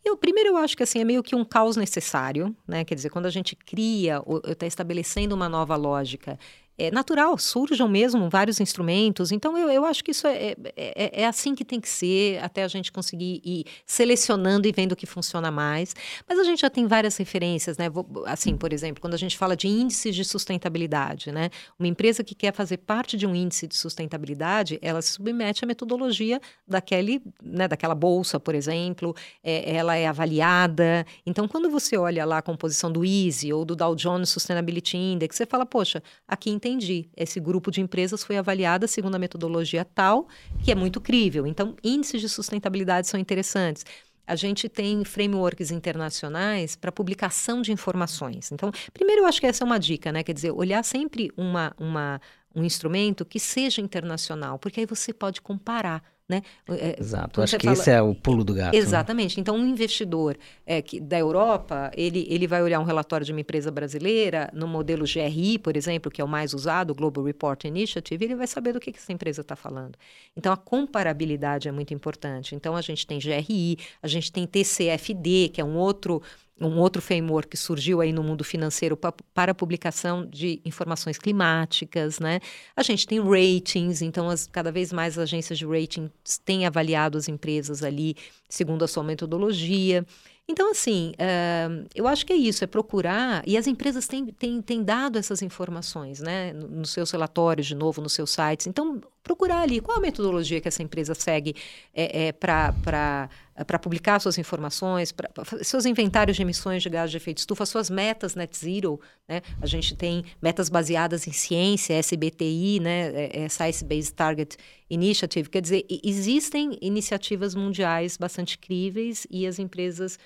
Eu 0.05 0.17
primeiro 0.17 0.51
eu 0.51 0.57
acho 0.57 0.77
que 0.77 0.83
assim 0.83 0.99
é 0.99 1.05
meio 1.05 1.23
que 1.23 1.37
um 1.37 1.45
caos 1.45 1.77
necessário, 1.77 2.55
né? 2.67 2.85
Quer 2.85 2.97
dizer, 2.97 3.09
quando 3.11 3.27
a 3.27 3.31
gente 3.31 3.55
cria 3.55 4.21
está 4.49 4.67
estabelecendo 4.67 5.33
uma 5.33 5.49
nova 5.49 5.77
lógica, 5.77 6.37
é 6.81 6.91
natural, 6.91 7.37
surjam 7.37 7.89
mesmo 7.89 8.29
vários 8.31 8.61
instrumentos. 8.61 9.33
Então, 9.33 9.57
eu, 9.57 9.71
eu 9.71 9.85
acho 9.85 10.03
que 10.03 10.11
isso 10.11 10.27
é, 10.27 10.55
é, 10.55 10.57
é, 10.77 11.23
é 11.23 11.27
assim 11.27 11.55
que 11.55 11.65
tem 11.65 11.81
que 11.81 11.89
ser, 11.89 12.43
até 12.43 12.65
a 12.65 12.69
gente 12.69 12.91
conseguir 12.91 13.41
ir 13.45 13.65
selecionando 13.87 14.67
e 14.67 14.73
vendo 14.73 14.93
o 14.93 14.97
que 14.97 15.07
funciona 15.07 15.51
mais. 15.51 15.95
Mas 16.29 16.39
a 16.39 16.45
gente 16.45 16.61
já 16.61 16.71
tem 16.71 16.87
várias 16.87 17.17
referências, 17.17 17.77
né? 17.77 17.87
Assim, 18.27 18.57
por 18.57 18.73
exemplo, 18.73 19.01
quando 19.01 19.15
a 19.15 19.19
gente 19.19 19.37
fala 19.37 19.57
de 19.57 19.69
índices 19.69 20.15
de 20.15 20.25
sustentabilidade, 20.25 21.31
né? 21.31 21.51
Uma 21.79 21.89
empresa 21.89 22.25
que 22.25 22.35
quer 22.35 22.55
fazer 22.55 22.79
parte 22.79 23.17
de 23.17 23.27
um 23.27 23.35
índice 23.35 23.67
de 23.67 23.77
sustentabilidade, 23.77 24.79
ela 24.81 25.03
se 25.03 25.13
submete 25.13 25.65
à 25.65 25.67
metodologia 25.67 26.41
daquele, 26.67 27.23
né, 27.43 27.69
daquela 27.69 27.95
bolsa, 27.95 28.41
por 28.41 28.55
exemplo, 28.55 29.15
é, 29.43 29.75
ela 29.75 29.97
é 29.97 30.07
avaliada. 30.07 31.05
Então, 31.27 31.47
quando 31.47 31.69
você 31.71 31.97
olha 31.97 32.25
lá 32.25 32.39
a 32.39 32.43
composição 32.43 32.91
do 32.91 33.05
Easy 33.05 33.53
ou 33.53 33.65
do 33.65 33.77
Dow 33.77 33.95
Jones 33.95 34.31
Sustainability 34.31 34.97
Index, 34.97 35.37
você 35.37 35.47
fala, 35.47 35.67
poxa, 35.67 36.03
aqui 36.27 36.51
entendi, 36.71 37.09
esse 37.17 37.41
grupo 37.41 37.71
de 37.71 37.81
empresas 37.81 38.23
foi 38.23 38.37
avaliada 38.37 38.87
segundo 38.87 39.15
a 39.15 39.19
metodologia 39.19 39.85
tal, 39.85 40.29
que 40.65 40.71
é 40.71 40.75
muito 40.75 41.01
crível. 41.01 41.47
Então, 41.47 41.75
índices 41.83 42.21
de 42.21 42.29
sustentabilidade 42.29 43.09
são 43.09 43.19
interessantes 43.19 43.85
a 44.27 44.37
gente 44.37 44.69
tem 44.69 45.05
frameworks 45.05 45.73
internacionais 45.73 46.77
para 46.77 46.93
publicação 46.93 47.61
de 47.61 47.73
informações. 47.73 48.53
Então, 48.53 48.71
primeiro 48.95 49.23
eu 49.23 49.27
acho 49.27 49.41
que 49.41 49.47
essa 49.47 49.65
é 49.65 49.67
uma 49.67 49.79
dica, 49.79 50.13
né? 50.13 50.23
Quer 50.23 50.33
dizer, 50.33 50.53
olhar 50.53 50.85
sempre 50.85 51.33
uma, 51.37 51.75
uma, 51.77 52.21
um 52.55 52.63
instrumento 52.63 53.25
que 53.25 53.41
seja 53.41 53.83
internacional, 53.83 54.57
porque 54.57 54.79
aí 54.79 54.87
você 54.87 55.13
pode 55.13 55.41
comparar 55.41 56.01
né? 56.31 56.43
É, 56.69 56.97
Exato, 56.99 57.43
acho 57.43 57.59
que 57.59 57.67
fala... 57.67 57.77
esse 57.77 57.91
é 57.91 58.01
o 58.01 58.15
pulo 58.15 58.45
do 58.45 58.55
gato. 58.55 58.73
Né? 58.73 58.79
Exatamente. 58.79 59.37
Né? 59.37 59.41
Então, 59.41 59.57
um 59.57 59.67
investidor 59.67 60.39
é, 60.65 60.81
que, 60.81 61.01
da 61.01 61.19
Europa, 61.19 61.91
ele, 61.97 62.25
ele 62.31 62.47
vai 62.47 62.63
olhar 62.63 62.79
um 62.79 62.85
relatório 62.85 63.27
de 63.27 63.33
uma 63.33 63.41
empresa 63.41 63.71
brasileira, 63.71 64.49
no 64.55 64.69
modelo 64.69 65.05
GRI, 65.05 65.59
por 65.59 65.77
exemplo, 65.77 66.11
que 66.11 66.21
é 66.21 66.25
o 66.25 66.29
mais 66.29 66.55
usado, 66.55 66.95
Global 66.95 67.25
Report 67.25 67.65
Initiative, 67.65 68.25
ele 68.25 68.37
vai 68.37 68.47
saber 68.47 68.73
do 68.73 68.79
que, 68.81 68.93
que 68.93 68.99
essa 68.99 69.13
empresa 69.13 69.41
está 69.41 69.57
falando. 69.57 69.99
Então, 70.37 70.53
a 70.53 70.57
comparabilidade 70.57 71.69
é 71.69 71.73
muito 71.73 71.93
importante. 71.93 72.55
Então, 72.55 72.77
a 72.77 72.81
gente 72.81 73.05
tem 73.05 73.19
GRI, 73.19 73.77
a 74.01 74.07
gente 74.07 74.31
tem 74.31 74.47
TCFD, 74.47 75.51
que 75.53 75.61
é 75.61 75.65
um 75.65 75.77
outro 75.77 76.23
um 76.61 76.79
outro 76.79 77.01
framework 77.01 77.49
que 77.49 77.57
surgiu 77.57 78.01
aí 78.01 78.13
no 78.13 78.23
mundo 78.23 78.45
financeiro 78.45 78.97
pa, 78.97 79.13
para 79.33 79.55
publicação 79.55 80.27
de 80.27 80.61
informações 80.65 81.19
climáticas, 81.19 82.21
né? 82.21 82.41
A 82.77 82.83
gente 82.83 83.07
tem 83.07 83.21
ratings, 83.21 84.03
então 84.03 84.29
as, 84.29 84.47
cada 84.47 84.71
vez 84.71 84.93
mais 84.93 85.19
as 85.19 85.25
agências 85.25 85.59
de 85.59 85.67
rating 85.67 86.11
têm 86.45 86.67
avaliado 86.67 87.17
as 87.17 87.29
empresas 87.29 87.83
ali 87.83 88.17
segundo 88.49 88.85
a 88.85 88.89
sua 88.89 89.03
metodologia. 89.03 90.05
Então, 90.51 90.73
assim, 90.73 91.13
uh, 91.13 91.87
eu 91.95 92.09
acho 92.09 92.27
que 92.27 92.33
é 92.33 92.37
isso, 92.37 92.65
é 92.65 92.67
procurar, 92.67 93.41
e 93.47 93.57
as 93.57 93.69
empresas 93.69 94.09
têm, 94.09 94.27
têm, 94.27 94.61
têm 94.61 94.83
dado 94.83 95.17
essas 95.17 95.43
informações, 95.43 96.19
né, 96.19 96.53
nos 96.53 96.91
seus 96.91 97.13
relatórios, 97.13 97.69
de 97.69 97.77
novo, 97.77 98.03
nos 98.03 98.13
seus 98.15 98.31
sites. 98.31 98.67
Então, 98.67 99.01
procurar 99.23 99.61
ali 99.61 99.81
qual 99.81 99.99
a 99.99 100.01
metodologia 100.01 100.61
que 100.61 100.67
essa 100.67 100.83
empresa 100.83 101.15
segue 101.15 101.55
é, 101.95 102.27
é, 102.27 102.33
para 102.33 103.31
publicar 103.79 104.19
suas 104.21 104.39
informações, 104.39 105.13
para 105.13 105.31
seus 105.63 105.87
inventários 105.87 106.37
de 106.37 106.43
emissões 106.43 106.83
de 106.83 106.89
gás 106.89 107.11
de 107.11 107.17
efeito 107.17 107.39
estufa, 107.39 107.67
suas 107.67 107.91
metas 107.91 108.35
net 108.35 108.57
zero. 108.57 109.01
Né? 109.29 109.43
A 109.61 109.67
gente 109.67 109.95
tem 109.95 110.25
metas 110.41 110.69
baseadas 110.69 111.27
em 111.27 111.33
ciência, 111.33 111.95
SBTI, 111.95 112.81
né? 112.81 113.13
É, 113.15 113.43
é 113.43 113.49
Science 113.49 113.85
Based 113.85 114.15
Target 114.15 114.57
Initiative. 114.89 115.49
Quer 115.49 115.63
dizer, 115.63 115.87
existem 116.03 116.79
iniciativas 116.81 117.55
mundiais 117.55 118.17
bastante 118.17 118.59
críveis 118.59 119.27
e 119.31 119.47
as 119.47 119.59
empresas 119.59 120.19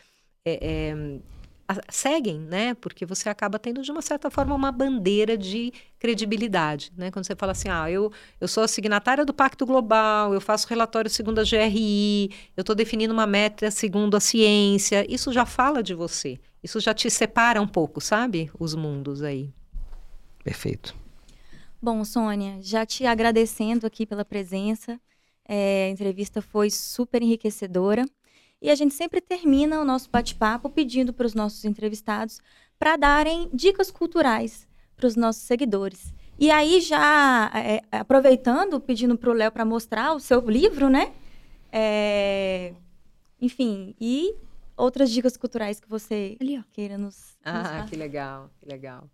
é, 0.44 1.18
seguem, 1.88 2.38
né? 2.38 2.74
Porque 2.74 3.06
você 3.06 3.28
acaba 3.28 3.58
tendo, 3.58 3.82
de 3.82 3.90
uma 3.90 4.02
certa 4.02 4.30
forma, 4.30 4.54
uma 4.54 4.70
bandeira 4.70 5.36
de 5.36 5.72
credibilidade, 5.98 6.92
né? 6.96 7.10
Quando 7.10 7.26
você 7.26 7.34
fala 7.34 7.52
assim, 7.52 7.68
ah, 7.68 7.90
eu, 7.90 8.12
eu 8.40 8.48
sou 8.48 8.62
a 8.62 8.68
signatária 8.68 9.24
do 9.24 9.32
Pacto 9.32 9.64
Global, 9.64 10.34
eu 10.34 10.40
faço 10.40 10.68
relatório 10.68 11.10
segundo 11.10 11.38
a 11.40 11.44
GRI, 11.44 12.30
eu 12.56 12.60
estou 12.60 12.74
definindo 12.74 13.12
uma 13.12 13.26
meta 13.26 13.70
segundo 13.70 14.16
a 14.16 14.20
ciência, 14.20 15.06
isso 15.12 15.32
já 15.32 15.46
fala 15.46 15.82
de 15.82 15.94
você. 15.94 16.38
Isso 16.62 16.80
já 16.80 16.94
te 16.94 17.10
separa 17.10 17.60
um 17.60 17.68
pouco, 17.68 18.00
sabe? 18.00 18.50
Os 18.58 18.74
mundos 18.74 19.22
aí. 19.22 19.52
Perfeito. 20.42 20.94
Bom, 21.80 22.02
Sônia, 22.04 22.58
já 22.62 22.86
te 22.86 23.04
agradecendo 23.04 23.86
aqui 23.86 24.06
pela 24.06 24.24
presença. 24.24 24.98
É, 25.46 25.86
a 25.86 25.90
entrevista 25.90 26.40
foi 26.40 26.70
super 26.70 27.22
enriquecedora. 27.22 28.06
E 28.64 28.70
a 28.70 28.74
gente 28.74 28.94
sempre 28.94 29.20
termina 29.20 29.78
o 29.78 29.84
nosso 29.84 30.08
bate-papo 30.10 30.70
pedindo 30.70 31.12
para 31.12 31.26
os 31.26 31.34
nossos 31.34 31.66
entrevistados 31.66 32.40
para 32.78 32.96
darem 32.96 33.50
dicas 33.52 33.90
culturais 33.90 34.66
para 34.96 35.06
os 35.06 35.16
nossos 35.16 35.42
seguidores. 35.42 36.14
E 36.38 36.50
aí, 36.50 36.80
já 36.80 37.52
é, 37.54 37.82
aproveitando, 37.92 38.80
pedindo 38.80 39.18
para 39.18 39.28
o 39.28 39.34
Léo 39.34 39.52
para 39.52 39.66
mostrar 39.66 40.14
o 40.14 40.18
seu 40.18 40.40
livro, 40.48 40.88
né? 40.88 41.12
É, 41.70 42.72
enfim, 43.38 43.94
e 44.00 44.34
outras 44.74 45.10
dicas 45.10 45.36
culturais 45.36 45.78
que 45.78 45.86
você 45.86 46.34
Ali, 46.40 46.64
queira 46.72 46.96
nos. 46.96 47.36
Ah, 47.44 47.82
nos 47.82 47.90
que 47.90 47.96
legal, 47.96 48.50
que 48.58 48.66
legal. 48.66 49.10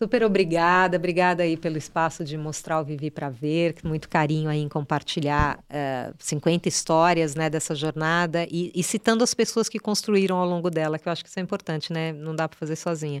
Super 0.00 0.22
obrigada, 0.22 0.96
obrigada 0.96 1.42
aí 1.42 1.56
pelo 1.56 1.76
espaço 1.76 2.22
de 2.22 2.38
mostrar 2.38 2.80
o 2.80 2.84
Vivi 2.84 3.10
para 3.10 3.28
Ver, 3.28 3.74
muito 3.82 4.08
carinho 4.08 4.48
aí 4.48 4.60
em 4.60 4.68
compartilhar 4.68 5.58
uh, 5.58 5.62
eh, 5.70 6.12
50 6.20 6.68
histórias 6.68 7.34
né, 7.34 7.50
dessa 7.50 7.74
jornada 7.74 8.46
e, 8.48 8.70
e, 8.72 8.80
citando 8.84 9.24
as 9.24 9.34
pessoas 9.34 9.68
que 9.68 9.76
construíram 9.76 10.36
ao 10.36 10.48
longo 10.48 10.70
dela, 10.70 11.00
que 11.00 11.08
eu 11.08 11.12
acho 11.12 11.24
que 11.24 11.28
isso 11.28 11.40
é 11.40 11.42
importante, 11.42 11.92
né? 11.92 12.12
Não 12.12 12.32
dá 12.32 12.48
para 12.48 12.56
fazer 12.56 12.76
sozinha. 12.76 13.20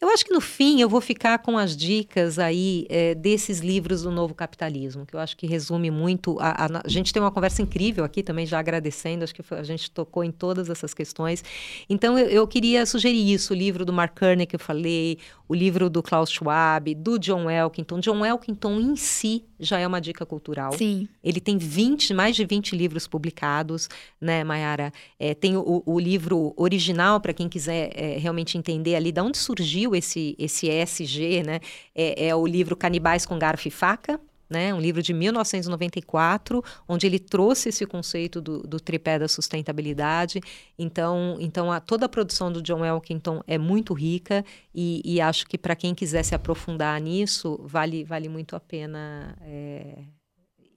Eu 0.00 0.08
acho 0.08 0.24
que 0.24 0.34
no 0.34 0.40
fim 0.40 0.80
eu 0.80 0.88
vou 0.88 1.00
ficar 1.00 1.38
com 1.38 1.56
as 1.56 1.76
dicas 1.76 2.40
aí 2.40 2.88
eh, 2.90 3.14
desses 3.14 3.60
livros 3.60 4.02
do 4.02 4.10
novo 4.10 4.34
capitalismo, 4.34 5.06
que 5.06 5.14
eu 5.14 5.20
acho 5.20 5.36
que 5.36 5.46
resume 5.46 5.92
muito. 5.92 6.40
A, 6.40 6.64
a, 6.64 6.82
a, 6.84 6.88
gente 6.88 7.12
tem 7.12 7.22
uma 7.22 7.30
conversa 7.30 7.62
incrível 7.62 8.02
aqui 8.02 8.20
também, 8.20 8.46
já 8.46 8.58
agradecendo, 8.58 9.22
acho 9.22 9.32
que 9.32 9.44
a 9.54 9.62
gente 9.62 9.92
tocou 9.92 10.24
em 10.24 10.32
todas 10.32 10.68
essas 10.70 10.92
questões. 10.92 11.44
Então 11.88 12.18
eu, 12.18 12.26
eu 12.26 12.48
queria 12.48 12.84
sugerir 12.84 13.32
isso, 13.32 13.52
o 13.52 13.56
livro 13.56 13.84
do 13.84 13.92
Mark 13.92 14.18
Kearney 14.18 14.44
que 14.44 14.56
eu 14.56 14.60
falei, 14.60 15.18
o 15.48 15.54
livro 15.54 15.88
do 15.88 16.02
Klaus 16.16 16.30
Schwab, 16.30 16.94
do 16.94 17.18
John 17.18 17.50
Elkington. 17.50 18.00
John 18.00 18.24
Elkington 18.24 18.80
em 18.80 18.96
si 18.96 19.44
já 19.60 19.78
é 19.78 19.86
uma 19.86 20.00
dica 20.00 20.24
cultural. 20.24 20.72
Sim. 20.72 21.06
Ele 21.22 21.40
tem 21.40 21.58
20, 21.58 22.14
mais 22.14 22.34
de 22.34 22.46
20 22.46 22.74
livros 22.74 23.06
publicados, 23.06 23.86
né, 24.18 24.42
Mayara? 24.42 24.90
É, 25.18 25.34
tem 25.34 25.58
o, 25.58 25.82
o, 25.84 26.00
livro 26.00 26.54
original, 26.56 27.20
para 27.20 27.34
quem 27.34 27.50
quiser 27.50 27.90
é, 27.94 28.16
realmente 28.16 28.56
entender 28.56 28.94
ali 28.94 29.12
de 29.12 29.20
onde 29.20 29.36
surgiu 29.36 29.94
esse, 29.94 30.34
esse 30.38 30.68
ESG, 30.70 31.42
né? 31.42 31.60
É, 31.94 32.28
é 32.28 32.34
o 32.34 32.46
livro 32.46 32.74
Canibais 32.74 33.26
com 33.26 33.38
Garfo 33.38 33.68
e 33.68 33.70
Faca, 33.70 34.18
né? 34.48 34.72
Um 34.72 34.80
livro 34.80 35.02
de 35.02 35.12
1994, 35.12 36.62
onde 36.88 37.06
ele 37.06 37.18
trouxe 37.18 37.68
esse 37.68 37.84
conceito 37.86 38.40
do, 38.40 38.60
do 38.60 38.80
tripé 38.80 39.18
da 39.18 39.28
sustentabilidade. 39.28 40.40
Então, 40.78 41.36
então 41.40 41.70
a, 41.70 41.80
toda 41.80 42.06
a 42.06 42.08
produção 42.08 42.52
do 42.52 42.62
John 42.62 42.84
Elkington 42.84 43.42
é 43.46 43.58
muito 43.58 43.92
rica 43.92 44.44
e, 44.74 45.02
e 45.04 45.20
acho 45.20 45.46
que 45.46 45.58
para 45.58 45.76
quem 45.76 45.94
quiser 45.94 46.22
se 46.22 46.34
aprofundar 46.34 47.00
nisso, 47.00 47.60
vale, 47.64 48.04
vale 48.04 48.28
muito 48.28 48.54
a 48.56 48.60
pena. 48.60 49.36
É, 49.42 50.04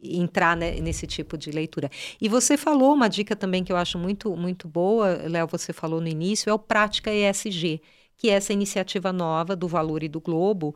entrar 0.02 0.56
né, 0.56 0.80
nesse 0.80 1.06
tipo 1.06 1.38
de 1.38 1.52
leitura. 1.52 1.90
E 2.22 2.30
você 2.30 2.56
falou 2.56 2.94
uma 2.94 3.10
dica 3.10 3.36
também 3.36 3.64
que 3.64 3.72
eu 3.72 3.76
acho 3.76 3.98
muito 3.98 4.36
muito 4.36 4.66
boa, 4.68 5.10
Léo, 5.28 5.46
você 5.46 5.74
falou 5.74 6.00
no 6.00 6.08
início, 6.08 6.50
é 6.50 6.54
o 6.54 6.58
Prática 6.58 7.12
ESG, 7.12 7.82
que 8.16 8.30
é 8.30 8.34
essa 8.34 8.54
iniciativa 8.54 9.12
nova 9.12 9.56
do 9.56 9.68
Valor 9.68 10.04
e 10.04 10.08
do 10.08 10.22
Globo, 10.22 10.76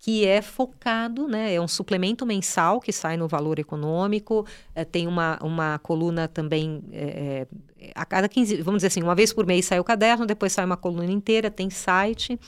que 0.00 0.26
é 0.26 0.40
focado, 0.40 1.28
né, 1.28 1.54
é 1.54 1.60
um 1.60 1.68
suplemento 1.68 2.24
mensal 2.24 2.80
que 2.80 2.90
sai 2.90 3.18
no 3.18 3.28
Valor 3.28 3.58
Econômico, 3.58 4.46
é, 4.74 4.82
tem 4.82 5.06
uma, 5.06 5.38
uma 5.42 5.78
coluna 5.78 6.26
também, 6.26 6.82
é, 6.90 7.46
a 7.94 8.06
cada 8.06 8.26
15, 8.26 8.62
vamos 8.62 8.78
dizer 8.78 8.86
assim, 8.86 9.02
uma 9.02 9.14
vez 9.14 9.30
por 9.30 9.44
mês 9.44 9.66
sai 9.66 9.78
o 9.78 9.84
caderno, 9.84 10.24
depois 10.24 10.52
sai 10.54 10.64
uma 10.64 10.76
coluna 10.76 11.12
inteira, 11.12 11.50
tem 11.50 11.68
site, 11.68 12.40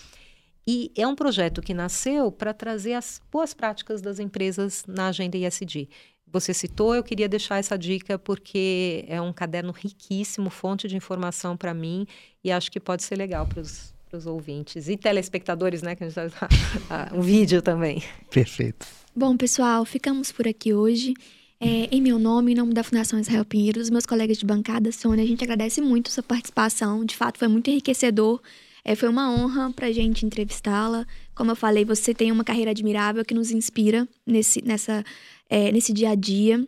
e 0.67 0.91
é 0.97 1.07
um 1.07 1.15
projeto 1.15 1.61
que 1.61 1.75
nasceu 1.75 2.33
para 2.33 2.55
trazer 2.55 2.95
as 2.95 3.21
boas 3.31 3.53
práticas 3.53 4.01
das 4.01 4.19
empresas 4.19 4.85
na 4.89 5.09
agenda 5.09 5.37
ISD. 5.37 5.91
Você 6.33 6.55
citou, 6.55 6.95
eu 6.95 7.03
queria 7.03 7.29
deixar 7.29 7.59
essa 7.59 7.77
dica 7.77 8.19
porque 8.19 9.05
é 9.07 9.21
um 9.21 9.33
caderno 9.33 9.73
riquíssimo, 9.73 10.49
fonte 10.49 10.89
de 10.89 10.97
informação 10.97 11.55
para 11.55 11.75
mim, 11.75 12.07
e 12.43 12.51
acho 12.51 12.73
que 12.73 12.81
pode 12.81 13.03
ser 13.03 13.17
legal 13.17 13.47
para 13.47 13.61
os 13.61 13.93
para 14.13 14.19
os 14.19 14.27
ouvintes 14.27 14.89
e 14.89 14.97
telespectadores, 14.97 15.81
né? 15.81 15.97
Que 15.97 16.05
a 16.05 16.09
gente 16.09 16.35
tá, 16.35 17.09
um 17.17 17.23
vídeo 17.23 17.63
também. 17.63 18.03
Perfeito. 18.31 18.87
Bom, 19.17 19.39
pessoal, 19.39 19.87
ficamos 19.87 20.31
por 20.31 20.47
aqui 20.47 20.75
hoje. 20.75 21.15
É, 21.59 21.89
em 21.91 22.03
meu 22.03 22.19
nome, 22.19 22.53
em 22.53 22.55
nome 22.55 22.75
da 22.75 22.83
Fundação 22.83 23.19
Israel 23.19 23.45
Pinheiro, 23.45 23.81
os 23.81 23.89
meus 23.89 24.05
colegas 24.05 24.37
de 24.37 24.45
bancada, 24.45 24.93
Sônia, 24.93 25.25
a 25.25 25.27
gente 25.27 25.43
agradece 25.43 25.81
muito 25.81 26.11
sua 26.11 26.23
participação. 26.23 27.07
De 27.07 27.17
fato, 27.17 27.39
foi 27.39 27.49
muito 27.49 27.71
enriquecedor. 27.71 28.39
É, 28.85 28.95
foi 28.95 29.09
uma 29.09 29.33
honra 29.33 29.73
para 29.73 29.87
a 29.87 29.93
gente 29.93 30.27
entrevistá-la. 30.27 31.07
Como 31.35 31.51
eu 31.51 31.57
falei, 31.57 31.83
você 31.83 32.13
tem 32.13 32.31
uma 32.31 32.45
carreira 32.45 32.73
admirável 32.73 33.25
que 33.25 33.33
nos 33.33 33.51
inspira 33.51 34.07
nesse, 34.27 34.63
nessa, 34.63 35.03
é, 35.49 35.73
nesse 35.73 35.91
dia 35.91 36.11
a 36.11 36.15
dia. 36.15 36.63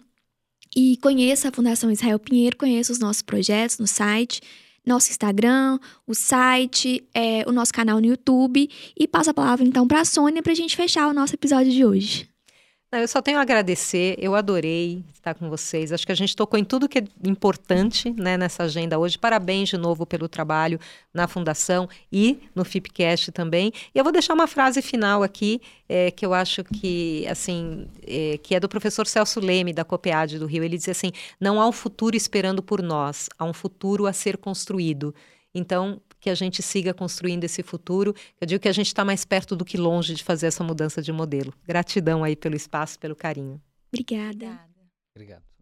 E 0.74 0.97
conheça 0.97 1.49
a 1.49 1.53
Fundação 1.53 1.90
Israel 1.90 2.18
Pinheiro, 2.18 2.57
conheça 2.57 2.90
os 2.90 2.99
nossos 2.99 3.20
projetos 3.20 3.78
no 3.78 3.86
site. 3.86 4.40
Nosso 4.85 5.11
Instagram, 5.11 5.78
o 6.07 6.14
site, 6.14 7.07
é, 7.14 7.45
o 7.47 7.53
nosso 7.53 7.72
canal 7.72 8.01
no 8.01 8.07
YouTube. 8.07 8.68
E 8.99 9.09
passo 9.09 9.30
a 9.30 9.35
palavra 9.35 9.64
então 9.64 9.87
para 9.87 10.01
a 10.01 10.05
Sônia 10.05 10.43
para 10.43 10.53
a 10.53 10.57
gente 10.57 10.76
fechar 10.76 11.09
o 11.09 11.14
nosso 11.14 11.35
episódio 11.35 11.72
de 11.72 11.85
hoje. 11.85 12.34
Eu 13.01 13.09
só 13.09 13.20
tenho 13.20 13.38
a 13.38 13.42
agradecer, 13.42 14.16
eu 14.18 14.34
adorei 14.34 15.03
estar 15.12 15.34
com 15.34 15.49
vocês. 15.49 15.92
Acho 15.92 16.07
que 16.07 16.12
a 16.12 16.14
gente 16.14 16.36
tocou 16.36 16.59
em 16.59 16.64
tudo 16.64 16.88
que 16.88 16.99
é 16.99 17.05
importante 17.24 18.11
né, 18.11 18.36
nessa 18.36 18.64
agenda 18.64 18.99
hoje. 18.99 19.18
Parabéns 19.18 19.68
de 19.68 19.76
novo 19.76 20.07
pelo 20.07 20.28
trabalho 20.28 20.78
na 21.12 21.26
Fundação 21.26 21.88
e 22.12 22.38
no 22.55 22.64
FIPCast 22.64 23.32
também. 23.32 23.72
E 23.95 23.99
eu 23.99 24.05
vou 24.05 24.12
deixar 24.12 24.34
uma 24.34 24.47
frase 24.47 24.80
final 24.80 25.22
aqui, 25.22 25.61
é, 25.88 26.11
que 26.11 26.24
eu 26.24 26.32
acho 26.32 26.62
que, 26.62 27.26
assim, 27.26 27.88
é, 28.07 28.38
que 28.38 28.55
é 28.55 28.61
do 28.61 28.68
professor 28.68 29.07
Celso 29.07 29.40
Leme, 29.40 29.72
da 29.72 29.84
COPEAD 29.84 30.38
do 30.38 30.47
Rio. 30.47 30.62
Ele 30.62 30.76
diz 30.76 30.88
assim: 30.88 31.11
não 31.40 31.61
há 31.61 31.66
um 31.66 31.72
futuro 31.72 32.16
esperando 32.16 32.62
por 32.62 32.82
nós, 32.82 33.28
há 33.38 33.45
um 33.45 33.53
futuro 33.53 34.07
a 34.07 34.12
ser 34.12 34.36
construído. 34.36 35.14
Então, 35.55 36.01
que 36.25 36.31
a 36.31 36.35
gente 36.35 36.62
siga 36.62 36.95
construindo 36.95 37.45
esse 37.45 37.62
futuro. 37.62 38.14
Eu 38.41 38.47
digo 38.47 38.62
que 38.62 38.68
a 38.68 38.72
gente 38.72 38.87
está 38.87 39.05
mais 39.05 39.27
perto 39.27 39.55
do 39.55 39.62
que 39.62 39.77
longe 39.77 40.14
de 40.14 40.25
fazer 40.25 40.47
essa 40.47 40.64
mudança 40.64 41.03
de 41.03 41.12
modelo. 41.12 41.53
Gratidão 41.68 42.25
aí 42.25 42.35
pelo 42.35 42.57
espaço, 42.57 42.99
pelo 42.99 43.14
carinho. 43.14 43.61
Obrigada. 43.93 44.59
Obrigado. 45.14 45.53